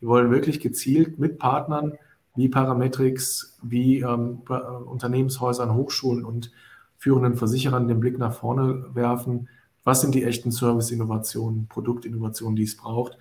Wir 0.00 0.08
wollen 0.08 0.30
wirklich 0.30 0.60
gezielt 0.60 1.18
mit 1.18 1.38
Partnern 1.38 1.94
wie 2.36 2.48
Parametrics, 2.48 3.58
wie 3.62 4.00
ähm, 4.00 4.42
äh, 4.48 4.52
Unternehmenshäusern, 4.52 5.74
Hochschulen 5.74 6.24
und 6.24 6.52
führenden 6.98 7.36
Versicherern 7.36 7.88
den 7.88 8.00
Blick 8.00 8.18
nach 8.18 8.34
vorne 8.34 8.86
werfen. 8.94 9.48
Was 9.84 10.00
sind 10.00 10.14
die 10.14 10.24
echten 10.24 10.50
Service-Innovationen, 10.50 11.66
Produktinnovationen, 11.68 12.56
die 12.56 12.64
es 12.64 12.76
braucht? 12.76 13.16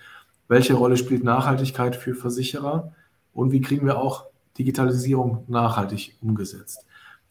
welche 0.48 0.74
Rolle 0.76 0.98
spielt 0.98 1.24
Nachhaltigkeit 1.24 1.96
für 1.96 2.14
Versicherer 2.14 2.94
und 3.34 3.52
wie 3.52 3.62
kriegen 3.62 3.86
wir 3.86 3.98
auch 3.98 4.26
Digitalisierung 4.58 5.44
nachhaltig 5.48 6.16
umgesetzt. 6.22 6.86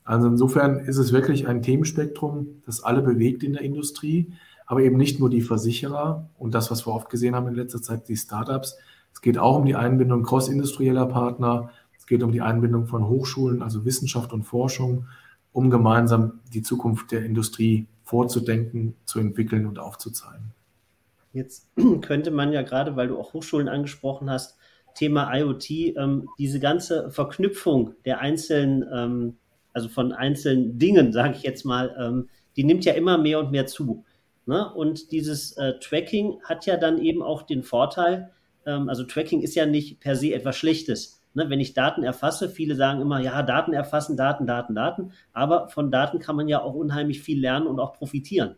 Also 0.05 0.29
insofern 0.29 0.81
ist 0.81 0.99
es 0.99 1.13
wirklich 1.13 1.49
ein 1.49 1.63
Themenspektrum, 1.63 2.63
das 2.67 2.83
alle 2.83 3.01
bewegt 3.01 3.43
in 3.43 3.55
der 3.55 3.63
Industrie, 3.63 4.33
aber 4.67 4.83
eben 4.83 4.97
nicht 4.97 5.21
nur 5.21 5.31
die 5.31 5.41
Versicherer 5.41 6.29
und 6.39 6.55
das, 6.55 6.71
was 6.71 6.87
wir 6.87 6.93
oft 6.93 7.09
gesehen 7.09 7.35
haben 7.35 7.49
in 7.49 7.55
letzter 7.55 7.81
Zeit, 7.81 8.09
die 8.09 8.17
Startups. 8.17 8.77
Es 9.13 9.23
geht 9.23 9.39
auch 9.39 9.57
um 9.57 9.65
die 9.65 9.77
Einbindung 9.77 10.23
crossindustrieller 10.23 11.07
Partner, 11.07 11.71
es 11.99 12.07
geht 12.07 12.23
um 12.23 12.33
die 12.33 12.43
Einbindung 12.43 12.87
von 12.87 13.09
Hochschulen, 13.09 13.63
also 13.63 13.87
Wissenschaft 13.87 14.33
und 14.35 14.43
Forschung, 14.43 15.07
um 15.55 15.71
gemeinsam 15.71 16.41
die 16.53 16.63
Zukunft 16.63 17.13
der 17.13 17.25
Industrie 17.25 17.87
vorzudenken, 18.03 18.97
zu 19.07 19.21
entwickeln 19.21 19.67
und 19.67 19.79
aufzuzeigen. 19.79 20.53
Jetzt 21.33 21.69
könnte 22.03 22.33
man 22.33 22.53
ja 22.53 22.63
gerade, 22.63 22.97
weil 22.97 23.09
du 23.09 23.17
auch 23.17 23.33
Hochschulen 23.33 23.69
angesprochen 23.69 24.29
hast, 24.29 24.59
Thema 24.95 25.33
IoT, 25.35 25.71
ähm, 25.71 26.29
diese 26.39 26.61
ganze 26.61 27.11
Verknüpfung 27.11 27.95
der 28.05 28.21
einzelnen, 28.21 28.85
ähm, 28.93 29.37
also 29.73 29.89
von 29.89 30.13
einzelnen 30.13 30.79
Dingen, 30.79 31.13
sage 31.13 31.35
ich 31.37 31.43
jetzt 31.43 31.65
mal, 31.65 31.95
ähm, 31.99 32.29
die 32.57 32.65
nimmt 32.65 32.85
ja 32.85 32.93
immer 32.95 33.17
mehr 33.17 33.39
und 33.39 33.51
mehr 33.51 33.67
zu. 33.67 34.05
Ne? 34.47 34.73
Und 34.75 35.13
dieses 35.13 35.57
äh, 35.57 35.79
Tracking 35.79 36.41
hat 36.43 36.67
ja 36.67 36.77
dann 36.77 36.99
eben 36.99 37.23
auch 37.23 37.43
den 37.43 37.63
Vorteil, 37.63 38.33
ähm, 38.67 38.89
also 38.89 39.05
Tracking 39.05 39.41
ist 39.41 39.55
ja 39.55 39.67
nicht 39.67 40.01
per 40.01 40.17
se 40.17 40.35
etwas 40.35 40.57
Schlechtes. 40.57 41.21
Ne? 41.35 41.51
Wenn 41.51 41.61
ich 41.61 41.75
Daten 41.75 42.03
erfasse, 42.03 42.49
viele 42.49 42.75
sagen 42.75 43.01
immer, 43.01 43.21
ja, 43.21 43.43
Daten 43.43 43.73
erfassen, 43.73 44.17
Daten, 44.17 44.47
Daten, 44.47 44.75
Daten, 44.75 45.13
aber 45.33 45.69
von 45.69 45.91
Daten 45.91 46.19
kann 46.19 46.37
man 46.37 46.49
ja 46.49 46.63
auch 46.63 46.75
unheimlich 46.75 47.21
viel 47.21 47.41
lernen 47.41 47.67
und 47.67 47.81
auch 47.81 47.93
profitieren. 47.93 48.57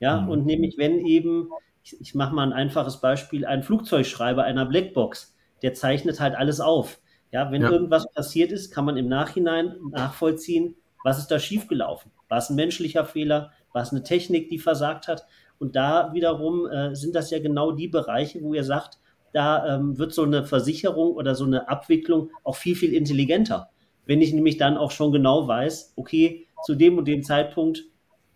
Ja, 0.00 0.20
mhm. 0.20 0.28
und 0.28 0.46
nämlich 0.46 0.76
wenn 0.78 0.98
eben, 1.06 1.50
ich, 1.84 2.00
ich 2.00 2.14
mache 2.14 2.34
mal 2.34 2.42
ein 2.42 2.52
einfaches 2.52 3.00
Beispiel, 3.00 3.46
ein 3.46 3.62
Flugzeugschreiber 3.62 4.42
einer 4.42 4.66
Blackbox, 4.66 5.36
der 5.62 5.74
zeichnet 5.74 6.20
halt 6.20 6.34
alles 6.34 6.60
auf. 6.60 7.00
Ja, 7.32 7.52
wenn 7.52 7.62
ja. 7.62 7.70
irgendwas 7.70 8.10
passiert 8.12 8.50
ist, 8.50 8.72
kann 8.72 8.84
man 8.84 8.96
im 8.96 9.08
Nachhinein 9.08 9.76
nachvollziehen, 9.90 10.74
was 11.04 11.18
ist 11.18 11.28
da 11.28 11.38
schiefgelaufen? 11.38 12.10
War 12.28 12.38
es 12.38 12.50
ein 12.50 12.56
menschlicher 12.56 13.04
Fehler? 13.04 13.52
War 13.72 13.82
es 13.82 13.90
eine 13.90 14.02
Technik, 14.02 14.48
die 14.48 14.58
versagt 14.58 15.06
hat? 15.06 15.26
Und 15.58 15.76
da 15.76 16.12
wiederum 16.12 16.66
äh, 16.66 16.94
sind 16.94 17.14
das 17.14 17.30
ja 17.30 17.38
genau 17.38 17.72
die 17.72 17.88
Bereiche, 17.88 18.42
wo 18.42 18.54
ihr 18.54 18.64
sagt, 18.64 18.98
da 19.32 19.76
ähm, 19.76 19.98
wird 19.98 20.12
so 20.12 20.22
eine 20.22 20.44
Versicherung 20.44 21.12
oder 21.14 21.34
so 21.34 21.44
eine 21.44 21.68
Abwicklung 21.68 22.30
auch 22.44 22.56
viel, 22.56 22.76
viel 22.76 22.92
intelligenter. 22.92 23.70
Wenn 24.06 24.20
ich 24.20 24.32
nämlich 24.32 24.56
dann 24.56 24.76
auch 24.76 24.90
schon 24.90 25.12
genau 25.12 25.46
weiß, 25.46 25.92
okay, 25.96 26.46
zu 26.64 26.74
dem 26.74 26.98
und 26.98 27.06
dem 27.06 27.22
Zeitpunkt, 27.22 27.84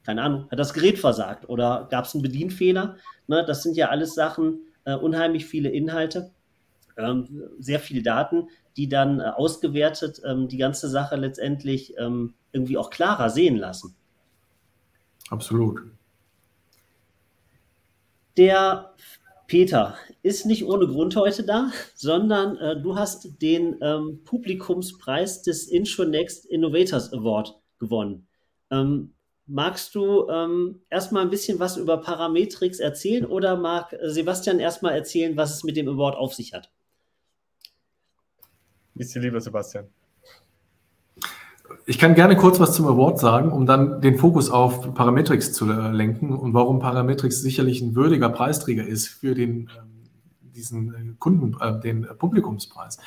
keine 0.04 0.22
Ahnung, 0.22 0.48
hat 0.50 0.58
das 0.58 0.74
Gerät 0.74 0.98
versagt 0.98 1.48
oder 1.48 1.88
gab 1.90 2.04
es 2.04 2.14
einen 2.14 2.22
Bedienfehler? 2.22 2.96
Ne, 3.26 3.44
das 3.44 3.62
sind 3.62 3.76
ja 3.76 3.88
alles 3.88 4.14
Sachen, 4.14 4.60
äh, 4.84 4.94
unheimlich 4.94 5.46
viele 5.46 5.70
Inhalte, 5.70 6.30
ähm, 6.96 7.42
sehr 7.58 7.80
viele 7.80 8.02
Daten, 8.02 8.48
die 8.76 8.88
dann 8.88 9.20
äh, 9.20 9.24
ausgewertet 9.24 10.20
ähm, 10.24 10.48
die 10.48 10.58
ganze 10.58 10.88
Sache 10.88 11.16
letztendlich 11.16 11.96
ähm, 11.98 12.34
irgendwie 12.52 12.76
auch 12.76 12.90
klarer 12.90 13.30
sehen 13.30 13.56
lassen. 13.56 13.96
Absolut. 15.30 15.80
Der 18.36 18.94
Peter 19.46 19.96
ist 20.22 20.46
nicht 20.46 20.64
ohne 20.64 20.86
Grund 20.86 21.16
heute 21.16 21.44
da, 21.44 21.70
sondern 21.94 22.56
äh, 22.56 22.80
du 22.80 22.96
hast 22.96 23.42
den 23.42 23.76
ähm, 23.82 24.20
Publikumspreis 24.24 25.42
des 25.42 25.68
Intronext 25.68 26.46
Innovators 26.46 27.12
Award 27.12 27.60
gewonnen. 27.78 28.26
Ähm, 28.70 29.12
magst 29.46 29.94
du 29.94 30.28
ähm, 30.28 30.80
erstmal 30.88 31.22
ein 31.22 31.30
bisschen 31.30 31.58
was 31.58 31.76
über 31.76 31.98
Parametrix 31.98 32.80
erzählen 32.80 33.26
oder 33.26 33.56
mag 33.56 33.94
Sebastian 34.02 34.58
erstmal 34.58 34.94
erzählen, 34.94 35.36
was 35.36 35.54
es 35.54 35.64
mit 35.64 35.76
dem 35.76 35.88
Award 35.88 36.16
auf 36.16 36.34
sich 36.34 36.54
hat? 36.54 36.70
Dir 38.94 39.20
lieber, 39.20 39.40
Sebastian. 39.40 39.88
Ich 41.86 41.98
kann 41.98 42.14
gerne 42.14 42.34
kurz 42.34 42.58
was 42.60 42.74
zum 42.74 42.86
Award 42.86 43.18
sagen, 43.18 43.52
um 43.52 43.66
dann 43.66 44.00
den 44.00 44.16
Fokus 44.16 44.48
auf 44.48 44.94
Parametrix 44.94 45.52
zu 45.52 45.66
lenken 45.66 46.32
und 46.32 46.54
warum 46.54 46.78
Parametrix 46.78 47.42
sicherlich 47.42 47.82
ein 47.82 47.94
würdiger 47.94 48.30
Preisträger 48.30 48.86
ist 48.86 49.08
für 49.08 49.34
den, 49.34 49.68
ähm, 49.76 50.08
diesen 50.54 50.94
äh, 50.94 51.14
Kunden, 51.18 51.54
äh, 51.60 51.78
den 51.80 52.06
Publikumspreis. 52.18 52.98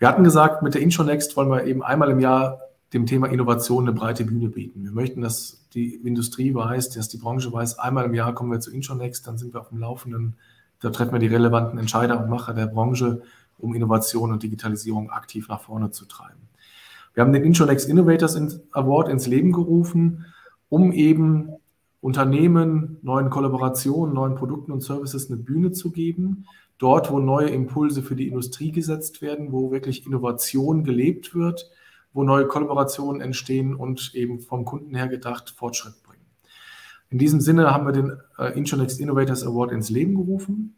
Wir 0.00 0.08
hatten 0.08 0.24
gesagt, 0.24 0.64
mit 0.64 0.74
der 0.74 0.82
InsurNext 0.82 1.36
wollen 1.36 1.48
wir 1.48 1.64
eben 1.64 1.84
einmal 1.84 2.10
im 2.10 2.18
Jahr 2.18 2.58
dem 2.92 3.06
Thema 3.06 3.28
Innovation 3.28 3.84
eine 3.84 3.96
breite 3.96 4.24
Bühne 4.24 4.48
bieten. 4.48 4.82
Wir 4.82 4.90
möchten, 4.90 5.20
dass 5.20 5.68
die 5.72 5.94
Industrie 5.94 6.52
weiß, 6.52 6.90
dass 6.90 7.08
die 7.08 7.18
Branche 7.18 7.52
weiß, 7.52 7.78
einmal 7.78 8.06
im 8.06 8.14
Jahr 8.14 8.34
kommen 8.34 8.50
wir 8.50 8.58
zu 8.58 8.72
InsurNext, 8.72 9.28
dann 9.28 9.38
sind 9.38 9.54
wir 9.54 9.60
auf 9.60 9.68
dem 9.68 9.78
Laufenden, 9.78 10.34
da 10.80 10.90
treffen 10.90 11.12
wir 11.12 11.20
die 11.20 11.28
relevanten 11.28 11.78
Entscheider 11.78 12.18
und 12.18 12.28
Macher 12.28 12.52
der 12.52 12.66
Branche, 12.66 13.22
um 13.58 13.76
Innovation 13.76 14.32
und 14.32 14.42
Digitalisierung 14.42 15.10
aktiv 15.10 15.48
nach 15.48 15.60
vorne 15.60 15.92
zu 15.92 16.04
treiben. 16.04 16.41
Wir 17.14 17.22
haben 17.22 17.32
den 17.32 17.44
Intronex 17.44 17.84
Innovators 17.84 18.36
Award 18.72 19.08
ins 19.08 19.26
Leben 19.26 19.52
gerufen, 19.52 20.26
um 20.68 20.92
eben 20.92 21.50
Unternehmen, 22.00 22.98
neuen 23.02 23.30
Kollaborationen, 23.30 24.14
neuen 24.14 24.34
Produkten 24.34 24.72
und 24.72 24.82
Services 24.82 25.30
eine 25.30 25.40
Bühne 25.40 25.72
zu 25.72 25.90
geben. 25.90 26.46
Dort, 26.78 27.12
wo 27.12 27.20
neue 27.20 27.48
Impulse 27.50 28.02
für 28.02 28.16
die 28.16 28.26
Industrie 28.26 28.72
gesetzt 28.72 29.22
werden, 29.22 29.52
wo 29.52 29.70
wirklich 29.70 30.04
Innovation 30.04 30.82
gelebt 30.82 31.34
wird, 31.34 31.70
wo 32.12 32.24
neue 32.24 32.48
Kollaborationen 32.48 33.20
entstehen 33.20 33.74
und 33.74 34.14
eben 34.14 34.40
vom 34.40 34.64
Kunden 34.64 34.94
her 34.94 35.06
gedacht 35.06 35.50
Fortschritt 35.50 36.02
bringen. 36.02 36.24
In 37.10 37.18
diesem 37.18 37.40
Sinne 37.40 37.72
haben 37.72 37.86
wir 37.86 37.92
den 37.92 38.16
äh, 38.38 38.56
Intronext 38.58 38.98
Innovators 38.98 39.46
Award 39.46 39.70
ins 39.70 39.90
Leben 39.90 40.14
gerufen, 40.14 40.74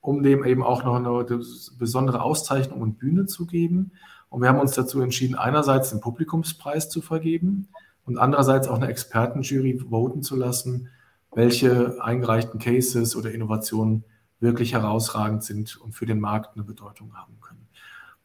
um 0.00 0.22
dem 0.22 0.44
eben 0.44 0.62
auch 0.62 0.84
noch 0.84 0.94
eine 0.96 1.40
besondere 1.78 2.22
Auszeichnung 2.22 2.82
und 2.82 2.98
Bühne 2.98 3.26
zu 3.26 3.46
geben. 3.46 3.92
Und 4.30 4.42
wir 4.42 4.48
haben 4.48 4.60
uns 4.60 4.72
dazu 4.72 5.00
entschieden, 5.00 5.34
einerseits 5.34 5.90
den 5.90 6.00
Publikumspreis 6.00 6.88
zu 6.88 7.00
vergeben 7.00 7.68
und 8.04 8.18
andererseits 8.18 8.68
auch 8.68 8.76
eine 8.76 8.88
Expertenjury 8.88 9.80
voten 9.90 10.22
zu 10.22 10.36
lassen, 10.36 10.88
welche 11.34 12.02
eingereichten 12.02 12.58
Cases 12.58 13.16
oder 13.16 13.32
Innovationen 13.32 14.04
wirklich 14.40 14.72
herausragend 14.72 15.42
sind 15.44 15.76
und 15.76 15.92
für 15.92 16.06
den 16.06 16.20
Markt 16.20 16.54
eine 16.54 16.64
Bedeutung 16.64 17.14
haben 17.14 17.38
können. 17.40 17.66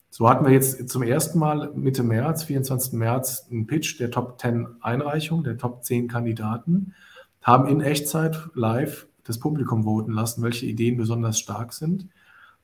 So 0.09 0.29
hatten 0.29 0.45
wir 0.45 0.51
jetzt 0.51 0.89
zum 0.89 1.01
ersten 1.01 1.39
Mal 1.39 1.71
Mitte 1.73 2.03
März, 2.03 2.43
24. 2.43 2.93
März, 2.93 3.47
einen 3.49 3.65
Pitch 3.65 3.99
der 3.99 4.11
Top 4.11 4.39
10 4.39 4.67
Einreichung, 4.81 5.43
der 5.43 5.57
Top 5.57 5.83
10 5.83 6.07
Kandidaten, 6.07 6.93
haben 7.41 7.67
in 7.67 7.81
Echtzeit 7.81 8.37
live 8.53 9.07
das 9.23 9.39
Publikum 9.39 9.85
voten 9.85 10.11
lassen, 10.11 10.43
welche 10.43 10.65
Ideen 10.65 10.97
besonders 10.97 11.39
stark 11.39 11.73
sind. 11.73 12.07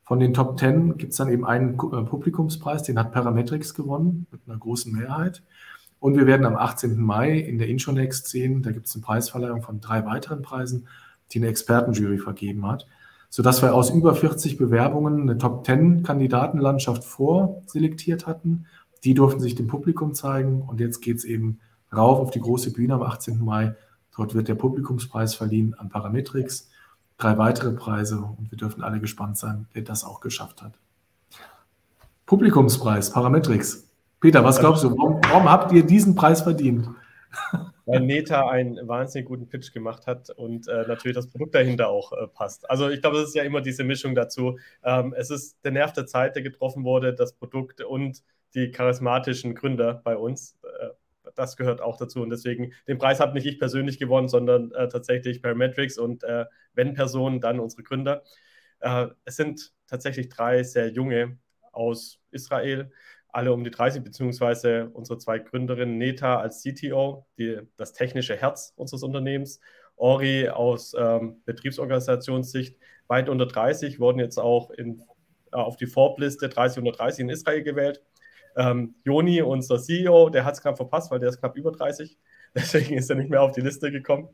Von 0.10 0.20
den 0.20 0.34
Top 0.34 0.58
10 0.58 0.98
gibt 0.98 1.12
es 1.12 1.20
dann 1.20 1.30
eben 1.30 1.46
einen 1.46 1.76
äh, 1.76 1.76
Publikumspreis, 1.76 2.82
den 2.82 2.98
hat 2.98 3.12
Parametrics 3.12 3.76
gewonnen 3.76 4.26
mit 4.32 4.42
einer 4.48 4.58
großen 4.58 4.92
Mehrheit. 4.92 5.44
Und 6.00 6.18
wir 6.18 6.26
werden 6.26 6.48
am 6.48 6.56
18. 6.56 7.00
Mai 7.00 7.38
in 7.38 7.60
der 7.60 7.68
Intronext 7.68 8.28
sehen, 8.28 8.64
da 8.64 8.72
gibt 8.72 8.88
es 8.88 8.96
eine 8.96 9.04
Preisverleihung 9.04 9.62
von 9.62 9.82
drei 9.82 10.04
weiteren 10.08 10.42
Preisen, 10.42 10.88
die 11.32 11.38
eine 11.38 11.48
Expertenjury 11.50 12.18
vergeben 12.18 12.66
hat, 12.66 12.88
sodass 13.30 13.62
wir 13.62 13.76
aus 13.76 13.92
über 13.92 14.16
40 14.16 14.58
Bewerbungen 14.58 15.22
eine 15.22 15.38
Top 15.38 15.64
10 15.64 16.02
Kandidatenlandschaft 16.02 17.04
vorselektiert 17.04 18.26
hatten. 18.26 18.66
Die 19.04 19.14
durften 19.14 19.42
sich 19.42 19.54
dem 19.54 19.68
Publikum 19.68 20.16
zeigen 20.16 20.64
und 20.64 20.80
jetzt 20.80 21.02
geht 21.02 21.18
es 21.18 21.24
eben 21.24 21.60
rauf 21.96 22.18
auf 22.18 22.32
die 22.32 22.42
große 22.42 22.74
Bühne 22.74 22.96
am 22.96 23.04
18. 23.04 23.46
Mai. 23.46 23.76
Dort 24.18 24.34
wird 24.34 24.48
der 24.48 24.56
Publikumspreis 24.56 25.36
verliehen 25.36 25.76
an 25.76 25.90
Parametrics 25.90 26.69
drei 27.20 27.38
weitere 27.38 27.72
Preise 27.72 28.18
und 28.18 28.50
wir 28.50 28.58
dürfen 28.58 28.82
alle 28.82 29.00
gespannt 29.00 29.38
sein, 29.38 29.68
wer 29.74 29.84
das 29.84 30.04
auch 30.04 30.22
geschafft 30.22 30.64
hat. 30.64 30.74
Publikumspreis, 32.26 33.12
Parametrix. 33.12 33.88
Peter, 34.20 34.44
was 34.44 34.60
glaubst 34.60 34.84
du, 34.84 34.98
warum, 34.98 35.22
warum 35.30 35.50
habt 35.50 35.72
ihr 35.72 35.86
diesen 35.86 36.16
Preis 36.16 36.42
verdient? 36.42 36.90
Weil 37.86 38.02
Meta 38.02 38.48
einen 38.50 38.88
wahnsinnig 38.88 39.28
guten 39.28 39.48
Pitch 39.48 39.74
gemacht 39.74 40.08
hat 40.08 40.30
und 40.30 40.68
äh, 40.68 40.86
natürlich 40.88 41.16
das 41.16 41.28
Produkt 41.28 41.56
dahinter 41.56 41.90
auch 41.90 42.12
äh, 42.14 42.28
passt. 42.28 42.70
Also 42.70 42.90
ich 42.90 43.02
glaube, 43.02 43.18
es 43.18 43.30
ist 43.30 43.36
ja 43.36 43.44
immer 43.44 43.62
diese 43.62 43.84
Mischung 43.84 44.14
dazu. 44.16 44.58
Ähm, 44.84 45.14
es 45.18 45.30
ist 45.30 45.58
der 45.64 45.72
Nerv 45.72 45.94
der 45.94 46.06
Zeit, 46.06 46.36
der 46.36 46.44
getroffen 46.44 46.84
wurde, 46.84 47.14
das 47.14 47.34
Produkt 47.34 47.82
und 47.82 48.24
die 48.54 48.72
charismatischen 48.72 49.56
Gründer 49.56 50.02
bei 50.04 50.16
uns. 50.16 50.58
Äh, 50.64 50.90
das 51.36 51.58
gehört 51.58 51.82
auch 51.82 51.98
dazu. 51.98 52.22
Und 52.22 52.30
deswegen, 52.30 52.74
den 52.88 52.98
Preis 52.98 53.20
habe 53.20 53.34
nicht 53.34 53.46
ich 53.46 53.60
persönlich 53.60 54.00
gewonnen, 54.00 54.28
sondern 54.28 54.72
äh, 54.72 54.88
tatsächlich 54.88 55.42
Parametrics 55.42 55.98
und 55.98 56.24
äh, 56.24 56.46
wenn 56.74 56.94
Personen, 56.94 57.42
dann 57.42 57.60
unsere 57.60 57.84
Gründer. 57.84 58.24
Äh, 58.80 59.08
es 59.26 59.36
sind 59.36 59.74
tatsächlich 59.88 60.30
drei 60.30 60.64
sehr 60.64 60.90
junge 60.90 61.38
aus 61.72 62.20
Israel, 62.32 62.92
alle 63.32 63.54
um 63.54 63.64
die 63.64 63.72
30, 63.72 64.04
beziehungsweise 64.04 64.90
unsere 64.94 65.20
zwei 65.20 65.40
Gründerinnen, 65.40 65.98
Neta 65.98 66.40
als 66.40 66.64
CTO, 66.64 67.28
die, 67.38 67.60
das 67.78 67.94
technische 67.94 68.36
Herz 68.36 68.74
unseres 68.76 69.04
Unternehmens, 69.04 69.60
Ori 69.96 70.50
aus 70.50 70.96
ähm, 70.98 71.42
Betriebsorganisationssicht, 71.46 72.78
weit 73.08 73.30
unter 73.30 73.46
30, 73.46 74.00
wurden 74.00 74.20
jetzt 74.20 74.40
auch 74.40 74.72
in, 74.72 75.04
äh, 75.52 75.58
auf 75.58 75.76
die 75.76 75.88
Forbes-Liste 75.88 76.50
30 76.50 76.80
unter 76.80 76.94
30 76.94 77.22
in 77.22 77.30
Israel 77.30 77.64
gewählt. 77.64 78.02
Ähm, 78.56 78.96
Joni, 79.04 79.42
unser 79.42 79.80
CEO, 79.80 80.30
der 80.30 80.46
hat 80.46 80.56
es 80.56 80.62
knapp 80.62 80.78
verpasst, 80.78 81.12
weil 81.12 81.20
der 81.20 81.30
ist 81.30 81.40
knapp 81.40 81.56
über 81.56 81.72
30. 81.72 82.18
Deswegen 82.56 82.98
ist 82.98 83.10
er 83.10 83.16
nicht 83.16 83.30
mehr 83.30 83.42
auf 83.42 83.52
die 83.52 83.62
Liste 83.62 83.92
gekommen. 83.92 84.30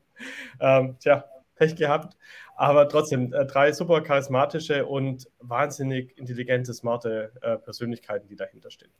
Ähm, 0.59 0.97
tja, 0.99 1.25
Pech 1.55 1.75
gehabt. 1.75 2.17
Aber 2.55 2.87
trotzdem, 2.87 3.33
äh, 3.33 3.45
drei 3.45 3.71
super 3.71 4.01
charismatische 4.01 4.85
und 4.85 5.27
wahnsinnig 5.39 6.17
intelligente, 6.17 6.73
smarte 6.73 7.31
äh, 7.41 7.57
Persönlichkeiten, 7.57 8.27
die 8.27 8.35
dahinter 8.35 8.71
stehen. 8.71 8.91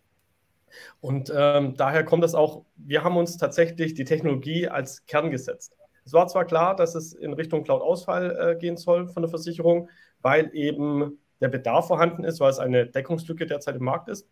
Und 0.99 1.32
ähm, 1.34 1.75
daher 1.78 2.04
kommt 2.04 2.23
das 2.23 2.36
auch, 2.36 2.65
wir 2.75 3.04
haben 3.04 3.15
uns 3.15 3.38
tatsächlich 3.38 3.93
die 3.93 4.04
Technologie 4.04 4.67
als 4.67 5.06
Kern 5.06 5.32
gesetzt. 5.32 5.78
Es 6.04 6.13
war 6.13 6.28
zwar 6.28 6.45
klar, 6.45 6.75
dass 6.75 6.95
es 6.95 7.13
in 7.13 7.34
Richtung 7.34 7.63
Cloud-Ausfall 7.63 8.38
äh, 8.38 8.56
gehen 8.58 8.78
soll 8.78 9.08
von 9.08 9.23
der 9.23 9.30
Versicherung, 9.30 9.89
weil 10.21 10.49
eben 10.54 11.19
der 11.41 11.47
Bedarf 11.47 11.88
vorhanden 11.88 12.23
ist, 12.23 12.39
weil 12.39 12.51
es 12.51 12.60
eine 12.60 12.86
Deckungslücke 12.88 13.45
derzeit 13.45 13.75
im 13.75 13.84
Markt 13.84 14.10
ist. 14.10 14.28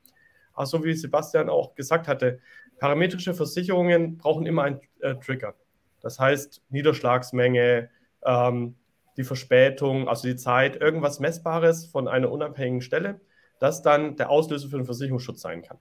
Aber 0.54 0.66
so 0.66 0.84
wie 0.84 0.94
Sebastian 0.94 1.50
auch 1.50 1.76
gesagt 1.76 2.08
hatte, 2.08 2.40
parametrische 2.80 3.34
Versicherungen 3.34 4.18
brauchen 4.18 4.46
immer 4.46 4.64
einen 4.64 4.82
äh, 5.00 5.16
Trigger. 5.16 5.56
Das 6.02 6.20
heißt 6.20 6.64
Niederschlagsmenge, 6.70 7.90
ähm, 8.26 8.76
die 9.18 9.24
Verspätung, 9.24 10.08
also 10.08 10.28
die 10.28 10.36
Zeit, 10.36 10.76
irgendwas 10.76 11.20
Messbares 11.20 11.86
von 11.86 12.08
einer 12.08 12.32
unabhängigen 12.32 12.82
Stelle, 12.82 13.22
das 13.60 13.82
dann 13.82 14.16
der 14.16 14.30
Auslöser 14.30 14.70
für 14.70 14.78
den 14.78 14.86
Versicherungsschutz 14.86 15.42
sein 15.42 15.62
kann. 15.62 15.78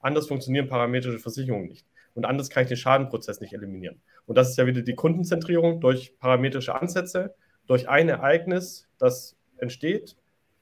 Anders 0.00 0.28
funktionieren 0.28 0.68
parametrische 0.68 1.18
Versicherungen 1.18 1.66
nicht. 1.66 1.86
Und 2.14 2.24
anders 2.24 2.50
kann 2.50 2.64
ich 2.64 2.68
den 2.68 2.76
Schadenprozess 2.76 3.40
nicht 3.40 3.52
eliminieren. 3.52 4.00
Und 4.26 4.36
das 4.36 4.50
ist 4.50 4.58
ja 4.58 4.66
wieder 4.66 4.82
die 4.82 4.94
Kundenzentrierung 4.94 5.80
durch 5.80 6.18
parametrische 6.18 6.74
Ansätze, 6.74 7.34
durch 7.66 7.88
ein 7.88 8.08
Ereignis, 8.08 8.88
das 8.98 9.36
entsteht, 9.58 10.16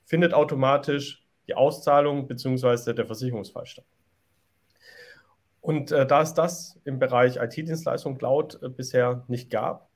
findet 0.05 0.33
automatisch 0.35 1.26
die 1.47 1.55
Auszahlung 1.55 2.27
bzw. 2.27 2.93
der 2.93 3.07
Versicherungsfall 3.07 3.67
statt. 3.67 3.85
Und 5.61 5.91
äh, 5.91 6.07
da 6.07 6.23
es 6.23 6.33
das 6.33 6.79
im 6.85 6.99
Bereich 6.99 7.39
IT-Dienstleistung 7.39 8.19
Cloud 8.19 8.61
äh, 8.63 8.69
bisher 8.69 9.25
nicht 9.27 9.51
gab, 9.51 9.89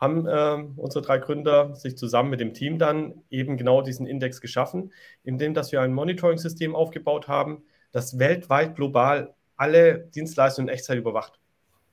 haben 0.00 0.26
äh, 0.26 0.64
unsere 0.76 1.04
drei 1.04 1.18
Gründer 1.18 1.74
sich 1.76 1.96
zusammen 1.96 2.30
mit 2.30 2.40
dem 2.40 2.52
Team 2.52 2.78
dann 2.78 3.22
eben 3.30 3.56
genau 3.56 3.80
diesen 3.80 4.06
Index 4.06 4.40
geschaffen, 4.40 4.92
indem 5.22 5.54
dass 5.54 5.70
wir 5.70 5.80
ein 5.80 5.94
Monitoring-System 5.94 6.74
aufgebaut 6.74 7.28
haben, 7.28 7.62
das 7.92 8.18
weltweit 8.18 8.74
global 8.74 9.34
alle 9.56 10.00
Dienstleistungen 10.00 10.68
in 10.68 10.74
Echtzeit 10.74 10.98
überwacht. 10.98 11.38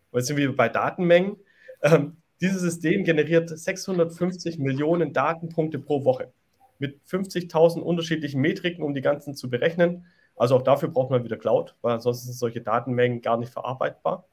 Und 0.09 0.19
jetzt 0.19 0.27
sind 0.27 0.37
wir 0.37 0.55
bei 0.55 0.67
Datenmengen. 0.67 1.37
Ähm, 1.83 2.17
dieses 2.41 2.61
System 2.61 3.03
generiert 3.03 3.49
650 3.49 4.57
Millionen 4.57 5.13
Datenpunkte 5.13 5.77
pro 5.77 6.05
Woche 6.05 6.33
mit 6.81 6.99
50.000 7.07 7.79
unterschiedlichen 7.79 8.41
Metriken, 8.41 8.83
um 8.83 8.93
die 8.93 9.01
ganzen 9.01 9.35
zu 9.35 9.49
berechnen. 9.49 10.05
Also 10.35 10.55
auch 10.55 10.63
dafür 10.63 10.89
braucht 10.89 11.11
man 11.11 11.23
wieder 11.23 11.37
Cloud, 11.37 11.75
weil 11.81 11.93
ansonsten 11.93 12.25
sind 12.25 12.37
solche 12.37 12.61
Datenmengen 12.61 13.21
gar 13.21 13.37
nicht 13.37 13.53
verarbeitbar. 13.53 14.25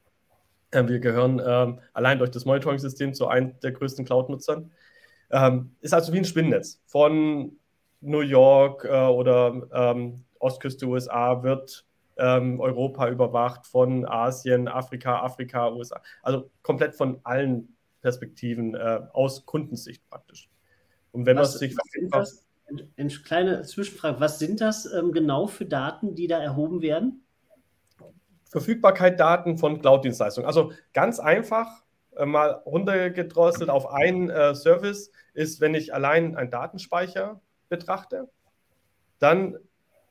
Ähm, 0.71 0.89
wir 0.89 0.99
gehören 0.99 1.41
ähm, 1.45 1.79
allein 1.93 2.17
durch 2.17 2.31
das 2.31 2.45
Monitoring-System 2.45 3.13
zu 3.13 3.27
einem 3.27 3.59
der 3.61 3.71
größten 3.71 4.03
Cloud-Nutzern. 4.03 4.71
Ähm, 5.31 5.75
ist 5.79 5.93
also 5.93 6.11
wie 6.11 6.17
ein 6.17 6.25
Spinnnetz. 6.25 6.81
Von 6.87 7.57
New 8.01 8.21
York 8.21 8.83
äh, 8.85 8.89
oder 8.89 9.67
ähm, 9.71 10.25
Ostküste 10.39 10.87
USA 10.87 11.43
wird 11.43 11.85
ähm, 12.17 12.59
Europa 12.59 13.09
überwacht, 13.09 13.67
von 13.67 14.05
Asien, 14.07 14.67
Afrika, 14.67 15.21
Afrika, 15.21 15.69
USA. 15.69 16.01
Also 16.23 16.49
komplett 16.63 16.95
von 16.95 17.19
allen 17.23 17.75
Perspektiven 18.01 18.73
äh, 18.73 19.01
aus 19.13 19.45
Kundensicht 19.45 20.07
praktisch. 20.09 20.49
Und 21.11 21.25
wenn 21.25 21.37
was, 21.37 21.53
man 21.53 21.59
sich 21.59 21.77
was 22.09 22.45
eine 22.97 23.09
kleine 23.09 23.63
Zwischenfrage, 23.63 24.19
was 24.19 24.39
sind 24.39 24.61
das 24.61 24.91
ähm, 24.91 25.11
genau 25.11 25.47
für 25.47 25.65
Daten, 25.65 26.15
die 26.15 26.27
da 26.27 26.39
erhoben 26.39 26.81
werden? 26.81 27.23
Verfügbarkeit 28.49 29.19
Daten 29.19 29.57
von 29.57 29.79
Cloud-Dienstleistungen. 29.79 30.47
Also 30.47 30.71
ganz 30.93 31.19
einfach 31.19 31.83
äh, 32.15 32.25
mal 32.25 32.61
runtergedrosselt 32.65 33.69
auf 33.69 33.91
einen 33.91 34.29
äh, 34.29 34.55
Service 34.55 35.11
ist, 35.33 35.61
wenn 35.61 35.75
ich 35.75 35.93
allein 35.93 36.35
einen 36.35 36.49
Datenspeicher 36.49 37.41
betrachte, 37.69 38.29
dann 39.19 39.57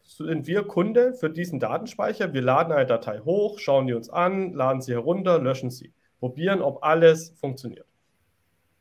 sind 0.02 0.46
wir 0.46 0.62
Kunde 0.64 1.12
für 1.14 1.28
diesen 1.28 1.60
Datenspeicher. 1.60 2.32
Wir 2.32 2.42
laden 2.42 2.72
eine 2.72 2.86
Datei 2.86 3.20
hoch, 3.20 3.58
schauen 3.58 3.86
die 3.86 3.92
uns 3.92 4.08
an, 4.08 4.52
laden 4.54 4.80
sie 4.80 4.92
herunter, 4.92 5.38
löschen 5.38 5.70
sie, 5.70 5.92
probieren, 6.18 6.62
ob 6.62 6.82
alles 6.82 7.30
funktioniert. 7.40 7.87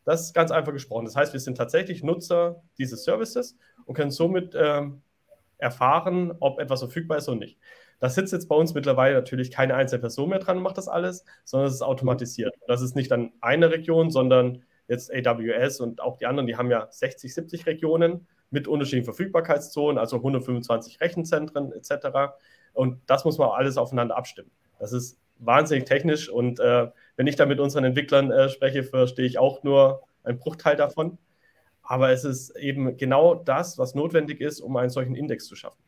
Das 0.08 0.22
ist 0.22 0.34
ganz 0.34 0.52
einfach 0.52 0.72
gesprochen. 0.72 1.04
Das 1.04 1.18
heißt, 1.18 1.34
wir 1.34 1.40
sind 1.42 1.58
tatsächlich 1.58 2.02
Nutzer 2.02 2.64
dieses 2.78 3.04
Services 3.04 3.58
und 3.84 3.94
können 3.94 4.10
somit 4.10 4.56
ähm, 4.58 5.02
erfahren, 5.58 6.34
ob 6.40 6.60
etwas 6.60 6.80
verfügbar 6.80 7.18
ist 7.18 7.28
oder 7.28 7.40
nicht. 7.40 7.60
Da 8.00 8.08
sitzt 8.08 8.32
jetzt 8.32 8.48
bei 8.48 8.56
uns 8.56 8.74
mittlerweile 8.74 9.16
natürlich 9.16 9.52
keine 9.52 9.76
einzelne 9.76 10.00
Person 10.00 10.30
mehr 10.30 10.40
dran 10.40 10.56
und 10.56 10.64
macht 10.64 10.78
das 10.78 10.88
alles, 10.88 11.26
sondern 11.44 11.68
es 11.68 11.74
ist 11.74 11.82
automatisiert. 11.82 12.56
Das 12.70 12.82
ist 12.82 12.96
nicht 12.96 13.12
dann 13.12 13.34
eine 13.42 13.70
Region, 13.70 14.10
sondern 14.10 14.64
jetzt 14.88 15.14
AWS 15.14 15.82
und 15.82 16.00
auch 16.00 16.16
die 16.16 16.26
anderen, 16.26 16.48
die 16.48 16.56
haben 16.56 16.72
ja 16.72 16.88
60, 16.90 17.34
70 17.34 17.66
Regionen 17.66 18.28
mit 18.50 18.70
unterschiedlichen 18.70 19.04
Verfügbarkeitszonen, 19.04 19.98
also 19.98 20.16
125 20.16 21.02
Rechenzentren 21.02 21.74
etc. 21.74 22.38
Und 22.72 23.02
das 23.08 23.26
muss 23.26 23.38
man 23.38 23.50
alles 23.50 23.76
aufeinander 23.76 24.16
abstimmen. 24.16 24.52
Das 24.80 24.94
ist 24.94 25.20
wahnsinnig 25.40 25.86
technisch 25.86 26.30
und 26.30 26.60
äh, 26.60 26.88
wenn 27.16 27.28
ich 27.28 27.36
da 27.36 27.46
mit 27.46 27.60
unseren 27.60 27.84
Entwicklern 27.84 28.32
äh, 28.32 28.50
spreche, 28.50 28.84
verstehe 28.84 29.26
ich 29.26 29.40
auch 29.40 29.64
nur 29.64 30.04
einen 30.24 30.40
Bruchteil 30.40 30.76
davon. 30.76 31.18
Aber 31.82 32.12
es 32.12 32.26
ist 32.26 32.56
eben 32.58 32.98
genau 32.98 33.34
das, 33.34 33.78
was 33.78 33.96
notwendig 33.96 34.42
ist, 34.42 34.60
um 34.60 34.76
einen 34.76 34.90
solchen 34.90 35.16
Index 35.16 35.46
zu 35.46 35.56
schaffen. 35.56 35.82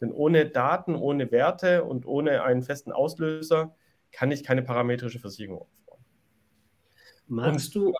Denn 0.00 0.12
ohne 0.12 0.46
Daten, 0.46 0.94
ohne 0.94 1.30
Werte 1.32 1.84
und 1.84 2.06
ohne 2.06 2.42
einen 2.42 2.62
festen 2.62 2.92
Auslöser 2.92 3.74
kann 4.12 4.30
ich 4.30 4.44
keine 4.44 4.62
parametrische 4.62 5.18
Versicherung 5.18 5.62
aufbauen. 5.62 6.04
Magst 7.26 7.74
du, 7.74 7.94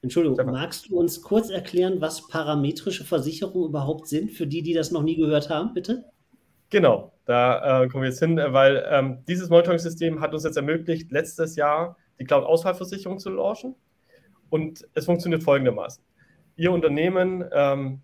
Entschuldigung, 0.00 0.38
magst 0.46 0.88
du 0.88 0.98
uns 0.98 1.20
kurz 1.20 1.50
erklären, 1.50 2.00
was 2.00 2.26
parametrische 2.28 3.04
Versicherungen 3.04 3.68
überhaupt 3.68 4.08
sind, 4.08 4.32
für 4.32 4.46
die, 4.46 4.62
die 4.62 4.72
das 4.72 4.90
noch 4.90 5.02
nie 5.02 5.16
gehört 5.16 5.50
haben, 5.50 5.74
bitte? 5.74 6.04
Genau, 6.70 7.12
da 7.26 7.82
äh, 7.82 7.88
kommen 7.88 8.04
wir 8.04 8.10
jetzt 8.10 8.20
hin, 8.20 8.36
weil 8.36 8.86
ähm, 8.88 9.18
dieses 9.26 9.50
Monitoring-System 9.50 10.20
hat 10.20 10.32
uns 10.32 10.44
jetzt 10.44 10.56
ermöglicht, 10.56 11.10
letztes 11.10 11.56
Jahr 11.56 11.96
die 12.20 12.24
Cloud-Ausfallversicherung 12.24 13.18
zu 13.18 13.30
launchen. 13.30 13.74
Und 14.48 14.86
es 14.94 15.06
funktioniert 15.06 15.42
folgendermaßen. 15.42 16.02
Ihr 16.54 16.70
Unternehmen 16.70 17.44
ähm, 17.52 18.00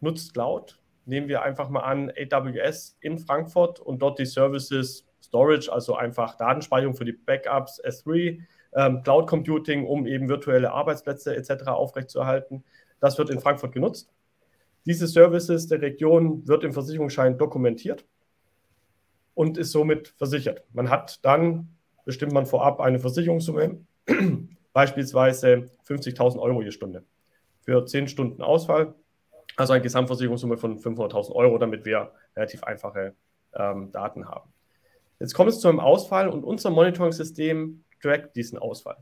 nutzt 0.00 0.34
Cloud, 0.34 0.78
nehmen 1.06 1.26
wir 1.28 1.42
einfach 1.42 1.70
mal 1.70 1.80
an 1.80 2.12
AWS 2.30 2.98
in 3.00 3.18
Frankfurt 3.18 3.80
und 3.80 4.00
dort 4.00 4.18
die 4.18 4.26
Services 4.26 5.06
Storage, 5.22 5.72
also 5.72 5.96
einfach 5.96 6.36
Datenspeicherung 6.36 6.94
für 6.94 7.06
die 7.06 7.12
Backups, 7.12 7.82
S3, 7.82 8.40
ähm, 8.74 9.02
Cloud 9.02 9.26
Computing, 9.26 9.86
um 9.86 10.06
eben 10.06 10.28
virtuelle 10.28 10.72
Arbeitsplätze 10.72 11.34
etc. 11.34 11.68
aufrechtzuerhalten. 11.68 12.62
Das 13.00 13.16
wird 13.16 13.30
in 13.30 13.40
Frankfurt 13.40 13.72
genutzt. 13.72 14.12
Diese 14.84 15.06
Services 15.06 15.66
der 15.66 15.80
Region 15.80 16.46
wird 16.46 16.62
im 16.62 16.74
Versicherungsschein 16.74 17.38
dokumentiert 17.38 18.04
und 19.36 19.58
ist 19.58 19.70
somit 19.70 20.08
versichert. 20.16 20.64
Man 20.72 20.88
hat 20.88 21.24
dann, 21.24 21.68
bestimmt 22.06 22.32
man 22.32 22.46
vorab 22.46 22.80
eine 22.80 22.98
Versicherungssumme, 22.98 23.84
beispielsweise 24.72 25.70
50.000 25.86 26.38
Euro 26.40 26.62
je 26.62 26.70
Stunde 26.70 27.04
für 27.60 27.84
10 27.84 28.08
Stunden 28.08 28.42
Ausfall, 28.42 28.94
also 29.56 29.74
eine 29.74 29.82
Gesamtversicherungssumme 29.82 30.56
von 30.56 30.78
500.000 30.78 31.32
Euro, 31.32 31.58
damit 31.58 31.84
wir 31.84 32.12
relativ 32.34 32.64
einfache 32.64 33.14
ähm, 33.54 33.92
Daten 33.92 34.26
haben. 34.26 34.50
Jetzt 35.20 35.34
kommt 35.34 35.50
es 35.50 35.60
zu 35.60 35.68
einem 35.68 35.80
Ausfall 35.80 36.28
und 36.28 36.42
unser 36.42 36.70
Monitoring-System 36.70 37.84
trackt 38.00 38.36
diesen 38.36 38.58
Ausfall. 38.58 38.96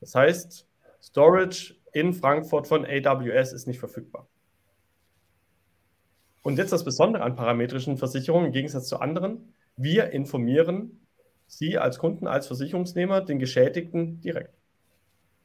Das 0.00 0.14
heißt, 0.14 0.66
Storage 1.02 1.74
in 1.92 2.14
Frankfurt 2.14 2.66
von 2.66 2.86
AWS 2.86 3.52
ist 3.52 3.66
nicht 3.66 3.78
verfügbar. 3.78 4.26
Und 6.42 6.58
jetzt 6.58 6.72
das 6.72 6.84
Besondere 6.84 7.22
an 7.22 7.36
parametrischen 7.36 7.98
Versicherungen 7.98 8.46
im 8.46 8.52
Gegensatz 8.52 8.86
zu 8.88 8.98
anderen. 8.98 9.54
Wir 9.76 10.10
informieren 10.10 11.06
Sie 11.46 11.78
als 11.78 11.98
Kunden, 11.98 12.26
als 12.26 12.46
Versicherungsnehmer, 12.46 13.20
den 13.20 13.38
Geschädigten 13.38 14.20
direkt. 14.20 14.54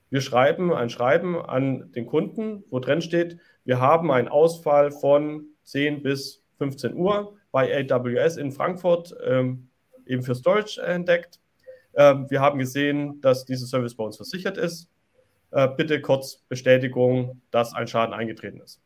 Wir 0.10 0.22
schreiben 0.22 0.72
ein 0.72 0.90
Schreiben 0.90 1.36
an 1.36 1.92
den 1.94 2.06
Kunden, 2.06 2.64
wo 2.70 2.80
drin 2.80 3.02
steht, 3.02 3.40
wir 3.66 3.82
haben 3.82 4.12
einen 4.12 4.28
Ausfall 4.28 4.92
von 4.92 5.46
10 5.64 6.04
bis 6.04 6.44
15 6.60 6.94
Uhr 6.94 7.36
bei 7.52 7.74
AWS 7.90 8.38
in 8.38 8.52
Frankfurt 8.52 9.16
ähm, 9.26 9.70
eben 10.06 10.22
für 10.22 10.36
Storage 10.36 10.80
entdeckt. 10.82 11.40
Ähm, 11.96 12.30
wir 12.30 12.40
haben 12.40 12.60
gesehen, 12.60 13.20
dass 13.22 13.46
dieser 13.46 13.66
Service 13.66 13.96
bei 13.96 14.04
uns 14.04 14.18
versichert 14.18 14.58
ist. 14.58 14.90
Äh, 15.52 15.70
bitte 15.76 16.00
kurz 16.02 16.44
Bestätigung, 16.48 17.42
dass 17.50 17.74
ein 17.74 17.88
Schaden 17.88 18.14
eingetreten 18.14 18.62
ist. 18.62 18.82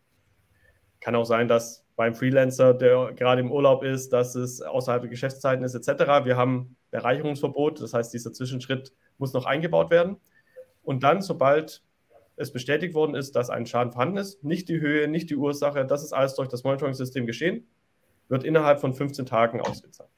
Kann 1.02 1.15
auch 1.15 1.26
sein, 1.26 1.48
dass 1.48 1.86
beim 2.00 2.16
Freelancer, 2.16 2.74
der 2.74 3.12
gerade 3.12 3.42
im 3.42 3.52
Urlaub 3.52 3.84
ist, 3.84 4.14
dass 4.14 4.34
es 4.34 4.62
außerhalb 4.62 5.02
der 5.02 5.10
Geschäftszeiten 5.10 5.66
ist, 5.66 5.76
etc. 5.76 6.24
Wir 6.24 6.38
haben 6.38 6.78
Erreichungsverbot, 6.92 7.82
das 7.82 7.94
heißt, 7.94 8.14
dieser 8.14 8.32
Zwischenschritt 8.32 8.94
muss 9.18 9.34
noch 9.34 9.46
eingebaut 9.46 9.92
werden. 9.92 10.16
Und 10.82 11.04
dann, 11.04 11.22
sobald 11.22 11.84
es 12.38 12.54
bestätigt 12.54 12.94
worden 12.94 13.16
ist, 13.16 13.36
dass 13.36 13.50
ein 13.50 13.66
Schaden 13.66 13.92
vorhanden 13.92 14.16
ist, 14.16 14.46
nicht 14.46 14.70
die 14.70 14.80
Höhe, 14.80 15.10
nicht 15.10 15.30
die 15.30 15.36
Ursache, 15.36 15.86
das 15.86 16.06
ist 16.06 16.14
alles 16.14 16.36
durch 16.36 16.48
das 16.48 16.64
Monitoring-System 16.64 17.26
geschehen, 17.26 17.68
wird 18.30 18.46
innerhalb 18.46 18.80
von 18.80 18.94
15 18.94 19.26
Tagen 19.26 19.60
ausgezahlt. 19.60 20.10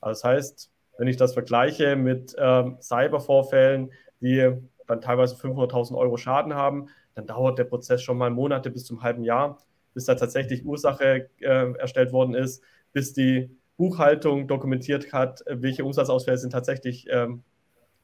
Also 0.00 0.22
das 0.22 0.24
heißt, 0.24 0.70
wenn 0.96 1.06
ich 1.06 1.18
das 1.18 1.34
vergleiche 1.34 1.96
mit 1.96 2.34
ähm, 2.38 2.78
Cybervorfällen, 2.80 3.92
die 4.22 4.52
dann 4.86 5.02
teilweise 5.02 5.36
500.000 5.36 5.98
Euro 5.98 6.16
Schaden 6.16 6.54
haben, 6.54 6.88
dann 7.14 7.26
dauert 7.26 7.58
der 7.58 7.64
Prozess 7.64 8.00
schon 8.00 8.16
mal 8.16 8.30
Monate 8.30 8.70
bis 8.70 8.86
zum 8.86 9.02
halben 9.02 9.22
Jahr, 9.22 9.58
bis 9.94 10.04
da 10.04 10.16
tatsächlich 10.16 10.64
Ursache 10.64 11.30
äh, 11.40 11.72
erstellt 11.78 12.12
worden 12.12 12.34
ist, 12.34 12.62
bis 12.92 13.12
die 13.12 13.50
Buchhaltung 13.76 14.46
dokumentiert 14.46 15.12
hat, 15.12 15.42
welche 15.48 15.84
Umsatzausfälle 15.84 16.38
sind 16.38 16.50
tatsächlich 16.50 17.08
ähm, 17.10 17.42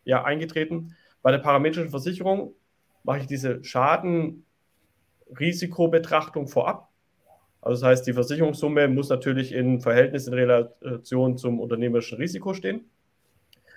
ja, 0.05 0.25
eingetreten. 0.25 0.97
Bei 1.23 1.31
der 1.31 1.39
parametrischen 1.39 1.91
Versicherung 1.91 2.55
mache 3.05 3.21
ich 3.21 3.27
diese 3.27 3.63
Schadenrisikobetrachtung 3.63 6.49
vorab. 6.49 6.89
Also 7.63 7.83
das 7.83 7.89
heißt, 7.89 8.07
die 8.07 8.15
Versicherungssumme 8.15 8.89
muss 8.89 9.11
natürlich 9.11 9.53
in 9.53 9.81
Verhältnis, 9.81 10.27
in 10.27 10.35
Relation 10.35 11.37
zum 11.37 11.61
unternehmerischen 11.61 12.19
Risiko 12.19 12.55
stehen. 12.55 12.91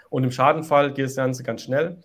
Und 0.10 0.23
im 0.23 0.32
Schadenfall 0.32 0.93
geht 0.93 1.06
das 1.06 1.15
Ganze 1.15 1.43
ganz 1.43 1.63
schnell 1.63 1.97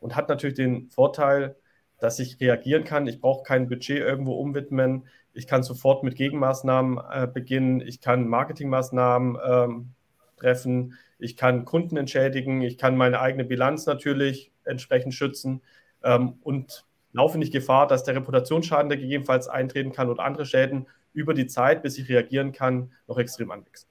und 0.00 0.16
hat 0.16 0.28
natürlich 0.28 0.56
den 0.56 0.88
Vorteil, 0.88 1.56
dass 1.98 2.18
ich 2.18 2.40
reagieren 2.40 2.84
kann. 2.84 3.06
Ich 3.06 3.20
brauche 3.20 3.42
kein 3.44 3.68
Budget 3.68 3.98
irgendwo 3.98 4.34
umwidmen. 4.34 5.06
Ich 5.32 5.46
kann 5.46 5.62
sofort 5.62 6.02
mit 6.02 6.16
Gegenmaßnahmen 6.16 6.98
äh, 7.10 7.26
beginnen. 7.26 7.80
Ich 7.80 8.00
kann 8.00 8.28
Marketingmaßnahmen 8.28 9.38
ähm, 9.44 9.88
treffen. 10.36 10.94
Ich 11.18 11.36
kann 11.36 11.64
Kunden 11.64 11.96
entschädigen. 11.96 12.62
Ich 12.62 12.78
kann 12.78 12.96
meine 12.96 13.20
eigene 13.20 13.44
Bilanz 13.44 13.86
natürlich 13.86 14.52
entsprechend 14.64 15.14
schützen 15.14 15.62
ähm, 16.02 16.34
und 16.42 16.84
laufe 17.12 17.38
nicht 17.38 17.52
Gefahr, 17.52 17.86
dass 17.86 18.04
der 18.04 18.16
Reputationsschaden, 18.16 18.88
der 18.88 18.98
gegebenenfalls 18.98 19.48
eintreten 19.48 19.92
kann 19.92 20.10
oder 20.10 20.24
andere 20.24 20.44
Schäden 20.44 20.86
über 21.12 21.32
die 21.32 21.46
Zeit, 21.46 21.82
bis 21.82 21.96
ich 21.96 22.08
reagieren 22.08 22.52
kann, 22.52 22.92
noch 23.06 23.18
extrem 23.18 23.50
anwächst. 23.50 23.88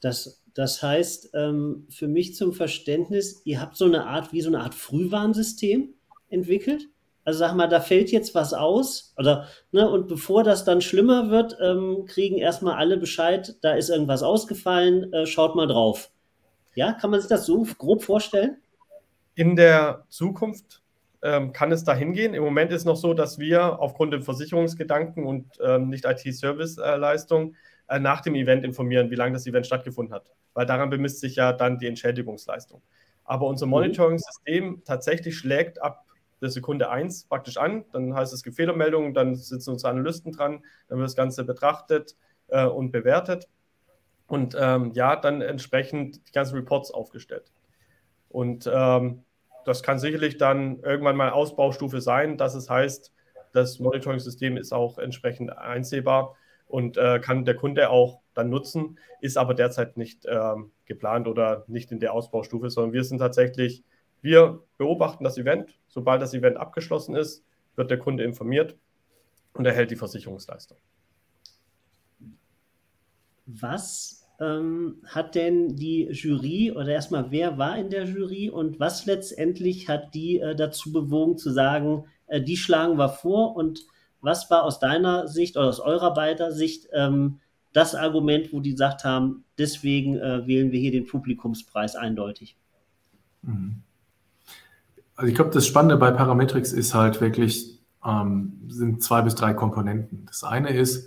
Das, 0.00 0.42
das 0.52 0.82
heißt, 0.82 1.30
ähm, 1.34 1.86
für 1.88 2.08
mich 2.08 2.34
zum 2.34 2.52
Verständnis, 2.52 3.42
ihr 3.44 3.60
habt 3.60 3.76
so 3.76 3.84
eine 3.84 4.06
Art, 4.06 4.32
wie 4.32 4.40
so 4.40 4.48
eine 4.48 4.60
Art 4.60 4.74
Frühwarnsystem 4.74 5.94
entwickelt. 6.28 6.88
Also 7.24 7.38
sag 7.38 7.54
mal, 7.54 7.68
da 7.68 7.80
fällt 7.80 8.10
jetzt 8.10 8.34
was 8.34 8.52
aus, 8.52 9.14
oder, 9.16 9.46
ne, 9.70 9.88
und 9.88 10.08
bevor 10.08 10.42
das 10.42 10.64
dann 10.64 10.80
schlimmer 10.80 11.30
wird, 11.30 11.56
ähm, 11.60 12.04
kriegen 12.06 12.38
erstmal 12.38 12.74
alle 12.74 12.96
Bescheid, 12.96 13.54
da 13.62 13.74
ist 13.74 13.90
irgendwas 13.90 14.22
ausgefallen, 14.22 15.12
äh, 15.12 15.26
schaut 15.26 15.54
mal 15.54 15.68
drauf. 15.68 16.10
Ja, 16.74 16.92
kann 16.92 17.10
man 17.10 17.20
sich 17.20 17.28
das 17.28 17.46
so 17.46 17.64
grob 17.78 18.02
vorstellen? 18.02 18.56
In 19.34 19.56
der 19.56 20.04
Zukunft 20.08 20.82
ähm, 21.22 21.52
kann 21.52 21.70
es 21.70 21.84
dahin 21.84 22.12
gehen. 22.12 22.34
Im 22.34 22.42
Moment 22.42 22.72
ist 22.72 22.84
noch 22.84 22.96
so, 22.96 23.14
dass 23.14 23.38
wir 23.38 23.78
aufgrund 23.80 24.12
des 24.12 24.24
Versicherungsgedanken 24.24 25.24
und 25.24 25.46
ähm, 25.64 25.88
nicht 25.88 26.04
IT-Service-Leistung 26.04 27.54
äh, 27.88 28.00
nach 28.00 28.20
dem 28.20 28.34
Event 28.34 28.64
informieren, 28.64 29.10
wie 29.10 29.14
lange 29.14 29.34
das 29.34 29.46
Event 29.46 29.66
stattgefunden 29.66 30.14
hat. 30.14 30.30
Weil 30.54 30.66
daran 30.66 30.90
bemisst 30.90 31.20
sich 31.20 31.36
ja 31.36 31.52
dann 31.52 31.78
die 31.78 31.86
Entschädigungsleistung. 31.86 32.82
Aber 33.24 33.46
unser 33.46 33.66
mhm. 33.66 33.70
Monitoring-System 33.70 34.82
tatsächlich 34.84 35.36
schlägt 35.36 35.80
ab 35.80 36.04
der 36.42 36.50
Sekunde 36.50 36.90
1 36.90 37.24
praktisch 37.24 37.56
an. 37.56 37.84
Dann 37.92 38.14
heißt 38.14 38.32
es, 38.32 38.40
es 38.40 38.42
gibt 38.42 38.56
Fehlermeldungen, 38.56 39.14
dann 39.14 39.34
sitzen 39.34 39.70
unsere 39.70 39.90
Analysten 39.90 40.32
dran, 40.32 40.64
dann 40.88 40.98
wird 40.98 41.06
das 41.06 41.16
Ganze 41.16 41.44
betrachtet 41.44 42.16
äh, 42.48 42.66
und 42.66 42.90
bewertet. 42.90 43.48
Und 44.26 44.56
ähm, 44.58 44.92
ja, 44.94 45.16
dann 45.16 45.40
entsprechend 45.40 46.28
die 46.28 46.32
ganzen 46.32 46.56
Reports 46.56 46.90
aufgestellt. 46.90 47.52
Und 48.28 48.68
ähm, 48.72 49.24
das 49.64 49.82
kann 49.82 49.98
sicherlich 49.98 50.38
dann 50.38 50.80
irgendwann 50.80 51.16
mal 51.16 51.30
Ausbaustufe 51.30 52.00
sein, 52.00 52.36
dass 52.36 52.54
es 52.54 52.68
heißt, 52.68 53.12
das 53.52 53.78
Monitoring-System 53.78 54.56
ist 54.56 54.72
auch 54.72 54.98
entsprechend 54.98 55.56
einsehbar 55.56 56.36
und 56.66 56.96
äh, 56.96 57.20
kann 57.20 57.44
der 57.44 57.54
Kunde 57.54 57.90
auch 57.90 58.20
dann 58.34 58.48
nutzen, 58.48 58.98
ist 59.20 59.36
aber 59.36 59.54
derzeit 59.54 59.98
nicht 59.98 60.26
ähm, 60.26 60.72
geplant 60.86 61.28
oder 61.28 61.64
nicht 61.68 61.92
in 61.92 62.00
der 62.00 62.14
Ausbaustufe, 62.14 62.70
sondern 62.70 62.94
wir 62.94 63.04
sind 63.04 63.18
tatsächlich, 63.18 63.84
wir 64.22 64.62
beobachten 64.78 65.24
das 65.24 65.36
Event. 65.36 65.78
Sobald 65.88 66.22
das 66.22 66.32
Event 66.32 66.56
abgeschlossen 66.56 67.14
ist, 67.14 67.44
wird 67.76 67.90
der 67.90 67.98
Kunde 67.98 68.24
informiert 68.24 68.76
und 69.52 69.66
erhält 69.66 69.90
die 69.90 69.96
Versicherungsleistung. 69.96 70.78
Was 73.46 74.28
ähm, 74.40 75.02
hat 75.06 75.34
denn 75.34 75.76
die 75.76 76.08
Jury 76.10 76.72
oder 76.72 76.88
erstmal 76.88 77.30
wer 77.30 77.58
war 77.58 77.76
in 77.76 77.90
der 77.90 78.04
Jury 78.04 78.48
und 78.48 78.80
was 78.80 79.06
letztendlich 79.06 79.88
hat 79.88 80.14
die 80.14 80.38
äh, 80.38 80.54
dazu 80.54 80.92
bewogen 80.92 81.36
zu 81.36 81.50
sagen, 81.50 82.06
äh, 82.26 82.40
die 82.40 82.56
schlagen 82.56 82.96
wir 82.96 83.08
vor 83.08 83.56
und 83.56 83.84
was 84.20 84.50
war 84.50 84.62
aus 84.62 84.78
deiner 84.78 85.26
Sicht 85.26 85.56
oder 85.56 85.68
aus 85.68 85.80
eurer 85.80 86.14
beider 86.14 86.52
Sicht 86.52 86.88
ähm, 86.92 87.40
das 87.72 87.94
Argument, 87.94 88.52
wo 88.52 88.60
die 88.60 88.70
gesagt 88.70 89.04
haben, 89.04 89.44
deswegen 89.58 90.16
äh, 90.18 90.46
wählen 90.46 90.70
wir 90.70 90.78
hier 90.78 90.92
den 90.92 91.06
Publikumspreis 91.06 91.96
eindeutig? 91.96 92.56
Mhm. 93.42 93.82
Also 95.16 95.28
ich 95.28 95.34
glaube, 95.34 95.50
das 95.50 95.66
Spannende 95.66 95.96
bei 95.96 96.10
Parametrics 96.10 96.72
ist 96.72 96.94
halt 96.94 97.20
wirklich, 97.20 97.78
ähm, 98.04 98.60
sind 98.68 99.02
zwei 99.02 99.22
bis 99.22 99.34
drei 99.34 99.54
Komponenten. 99.54 100.26
Das 100.26 100.44
eine 100.44 100.70
ist, 100.70 101.06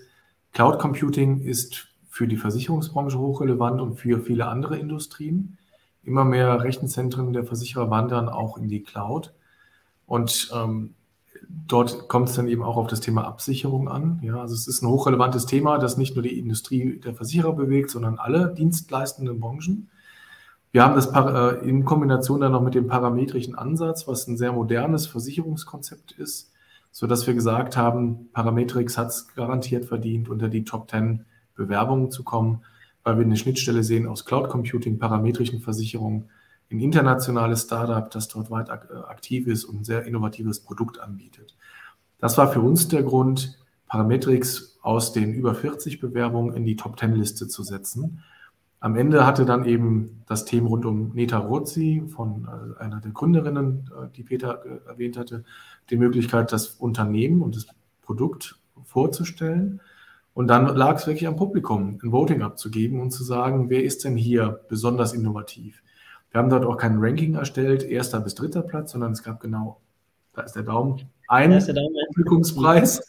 Cloud 0.53 0.79
Computing 0.79 1.41
ist 1.41 1.87
für 2.09 2.27
die 2.27 2.37
Versicherungsbranche 2.37 3.19
hochrelevant 3.19 3.81
und 3.81 3.95
für 3.95 4.21
viele 4.21 4.47
andere 4.47 4.77
Industrien. 4.77 5.57
Immer 6.03 6.23
mehr 6.23 6.61
Rechenzentren 6.63 7.33
der 7.33 7.43
Versicherer 7.43 7.89
wandern 7.89 8.29
auch 8.29 8.57
in 8.57 8.69
die 8.69 8.83
Cloud. 8.83 9.33
Und 10.05 10.49
ähm, 10.55 10.93
dort 11.67 12.07
kommt 12.07 12.29
es 12.29 12.35
dann 12.35 12.47
eben 12.47 12.63
auch 12.63 12.77
auf 12.77 12.87
das 12.87 13.01
Thema 13.01 13.25
Absicherung 13.25 13.89
an. 13.89 14.19
Ja, 14.23 14.39
also 14.39 14.53
es 14.53 14.67
ist 14.67 14.81
ein 14.81 14.87
hochrelevantes 14.87 15.45
Thema, 15.45 15.77
das 15.77 15.97
nicht 15.97 16.15
nur 16.15 16.23
die 16.23 16.39
Industrie 16.39 16.99
der 16.99 17.15
Versicherer 17.15 17.53
bewegt, 17.53 17.89
sondern 17.91 18.17
alle 18.17 18.53
dienstleistenden 18.53 19.39
Branchen. 19.39 19.89
Wir 20.75 20.83
haben 20.83 20.95
das 20.95 21.07
äh, 21.07 21.65
in 21.65 21.85
Kombination 21.85 22.41
dann 22.41 22.51
noch 22.51 22.61
mit 22.61 22.75
dem 22.75 22.87
parametrischen 22.87 23.55
Ansatz, 23.55 24.09
was 24.09 24.27
ein 24.27 24.35
sehr 24.35 24.51
modernes 24.51 25.07
Versicherungskonzept 25.07 26.11
ist, 26.11 26.51
so 26.91 27.07
dass 27.07 27.25
wir 27.25 27.33
gesagt 27.33 27.77
haben, 27.77 28.27
Parametrix 28.33 28.97
hat 28.97 29.07
es 29.07 29.33
garantiert 29.35 29.85
verdient, 29.85 30.27
unter 30.27 30.49
die 30.49 30.65
Top 30.65 30.91
10 30.91 31.23
Bewerbungen 31.55 32.11
zu 32.11 32.25
kommen, 32.25 32.65
weil 33.05 33.17
wir 33.17 33.23
eine 33.23 33.37
Schnittstelle 33.37 33.85
sehen 33.85 34.05
aus 34.05 34.25
Cloud 34.25 34.49
Computing, 34.49 34.99
parametrischen 34.99 35.61
Versicherungen, 35.61 36.25
ein 36.69 36.81
internationales 36.81 37.61
Startup, 37.61 38.11
das 38.11 38.27
dort 38.27 38.51
weit 38.51 38.69
aktiv 38.69 39.47
ist 39.47 39.63
und 39.63 39.79
ein 39.79 39.85
sehr 39.85 40.03
innovatives 40.03 40.59
Produkt 40.59 40.99
anbietet. 40.99 41.55
Das 42.19 42.37
war 42.37 42.51
für 42.51 42.59
uns 42.59 42.89
der 42.89 43.03
Grund, 43.03 43.57
Parametrix 43.87 44.77
aus 44.81 45.13
den 45.13 45.35
über 45.35 45.55
40 45.55 46.01
Bewerbungen 46.01 46.53
in 46.53 46.65
die 46.65 46.75
Top 46.75 46.99
10 46.99 47.13
Liste 47.13 47.47
zu 47.47 47.63
setzen. 47.63 48.25
Am 48.85 48.95
Ende 48.95 49.25
hatte 49.25 49.45
dann 49.45 49.65
eben 49.65 50.21
das 50.27 50.45
Team 50.45 50.67
rund 50.67 50.85
um 50.85 51.09
Neta 51.15 51.39
Rozzi 51.39 52.03
von 52.07 52.47
äh, 52.47 52.83
einer 52.83 53.01
der 53.01 53.09
Gründerinnen, 53.09 53.89
äh, 53.89 54.09
die 54.15 54.21
Peter 54.21 54.63
äh, 54.63 54.87
erwähnt 54.87 55.17
hatte, 55.17 55.43
die 55.89 55.97
Möglichkeit, 55.97 56.51
das 56.51 56.67
Unternehmen 56.67 57.41
und 57.41 57.55
das 57.55 57.65
Produkt 58.03 58.59
vorzustellen. 58.83 59.81
Und 60.35 60.49
dann 60.49 60.67
lag 60.67 60.97
es 60.97 61.07
wirklich 61.07 61.27
am 61.27 61.35
Publikum, 61.35 61.99
ein 62.03 62.11
Voting 62.11 62.43
abzugeben 62.43 62.99
und 62.99 63.09
zu 63.09 63.23
sagen, 63.23 63.71
wer 63.71 63.83
ist 63.83 64.03
denn 64.03 64.17
hier 64.17 64.59
besonders 64.69 65.13
innovativ? 65.13 65.81
Wir 66.29 66.39
haben 66.39 66.51
dort 66.51 66.65
auch 66.65 66.77
kein 66.77 66.99
Ranking 66.99 67.33
erstellt, 67.33 67.81
erster 67.81 68.19
bis 68.19 68.35
dritter 68.35 68.61
Platz, 68.61 68.91
sondern 68.91 69.13
es 69.13 69.23
gab 69.23 69.39
genau, 69.39 69.81
da 70.33 70.43
ist 70.43 70.55
der 70.55 70.61
Daumen, 70.61 71.07
einen 71.27 71.59
Publikumspreis. 72.13 73.01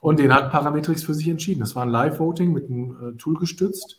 Und 0.00 0.20
den 0.20 0.32
hat 0.32 0.50
Parametrix 0.50 1.04
für 1.04 1.12
sich 1.12 1.28
entschieden. 1.28 1.60
Das 1.60 1.76
war 1.76 1.82
ein 1.82 1.90
Live-Voting 1.90 2.50
mit 2.50 2.70
einem 2.70 3.10
äh, 3.10 3.16
Tool 3.18 3.34
gestützt. 3.34 3.98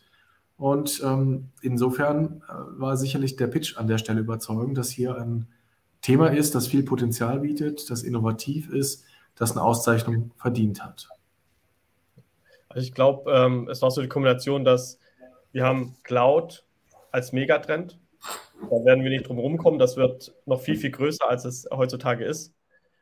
Und 0.58 1.02
ähm, 1.04 1.50
insofern 1.62 2.44
äh, 2.48 2.80
war 2.80 2.96
sicherlich 2.98 3.36
der 3.36 3.48
Pitch 3.48 3.78
an 3.78 3.88
der 3.88 3.98
Stelle 3.98 4.22
überzeugend, 4.22 4.78
dass 4.78 4.90
hier 4.90 5.16
ein 5.18 5.48
Thema 6.02 6.28
ist, 6.28 6.54
das 6.54 6.68
viel 6.68 6.84
Potenzial 6.84 7.40
bietet, 7.40 7.90
das 7.90 8.04
innovativ 8.04 8.70
ist, 8.70 9.06
das 9.36 9.52
eine 9.52 9.64
Auszeichnung 9.64 10.32
verdient 10.38 10.84
hat. 10.84 11.10
Also 12.70 12.86
ich 12.86 12.94
glaube, 12.94 13.32
ähm, 13.32 13.68
es 13.70 13.82
war 13.82 13.92
so 13.92 14.02
die 14.02 14.08
Kombination, 14.08 14.64
dass 14.66 15.00
wir 15.52 15.64
haben 15.64 15.96
Cloud 16.04 16.66
als 17.12 17.32
Megatrend. 17.32 18.00
Da 18.70 18.86
werden 18.86 19.04
wir 19.04 19.12
nicht 19.12 19.28
drum 19.28 19.38
rumkommen. 19.38 19.80
Das 19.80 19.98
wird 19.98 20.34
noch 20.46 20.62
viel, 20.62 20.76
viel 20.76 20.92
größer, 20.92 21.30
als 21.30 21.46
es 21.46 21.68
heutzutage 21.72 22.26
ist. 22.26 22.54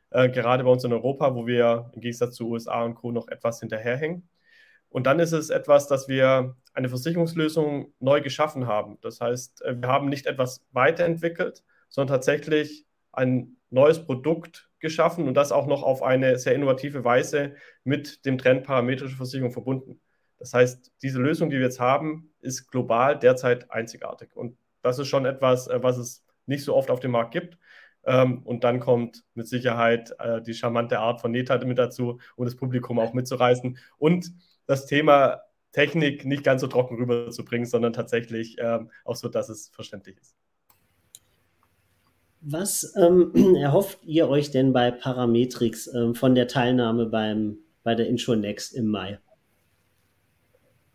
Äh, 0.09 0.29
gerade 0.29 0.63
bei 0.63 0.69
uns 0.69 0.83
in 0.83 0.91
Europa, 0.91 1.33
wo 1.35 1.47
wir 1.47 1.89
im 1.93 2.01
Gegensatz 2.01 2.35
zu 2.35 2.49
USA 2.49 2.83
und 2.83 2.95
Co. 2.95 3.11
noch 3.11 3.29
etwas 3.29 3.59
hinterherhängen. 3.61 4.27
Und 4.91 5.07
dann 5.07 5.19
ist 5.19 5.31
es 5.31 5.49
etwas, 5.49 5.87
dass 5.87 6.07
wir 6.07 6.55
eine 6.73 6.89
Versicherungslösung 6.89 7.93
neu 7.99 8.21
geschaffen 8.21 8.67
haben. 8.67 8.97
Das 9.01 9.21
heißt, 9.21 9.63
äh, 9.63 9.81
wir 9.81 9.87
haben 9.87 10.09
nicht 10.09 10.25
etwas 10.25 10.63
weiterentwickelt, 10.71 11.63
sondern 11.89 12.15
tatsächlich 12.15 12.85
ein 13.11 13.57
neues 13.69 14.05
Produkt 14.05 14.69
geschaffen 14.79 15.27
und 15.27 15.33
das 15.33 15.51
auch 15.51 15.65
noch 15.65 15.83
auf 15.83 16.03
eine 16.03 16.37
sehr 16.37 16.55
innovative 16.55 17.03
Weise 17.03 17.55
mit 17.83 18.25
dem 18.25 18.37
Trend 18.37 18.63
parametrische 18.63 19.15
Versicherung 19.15 19.51
verbunden. 19.51 20.01
Das 20.39 20.53
heißt, 20.53 20.91
diese 21.01 21.19
Lösung, 21.19 21.49
die 21.49 21.57
wir 21.57 21.65
jetzt 21.65 21.79
haben, 21.79 22.33
ist 22.41 22.69
global 22.69 23.17
derzeit 23.17 23.71
einzigartig. 23.71 24.35
Und 24.35 24.57
das 24.81 24.99
ist 24.99 25.07
schon 25.07 25.25
etwas, 25.25 25.67
äh, 25.67 25.81
was 25.81 25.97
es 25.97 26.25
nicht 26.47 26.65
so 26.65 26.75
oft 26.75 26.91
auf 26.91 26.99
dem 26.99 27.11
Markt 27.11 27.31
gibt. 27.31 27.57
Ähm, 28.03 28.41
und 28.43 28.63
dann 28.65 28.79
kommt 28.79 29.23
mit 29.35 29.47
Sicherheit 29.47 30.13
äh, 30.19 30.41
die 30.41 30.53
charmante 30.53 30.99
Art 30.99 31.21
von 31.21 31.31
Neta 31.31 31.63
mit 31.63 31.77
dazu, 31.77 32.19
um 32.35 32.45
das 32.45 32.55
Publikum 32.55 32.99
auch 32.99 33.13
mitzureißen. 33.13 33.77
Und 33.97 34.31
das 34.71 34.85
Thema 34.85 35.41
Technik 35.73 36.25
nicht 36.25 36.43
ganz 36.43 36.61
so 36.61 36.67
trocken 36.67 36.95
rüberzubringen, 36.95 37.65
sondern 37.65 37.93
tatsächlich 37.93 38.55
ähm, 38.59 38.89
auch 39.03 39.15
so, 39.15 39.27
dass 39.27 39.49
es 39.49 39.69
verständlich 39.69 40.17
ist. 40.17 40.35
Was 42.39 42.93
ähm, 42.97 43.55
erhofft 43.55 43.99
ihr 44.03 44.29
euch 44.29 44.49
denn 44.49 44.73
bei 44.73 44.91
Parametrix 44.91 45.93
ähm, 45.93 46.15
von 46.15 46.35
der 46.35 46.47
Teilnahme 46.47 47.05
beim, 47.05 47.57
bei 47.83 47.95
der 47.95 48.07
InsurNext 48.07 48.73
im 48.73 48.87
Mai? 48.87 49.19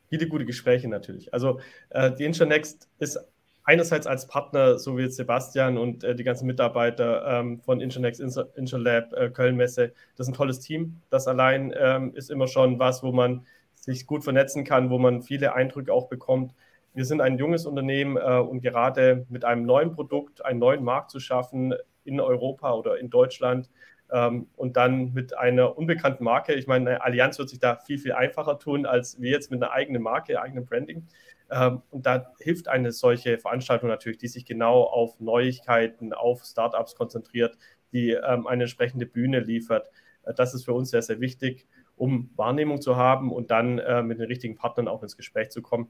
Viele 0.09 0.27
gute 0.27 0.47
Gespräche 0.47 0.89
natürlich. 0.89 1.33
Also 1.35 1.61
äh, 1.91 2.13
die 2.13 2.25
InsurNext 2.25 2.89
ist 2.99 3.19
einerseits 3.65 4.07
als 4.07 4.27
Partner, 4.27 4.79
so 4.79 4.97
wie 4.97 5.03
jetzt 5.03 5.17
Sebastian 5.17 5.77
und 5.77 6.03
äh, 6.05 6.15
die 6.15 6.25
ganzen 6.25 6.47
Mitarbeiter 6.47 7.27
ähm, 7.27 7.61
von 7.61 7.81
InsurNext, 7.81 8.21
InsurLab, 8.21 9.13
äh, 9.13 9.31
Kölnmesse, 9.31 9.93
das 10.17 10.27
ist 10.27 10.33
ein 10.33 10.37
tolles 10.37 10.61
Team. 10.61 11.03
Das 11.11 11.27
allein 11.27 11.75
ähm, 11.77 12.15
ist 12.15 12.31
immer 12.31 12.47
schon 12.47 12.79
was, 12.79 13.03
wo 13.03 13.13
man 13.13 13.45
sich 13.87 14.07
gut 14.07 14.25
vernetzen 14.25 14.65
kann, 14.65 14.91
wo 14.91 14.99
man 14.99 15.23
viele 15.23 15.55
Eindrücke 15.55 15.93
auch 15.93 16.09
bekommt. 16.09 16.53
Wir 16.93 17.05
sind 17.05 17.21
ein 17.21 17.39
junges 17.39 17.67
Unternehmen 17.67 18.17
äh, 18.17 18.39
und 18.39 18.61
gerade 18.61 19.27
mit 19.29 19.45
einem 19.45 19.65
neuen 19.65 19.93
Produkt 19.93 20.45
einen 20.45 20.59
neuen 20.59 20.83
Markt 20.83 21.11
zu 21.11 21.21
schaffen 21.21 21.75
in 22.05 22.21
Europa 22.21 22.73
oder 22.73 22.99
in 22.99 23.11
Deutschland 23.11 23.71
ähm, 24.11 24.49
und 24.57 24.77
dann 24.77 25.13
mit 25.13 25.37
einer 25.37 25.77
unbekannten 25.79 26.25
Marke. 26.25 26.55
Ich 26.55 26.67
meine, 26.67 26.91
eine 26.91 27.05
Allianz 27.05 27.39
wird 27.39 27.49
sich 27.49 27.59
da 27.59 27.77
viel, 27.77 27.99
viel 27.99 28.13
einfacher 28.13 28.59
tun 28.59 28.87
als 28.87 29.21
wir 29.21 29.31
jetzt 29.31 29.51
mit 29.51 29.63
einer 29.63 29.73
eigenen 29.73 30.03
Marke, 30.03 30.41
eigenem 30.41 30.67
Branding. 30.67 31.07
Ähm, 31.51 31.83
und 31.91 32.07
da 32.07 32.33
hilft 32.41 32.69
eine 32.69 32.93
solche 32.93 33.39
Veranstaltung 33.39 33.89
natürlich, 33.89 34.19
die 34.19 34.29
sich 34.29 34.45
genau 34.45 34.83
auf 34.83 35.21
Neuigkeiten, 35.21 36.13
auf 36.13 36.45
Startups 36.45 36.97
konzentriert, 36.97 37.57
die 37.93 38.11
ähm, 38.11 38.47
eine 38.47 38.65
entsprechende 38.65 39.07
Bühne 39.07 39.41
liefert. 39.41 39.89
Äh, 40.25 40.35
das 40.35 40.55
ist 40.55 40.65
für 40.65 40.73
uns 40.73 40.91
sehr, 40.91 41.03
sehr 41.03 41.21
wichtig, 41.21 41.67
um 41.97 42.31
Wahrnehmung 42.37 42.81
zu 42.81 42.97
haben 42.97 43.33
und 43.33 43.51
dann 43.51 43.79
äh, 43.79 44.03
mit 44.03 44.19
den 44.19 44.27
richtigen 44.27 44.57
Partnern 44.57 44.89
auch 44.89 45.03
ins 45.03 45.17
Gespräch 45.17 45.51
zu 45.51 45.63
kommen. 45.63 45.89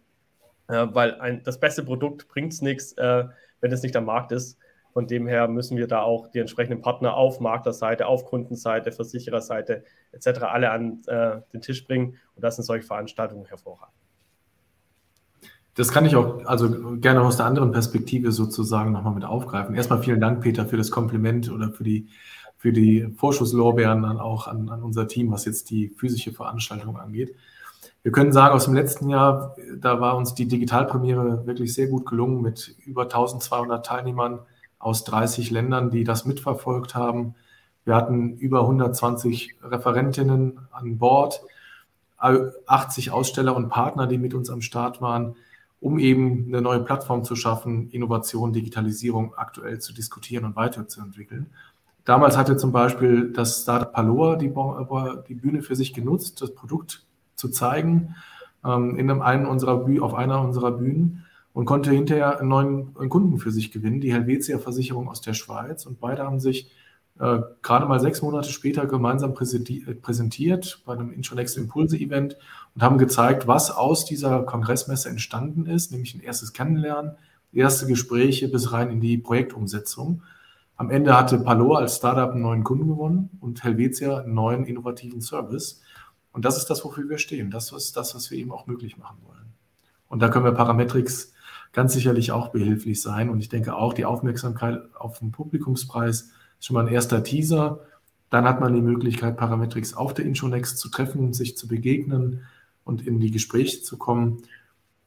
Äh, 0.69 0.87
weil 0.93 1.21
ein, 1.21 1.43
das 1.43 1.61
beste 1.61 1.83
Produkt 1.85 2.29
bringt 2.29 2.53
es 2.53 2.63
nichts, 2.63 2.97
wenn 2.97 3.73
es 3.73 3.83
nicht 3.83 3.97
am 3.97 4.05
Markt 4.05 4.33
ist. 4.33 4.59
Von 4.97 5.07
dem 5.07 5.27
her 5.27 5.47
müssen 5.47 5.77
wir 5.77 5.89
da 5.89 6.01
auch 6.01 6.29
die 6.29 6.39
entsprechenden 6.39 6.81
Partner 6.81 7.19
auf 7.19 7.39
Maklerseite, 7.39 8.07
auf 8.07 8.25
Kundenseite, 8.25 8.93
Versichererseite 8.93 9.85
etc. 10.13 10.45
alle 10.45 10.71
an 10.71 11.03
äh, 11.07 11.43
den 11.53 11.61
Tisch 11.61 11.85
bringen. 11.85 12.17
Und 12.35 12.43
das 12.43 12.57
sind 12.57 12.65
solche 12.65 12.87
Veranstaltungen 12.87 13.45
hervorragend. 13.45 13.93
Das 15.75 15.93
kann 15.93 16.07
ich 16.07 16.17
auch 16.17 16.47
also 16.47 16.97
gerne 16.97 17.21
aus 17.21 17.37
der 17.37 17.45
anderen 17.45 17.73
Perspektive 17.73 18.33
sozusagen 18.33 18.93
nochmal 18.93 19.13
mit 19.13 19.27
aufgreifen. 19.27 19.75
Erstmal 19.75 20.03
vielen 20.03 20.19
Dank, 20.19 20.41
Peter, 20.41 20.65
für 20.65 20.79
das 20.79 20.91
Kompliment 20.91 21.51
oder 21.51 21.71
für 21.71 21.85
die, 21.85 22.09
für 22.67 22.73
die 22.73 23.07
Vorschusslorbeeren 23.17 24.03
dann 24.03 24.19
auch 24.19 24.49
an, 24.49 24.69
an 24.71 24.83
unser 24.83 25.07
Team, 25.07 25.31
was 25.31 25.45
jetzt 25.45 25.71
die 25.71 25.87
physische 25.91 26.33
Veranstaltung 26.33 26.97
angeht. 26.99 27.33
Wir 28.03 28.11
können 28.11 28.33
sagen, 28.33 28.57
aus 28.57 28.65
dem 28.65 28.75
letzten 28.75 29.09
Jahr, 29.09 29.55
da 29.79 30.01
war 30.01 30.17
uns 30.17 30.35
die 30.35 30.49
Digitalpremiere 30.49 31.47
wirklich 31.47 31.73
sehr 31.73 31.87
gut 31.87 32.07
gelungen 32.07 32.43
mit 32.43 32.75
über 32.85 33.03
1200 33.05 33.87
Teilnehmern 33.87 34.41
aus 34.81 35.05
30 35.05 35.53
Ländern, 35.53 35.93
die 35.93 36.03
das 36.03 36.27
mitverfolgt 36.27 36.97
haben. 36.97 37.37
Wir 37.85 37.95
hatten 37.95 38.37
über 38.37 38.63
120 38.63 39.55
Referentinnen 39.63 40.59
an 40.73 40.99
Bord, 40.99 41.43
80 42.19 43.13
Aussteller 43.13 43.55
und 43.55 43.69
Partner, 43.69 44.09
die 44.09 44.19
mit 44.19 44.35
uns 44.35 44.51
am 44.51 44.61
Start 44.61 45.01
waren 45.01 45.37
um 45.79 45.99
eben 45.99 46.47
eine 46.49 46.63
neue 46.63 46.81
Plattform 46.81 47.23
zu 47.23 47.37
schaffen, 47.37 47.91
Innovation, 47.91 48.53
Digitalisierung 48.53 49.35
aktuell 49.35 49.79
zu 49.79 49.93
diskutieren 49.93 50.45
und 50.45 50.57
weiterzuentwickeln. 50.57 51.51
Damals 52.07 52.37
hatte 52.37 52.57
zum 52.57 52.73
Beispiel 52.73 53.33
das 53.33 53.63
Startup 53.63 53.93
Paloa 53.93 54.37
die, 54.37 54.55
die 55.29 55.35
Bühne 55.35 55.61
für 55.61 55.77
sich 55.77 55.93
genutzt, 55.93 56.41
das 56.41 56.55
Produkt 56.55 57.05
zu 57.35 57.49
zeigen 57.49 58.15
ähm, 58.65 58.97
in 58.97 59.11
einem 59.11 59.47
unserer 59.47 59.85
Büh 59.85 60.01
auf 60.01 60.15
einer 60.15 60.41
unserer 60.41 60.71
Bühnen 60.71 61.27
und 61.53 61.65
konnte 61.65 61.91
hinterher 61.91 62.39
einen 62.39 62.49
neuen 62.49 62.95
Kunden 63.09 63.39
für 63.39 63.51
sich 63.51 63.73
gewinnen, 63.73 64.01
die 64.01 64.13
Helvetia 64.13 64.59
Versicherung 64.59 65.09
aus 65.09 65.21
der 65.21 65.35
Schweiz. 65.35 65.85
Und 65.85 65.99
beide 65.99 66.23
haben 66.23 66.39
sich 66.39 66.71
äh, 67.19 67.41
gerade 67.63 67.87
mal 67.87 67.99
sechs 67.99 68.23
Monate 68.23 68.51
später 68.51 68.87
gemeinsam 68.87 69.35
präsentiert 69.35 70.83
bei 70.87 70.93
einem 70.93 71.13
Intronext 71.13 71.57
Impulse 71.57 71.97
Event 71.97 72.37
und 72.77 72.83
haben 72.83 72.99
gezeigt, 72.99 73.49
was 73.49 73.73
aus 73.73 74.05
dieser 74.05 74.45
Kongressmesse 74.45 75.09
entstanden 75.09 75.67
ist, 75.67 75.91
nämlich 75.91 76.15
ein 76.15 76.21
erstes 76.21 76.53
Kennenlernen, 76.53 77.13
erste 77.53 77.87
Gespräche 77.87 78.49
bis 78.49 78.71
rein 78.71 78.91
in 78.91 79.01
die 79.01 79.19
Projektumsetzung. 79.19 80.23
Am 80.79 80.91
Ende 80.91 81.17
hatte 81.17 81.39
Palo 81.39 81.75
als 81.75 81.97
Startup 81.97 82.31
einen 82.31 82.43
neuen 82.43 82.63
Kunden 82.63 82.87
gewonnen 82.87 83.31
und 83.41 83.65
Helvetia 83.65 84.19
einen 84.19 84.35
neuen 84.35 84.67
innovativen 84.67 85.23
Service. 85.23 85.81
Und 86.33 86.45
das 86.45 86.59
ist 86.59 86.67
das, 86.67 86.85
wofür 86.85 87.09
wir 87.09 87.17
stehen. 87.17 87.51
Das 87.51 87.73
ist 87.73 87.97
das, 87.97 88.15
was 88.15 88.31
wir 88.31 88.37
eben 88.39 88.53
auch 88.53 88.67
möglich 88.67 88.99
machen 88.99 89.17
wollen. 89.27 89.55
Und 90.09 90.21
da 90.21 90.29
können 90.29 90.45
wir 90.45 90.53
Parametrics 90.53 91.33
ganz 91.73 91.95
sicherlich 91.95 92.31
auch 92.31 92.49
behilflich 92.49 93.01
sein. 93.01 93.31
Und 93.31 93.41
ich 93.41 93.49
denke 93.49 93.75
auch, 93.75 93.95
die 93.95 94.05
Aufmerksamkeit 94.05 94.83
auf 94.95 95.19
den 95.19 95.33
Publikumspreis 95.33 96.31
ist 96.59 96.67
schon 96.67 96.75
mal 96.75 96.87
ein 96.87 96.93
erster 96.93 97.23
Teaser. 97.23 97.81
Dann 98.29 98.45
hat 98.45 98.61
man 98.61 98.75
die 98.75 98.83
Möglichkeit, 98.83 99.39
Parametrics 99.39 99.95
auf 99.95 100.13
der 100.13 100.27
Intronext 100.27 100.77
zu 100.79 100.91
treffen, 100.91 101.33
sich 101.33 101.57
zu 101.57 101.69
begegnen 101.69 102.43
und 102.85 103.07
in 103.07 103.19
die 103.19 103.31
Gespräche 103.31 103.83
zu 103.83 103.97
kommen. 103.97 104.43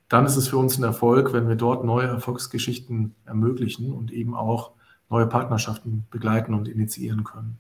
Dann 0.08 0.26
ist 0.26 0.36
es 0.36 0.48
für 0.48 0.58
uns 0.58 0.80
ein 0.80 0.84
Erfolg, 0.84 1.32
wenn 1.32 1.48
wir 1.48 1.56
dort 1.56 1.84
neue 1.84 2.08
Erfolgsgeschichten 2.08 3.14
ermöglichen 3.26 3.94
und 3.94 4.12
eben 4.12 4.34
auch 4.34 4.72
neue 5.10 5.28
Partnerschaften 5.28 6.06
begleiten 6.12 6.54
und 6.54 6.68
initiieren 6.68 7.24
können. 7.24 7.58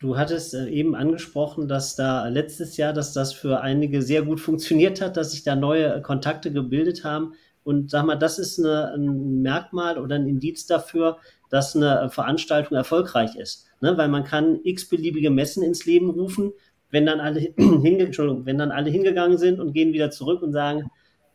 Du 0.00 0.18
hattest 0.18 0.54
äh, 0.54 0.68
eben 0.68 0.94
angesprochen, 0.94 1.68
dass 1.68 1.96
da 1.96 2.28
letztes 2.28 2.76
Jahr, 2.76 2.92
dass 2.92 3.12
das 3.12 3.32
für 3.32 3.60
einige 3.60 4.02
sehr 4.02 4.22
gut 4.22 4.40
funktioniert 4.40 5.00
hat, 5.00 5.16
dass 5.16 5.32
sich 5.32 5.42
da 5.42 5.56
neue 5.56 6.02
Kontakte 6.02 6.52
gebildet 6.52 7.04
haben. 7.04 7.32
Und 7.64 7.90
sag 7.90 8.04
mal, 8.04 8.16
das 8.16 8.38
ist 8.38 8.58
eine, 8.58 8.92
ein 8.92 9.42
Merkmal 9.42 9.98
oder 9.98 10.16
ein 10.16 10.28
Indiz 10.28 10.66
dafür, 10.66 11.18
dass 11.48 11.74
eine 11.74 12.10
Veranstaltung 12.10 12.76
erfolgreich 12.76 13.36
ist. 13.36 13.66
Ne? 13.80 13.96
Weil 13.96 14.08
man 14.08 14.24
kann 14.24 14.60
x-beliebige 14.62 15.30
Messen 15.30 15.62
ins 15.62 15.86
Leben 15.86 16.10
rufen, 16.10 16.52
wenn 16.90 17.06
dann 17.06 17.20
alle 17.20 17.40
hinge 17.56 18.10
wenn 18.44 18.58
dann 18.58 18.70
alle 18.70 18.90
hingegangen 18.90 19.38
sind 19.38 19.60
und 19.60 19.72
gehen 19.72 19.94
wieder 19.94 20.10
zurück 20.10 20.42
und 20.42 20.52
sagen, 20.52 20.90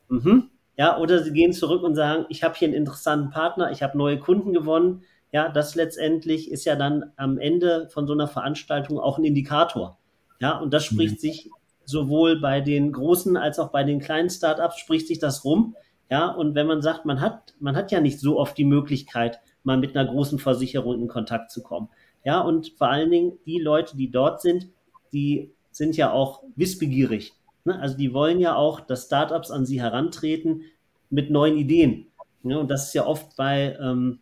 mhm, 0.07 0.51
ja, 0.78 0.97
oder 0.97 1.24
sie 1.24 1.34
gehen 1.34 1.53
zurück 1.53 1.84
und 1.84 1.95
sagen, 1.95 2.26
ich 2.30 2.43
habe 2.43 2.55
hier 2.55 2.67
einen 2.67 2.78
interessanten 2.78 3.30
Partner, 3.30 3.72
ich 3.72 3.84
habe 3.84 3.97
neue 3.97 4.19
Kunden 4.19 4.53
gewonnen. 4.53 5.03
Ja, 5.32 5.49
das 5.49 5.76
letztendlich 5.76 6.51
ist 6.51 6.65
ja 6.65 6.76
dann 6.76 7.11
am 7.15 7.38
Ende 7.38 7.88
von 7.89 8.07
so 8.07 8.13
einer 8.13 8.28
Veranstaltung 8.28 8.99
auch 8.99 9.17
ein 9.17 9.24
Indikator. 9.24 9.97
Ja, 10.39 10.57
und 10.57 10.74
das 10.74 10.86
spricht 10.86 11.15
mhm. 11.15 11.19
sich 11.19 11.49
sowohl 11.86 12.39
bei 12.39 12.61
den 12.61 12.91
großen 12.91 13.38
als 13.38 13.59
auch 13.59 13.69
bei 13.69 13.84
den 13.84 13.99
kleinen 13.99 14.30
Startups 14.30 14.80
spricht 14.80 15.07
sich 15.07 15.19
das 15.19 15.45
rum. 15.45 15.76
Ja, 16.09 16.28
und 16.30 16.55
wenn 16.55 16.67
man 16.67 16.82
sagt, 16.82 17.05
man 17.05 17.22
hat, 17.22 17.53
man 17.59 17.76
hat 17.76 17.91
ja 17.91 18.01
nicht 18.01 18.19
so 18.19 18.39
oft 18.39 18.57
die 18.57 18.65
Möglichkeit, 18.65 19.39
mal 19.63 19.78
mit 19.78 19.95
einer 19.95 20.09
großen 20.09 20.39
Versicherung 20.39 21.01
in 21.01 21.07
Kontakt 21.07 21.51
zu 21.51 21.61
kommen. 21.61 21.89
Ja, 22.24 22.41
und 22.41 22.74
vor 22.78 22.89
allen 22.89 23.11
Dingen 23.11 23.39
die 23.45 23.59
Leute, 23.59 23.95
die 23.97 24.11
dort 24.11 24.41
sind, 24.41 24.69
die 25.13 25.53
sind 25.72 25.95
ja 25.95 26.11
auch 26.11 26.43
wissbegierig. 26.55 27.34
Ne? 27.66 27.80
Also 27.80 27.97
die 27.97 28.14
wollen 28.14 28.39
ja 28.39 28.55
auch, 28.55 28.80
dass 28.80 29.05
Startups 29.05 29.51
an 29.51 29.66
sie 29.66 29.82
herantreten 29.82 30.64
mit 31.09 31.30
neuen 31.30 31.57
Ideen. 31.57 32.07
Ja, 32.43 32.57
und 32.57 32.72
das 32.72 32.88
ist 32.88 32.93
ja 32.93 33.05
oft 33.05 33.36
bei, 33.36 33.78
ähm, 33.80 34.20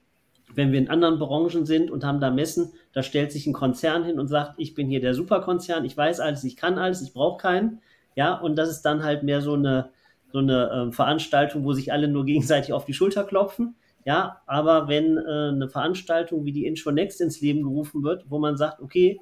wenn 0.53 0.71
wir 0.71 0.79
in 0.79 0.89
anderen 0.89 1.19
Branchen 1.19 1.65
sind 1.65 1.91
und 1.91 2.03
haben 2.03 2.19
da 2.19 2.31
Messen, 2.31 2.73
da 2.91 3.03
stellt 3.03 3.31
sich 3.31 3.47
ein 3.47 3.53
Konzern 3.53 4.03
hin 4.03 4.19
und 4.19 4.27
sagt, 4.27 4.55
ich 4.57 4.73
bin 4.73 4.89
hier 4.89 4.99
der 4.99 5.13
Superkonzern, 5.13 5.85
ich 5.85 5.95
weiß 5.95 6.19
alles, 6.19 6.43
ich 6.43 6.57
kann 6.57 6.77
alles, 6.77 7.01
ich 7.01 7.13
brauche 7.13 7.37
keinen. 7.37 7.81
Ja, 8.15 8.35
und 8.35 8.57
das 8.57 8.69
ist 8.69 8.81
dann 8.81 9.03
halt 9.03 9.23
mehr 9.23 9.41
so 9.41 9.53
eine, 9.53 9.91
so 10.33 10.39
eine 10.39 10.89
äh, 10.89 10.91
Veranstaltung, 10.91 11.63
wo 11.63 11.73
sich 11.73 11.93
alle 11.93 12.07
nur 12.07 12.25
gegenseitig 12.25 12.73
auf 12.73 12.85
die 12.85 12.93
Schulter 12.93 13.23
klopfen. 13.23 13.75
Ja, 14.05 14.41
aber 14.47 14.87
wenn 14.87 15.17
äh, 15.17 15.49
eine 15.49 15.69
Veranstaltung 15.69 16.45
wie 16.45 16.51
die 16.51 16.65
Intro 16.65 16.91
Next 16.91 17.21
ins 17.21 17.41
Leben 17.41 17.63
gerufen 17.63 18.03
wird, 18.03 18.25
wo 18.27 18.39
man 18.39 18.57
sagt, 18.57 18.81
okay, 18.81 19.19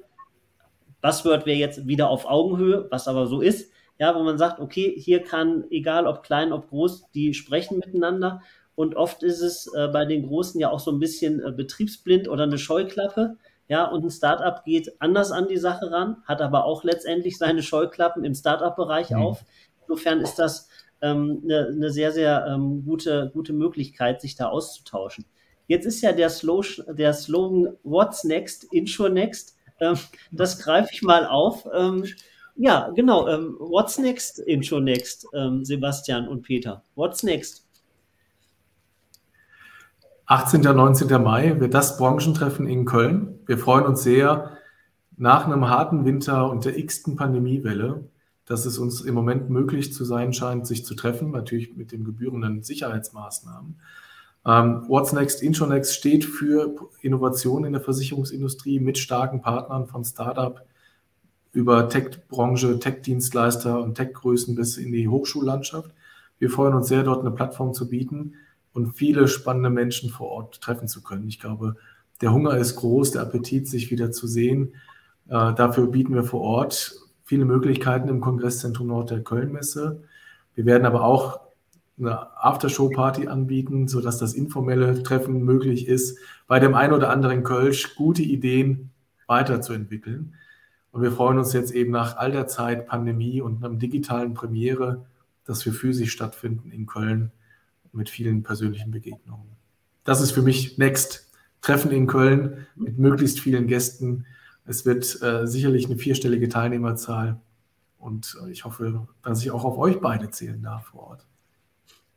Buzzword 1.02 1.46
wäre 1.46 1.58
jetzt 1.58 1.86
wieder 1.86 2.08
auf 2.08 2.26
Augenhöhe, 2.26 2.86
was 2.90 3.06
aber 3.06 3.26
so 3.26 3.40
ist, 3.40 3.72
ja, 3.98 4.14
wo 4.14 4.22
man 4.22 4.38
sagt, 4.38 4.60
okay, 4.60 4.94
hier 4.96 5.22
kann, 5.22 5.64
egal 5.70 6.06
ob 6.06 6.22
klein, 6.22 6.52
ob 6.52 6.68
groß, 6.70 7.10
die 7.14 7.34
sprechen 7.34 7.78
miteinander. 7.78 8.42
Und 8.74 8.94
oft 8.94 9.24
ist 9.24 9.40
es 9.40 9.72
äh, 9.74 9.88
bei 9.88 10.04
den 10.04 10.26
Großen 10.26 10.60
ja 10.60 10.70
auch 10.70 10.78
so 10.78 10.92
ein 10.92 11.00
bisschen 11.00 11.44
äh, 11.44 11.50
betriebsblind 11.50 12.28
oder 12.28 12.44
eine 12.44 12.58
Scheuklappe. 12.58 13.36
Ja, 13.66 13.84
und 13.84 14.04
ein 14.04 14.10
Startup 14.10 14.64
geht 14.64 15.00
anders 15.00 15.30
an 15.32 15.48
die 15.48 15.58
Sache 15.58 15.90
ran, 15.90 16.22
hat 16.24 16.40
aber 16.40 16.64
auch 16.64 16.84
letztendlich 16.84 17.36
seine 17.38 17.62
Scheuklappen 17.62 18.24
im 18.24 18.34
Startup-Bereich 18.34 19.10
mhm. 19.10 19.22
auf. 19.22 19.44
Insofern 19.82 20.20
ist 20.20 20.36
das 20.36 20.68
ähm, 21.02 21.42
eine, 21.44 21.66
eine, 21.66 21.90
sehr, 21.90 22.12
sehr 22.12 22.46
ähm, 22.46 22.84
gute, 22.84 23.30
gute 23.34 23.52
Möglichkeit, 23.52 24.20
sich 24.20 24.36
da 24.36 24.48
auszutauschen. 24.48 25.24
Jetzt 25.66 25.84
ist 25.84 26.00
ja 26.00 26.12
der, 26.12 26.30
Slow, 26.30 26.62
der 26.88 27.12
Slogan 27.12 27.76
What's 27.82 28.24
Next, 28.24 28.64
Insure 28.72 29.10
Next. 29.10 29.56
Ähm, 29.80 29.98
das 30.30 30.58
greife 30.60 30.90
ich 30.92 31.02
mal 31.02 31.26
auf. 31.26 31.68
Ja, 32.58 32.90
genau. 32.94 33.26
Ähm, 33.28 33.56
what's 33.58 33.98
Next, 33.98 34.40
Insure 34.40 34.82
Next, 34.82 35.26
ähm, 35.32 35.64
Sebastian 35.64 36.28
und 36.28 36.42
Peter? 36.42 36.82
What's 36.94 37.22
Next? 37.22 37.64
18. 40.26 40.66
und 40.66 40.76
19. 40.76 41.22
Mai 41.22 41.58
wird 41.58 41.72
das 41.72 41.96
Branchentreffen 41.96 42.68
in 42.68 42.84
Köln. 42.84 43.38
Wir 43.46 43.56
freuen 43.56 43.86
uns 43.86 44.02
sehr, 44.02 44.58
nach 45.16 45.46
einem 45.46 45.70
harten 45.70 46.04
Winter 46.04 46.50
und 46.50 46.66
der 46.66 46.76
x-ten 46.76 47.16
Pandemiewelle 47.16 48.04
dass 48.48 48.64
es 48.64 48.78
uns 48.78 49.02
im 49.02 49.14
Moment 49.14 49.50
möglich 49.50 49.92
zu 49.92 50.04
sein 50.04 50.32
scheint, 50.32 50.66
sich 50.66 50.84
zu 50.84 50.94
treffen, 50.94 51.30
natürlich 51.30 51.76
mit 51.76 51.92
den 51.92 52.02
gebührenden 52.02 52.62
Sicherheitsmaßnahmen. 52.62 53.78
Ähm, 54.46 54.84
What's 54.88 55.12
Next, 55.12 55.42
Intronext 55.42 55.94
steht 55.94 56.24
für 56.24 56.88
Innovation 57.02 57.64
in 57.64 57.74
der 57.74 57.82
Versicherungsindustrie 57.82 58.80
mit 58.80 58.96
starken 58.96 59.42
Partnern 59.42 59.86
von 59.86 60.02
Startup 60.02 60.62
über 61.58 61.88
Tech-Branche, 61.88 62.78
Tech-Dienstleister 62.78 63.82
und 63.82 63.96
Tech-Größen 63.96 64.54
bis 64.54 64.76
in 64.76 64.92
die 64.92 65.08
Hochschullandschaft. 65.08 65.90
Wir 66.38 66.50
freuen 66.50 66.74
uns 66.74 66.86
sehr, 66.86 67.02
dort 67.02 67.22
eine 67.22 67.32
Plattform 67.32 67.74
zu 67.74 67.88
bieten 67.88 68.34
und 68.72 68.92
viele 68.92 69.26
spannende 69.26 69.68
Menschen 69.68 70.08
vor 70.08 70.28
Ort 70.28 70.60
treffen 70.60 70.86
zu 70.86 71.02
können. 71.02 71.26
Ich 71.26 71.40
glaube, 71.40 71.74
der 72.20 72.32
Hunger 72.32 72.56
ist 72.56 72.76
groß, 72.76 73.10
der 73.10 73.22
Appetit, 73.22 73.66
sich 73.66 73.90
wieder 73.90 74.12
zu 74.12 74.28
sehen. 74.28 74.74
Äh, 75.26 75.52
dafür 75.54 75.88
bieten 75.88 76.14
wir 76.14 76.22
vor 76.22 76.42
Ort 76.42 76.94
viele 77.24 77.44
Möglichkeiten 77.44 78.08
im 78.08 78.20
Kongresszentrum 78.20 78.86
Nord 78.86 79.10
der 79.10 79.24
Kölnmesse. 79.24 80.04
Wir 80.54 80.64
werden 80.64 80.86
aber 80.86 81.02
auch 81.02 81.40
eine 81.98 82.40
Aftershow-Party 82.40 83.26
anbieten, 83.26 83.88
sodass 83.88 84.18
das 84.18 84.32
informelle 84.32 85.02
Treffen 85.02 85.42
möglich 85.42 85.88
ist, 85.88 86.20
bei 86.46 86.60
dem 86.60 86.76
ein 86.76 86.92
oder 86.92 87.10
anderen 87.10 87.42
Kölsch 87.42 87.96
gute 87.96 88.22
Ideen 88.22 88.90
weiterzuentwickeln. 89.26 90.34
Und 90.90 91.02
wir 91.02 91.12
freuen 91.12 91.38
uns 91.38 91.52
jetzt 91.52 91.72
eben 91.72 91.90
nach 91.90 92.16
all 92.16 92.32
der 92.32 92.46
Zeit 92.46 92.86
Pandemie 92.86 93.40
und 93.40 93.64
einem 93.64 93.78
digitalen 93.78 94.34
Premiere, 94.34 95.06
dass 95.44 95.64
wir 95.64 95.72
physisch 95.72 96.12
stattfinden 96.12 96.70
in 96.70 96.86
Köln 96.86 97.30
mit 97.92 98.10
vielen 98.10 98.42
persönlichen 98.42 98.90
Begegnungen. 98.90 99.56
Das 100.04 100.20
ist 100.20 100.32
für 100.32 100.42
mich 100.42 100.78
Next. 100.78 101.26
Treffen 101.60 101.90
in 101.90 102.06
Köln 102.06 102.66
mit 102.76 102.98
möglichst 102.98 103.40
vielen 103.40 103.66
Gästen. 103.66 104.26
Es 104.64 104.86
wird 104.86 105.20
äh, 105.22 105.46
sicherlich 105.46 105.86
eine 105.86 105.96
vierstellige 105.96 106.48
Teilnehmerzahl. 106.48 107.40
Und 107.98 108.38
äh, 108.44 108.50
ich 108.50 108.64
hoffe, 108.64 109.08
dass 109.22 109.42
ich 109.42 109.50
auch 109.50 109.64
auf 109.64 109.76
euch 109.76 110.00
beide 110.00 110.30
zählen 110.30 110.62
darf 110.62 110.86
vor 110.86 111.08
Ort 111.08 111.26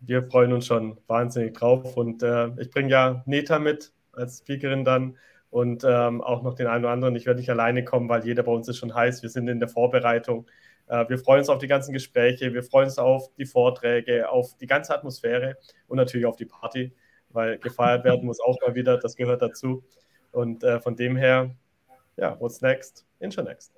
wir 0.02 0.24
freuen 0.24 0.54
uns 0.54 0.66
schon 0.66 0.98
wahnsinnig 1.08 1.54
drauf. 1.54 1.96
Und 1.96 2.24
äh, 2.24 2.50
ich 2.60 2.70
bringe 2.72 2.90
ja 2.90 3.24
Neta 3.26 3.60
mit 3.60 3.94
als 4.14 4.40
Speakerin 4.40 4.84
dann 4.84 5.16
und 5.52 5.84
ähm, 5.84 6.22
auch 6.22 6.42
noch 6.42 6.56
den 6.56 6.68
einen 6.68 6.86
oder 6.86 6.94
anderen. 6.94 7.16
Ich 7.16 7.26
werde 7.28 7.40
nicht 7.40 7.50
alleine 7.50 7.84
kommen, 7.84 8.10
weil 8.10 8.26
jeder 8.26 8.42
bei 8.42 8.52
uns 8.52 8.68
ist 8.68 8.78
schon 8.78 8.96
heiß. 8.96 9.22
Wir 9.22 9.30
sind 9.30 9.48
in 9.50 9.60
der 9.60 9.70
Vorbereitung. 9.70 10.48
Äh, 10.88 11.08
wir 11.10 11.20
freuen 11.20 11.40
uns 11.40 11.50
auf 11.50 11.60
die 11.60 11.68
ganzen 11.68 11.94
Gespräche. 11.94 12.54
Wir 12.54 12.64
freuen 12.64 12.86
uns 12.86 12.98
auf 12.98 13.34
die 13.36 13.46
Vorträge, 13.46 14.30
auf 14.30 14.58
die 14.58 14.66
ganze 14.66 14.96
Atmosphäre 14.96 15.58
und 15.88 15.98
natürlich 15.98 16.26
auf 16.26 16.38
die 16.38 16.46
Party, 16.46 16.96
weil 17.30 17.60
gefeiert 17.60 18.06
werden 18.06 18.26
muss 18.26 18.40
auch 18.40 18.58
mal 18.66 18.76
wieder. 18.76 18.98
Das 18.98 19.16
gehört 19.16 19.42
dazu. 19.42 19.84
Und 20.32 20.64
äh, 20.64 20.80
von 20.80 20.96
dem 20.96 21.18
her, 21.18 21.54
ja, 22.16 22.40
what's 22.40 22.62
next? 22.62 23.06
Intro 23.20 23.44
next. 23.44 23.74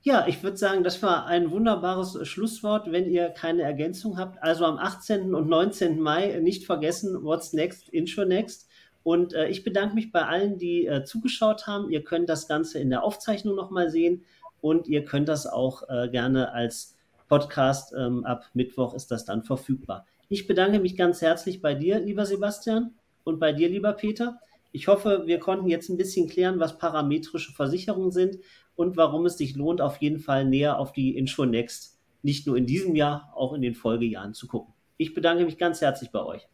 Ja, 0.00 0.28
ich 0.28 0.40
würde 0.44 0.56
sagen, 0.56 0.84
das 0.84 1.02
war 1.02 1.26
ein 1.26 1.50
wunderbares 1.50 2.28
Schlusswort, 2.28 2.92
wenn 2.92 3.10
ihr 3.10 3.28
keine 3.30 3.62
Ergänzung 3.62 4.18
habt. 4.18 4.40
Also 4.40 4.64
am 4.64 4.78
18. 4.78 5.34
und 5.34 5.48
19. 5.48 6.00
Mai 6.00 6.38
nicht 6.40 6.64
vergessen, 6.64 7.24
What's 7.24 7.52
Next, 7.52 7.88
Intro 7.88 8.24
Next. 8.24 8.70
Und 9.06 9.34
äh, 9.34 9.46
ich 9.46 9.62
bedanke 9.62 9.94
mich 9.94 10.10
bei 10.10 10.26
allen, 10.26 10.58
die 10.58 10.84
äh, 10.84 11.04
zugeschaut 11.04 11.68
haben. 11.68 11.90
Ihr 11.90 12.02
könnt 12.02 12.28
das 12.28 12.48
Ganze 12.48 12.80
in 12.80 12.90
der 12.90 13.04
Aufzeichnung 13.04 13.54
nochmal 13.54 13.88
sehen 13.88 14.24
und 14.60 14.88
ihr 14.88 15.04
könnt 15.04 15.28
das 15.28 15.46
auch 15.46 15.88
äh, 15.88 16.08
gerne 16.08 16.52
als 16.52 16.96
Podcast. 17.28 17.94
Ähm, 17.96 18.24
ab 18.24 18.46
Mittwoch 18.52 18.94
ist 18.94 19.12
das 19.12 19.24
dann 19.24 19.44
verfügbar. 19.44 20.06
Ich 20.28 20.48
bedanke 20.48 20.80
mich 20.80 20.96
ganz 20.96 21.22
herzlich 21.22 21.62
bei 21.62 21.72
dir, 21.72 22.00
lieber 22.00 22.26
Sebastian, 22.26 22.96
und 23.22 23.38
bei 23.38 23.52
dir, 23.52 23.68
lieber 23.68 23.92
Peter. 23.92 24.40
Ich 24.72 24.88
hoffe, 24.88 25.22
wir 25.26 25.38
konnten 25.38 25.68
jetzt 25.68 25.88
ein 25.88 25.96
bisschen 25.96 26.28
klären, 26.28 26.58
was 26.58 26.76
parametrische 26.76 27.52
Versicherungen 27.52 28.10
sind 28.10 28.38
und 28.74 28.96
warum 28.96 29.24
es 29.26 29.38
sich 29.38 29.54
lohnt, 29.54 29.80
auf 29.80 29.98
jeden 29.98 30.18
Fall 30.18 30.46
näher 30.46 30.80
auf 30.80 30.92
die 30.92 31.16
InsurNext 31.16 31.96
nicht 32.22 32.48
nur 32.48 32.56
in 32.56 32.66
diesem 32.66 32.96
Jahr, 32.96 33.32
auch 33.36 33.52
in 33.52 33.62
den 33.62 33.76
Folgejahren 33.76 34.34
zu 34.34 34.48
gucken. 34.48 34.74
Ich 34.96 35.14
bedanke 35.14 35.44
mich 35.44 35.58
ganz 35.58 35.80
herzlich 35.80 36.10
bei 36.10 36.24
euch. 36.24 36.48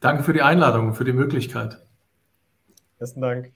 Danke 0.00 0.22
für 0.22 0.32
die 0.32 0.42
Einladung 0.42 0.88
und 0.88 0.94
für 0.94 1.04
die 1.04 1.12
Möglichkeit. 1.12 1.78
Besten 2.98 3.20
Dank. 3.20 3.55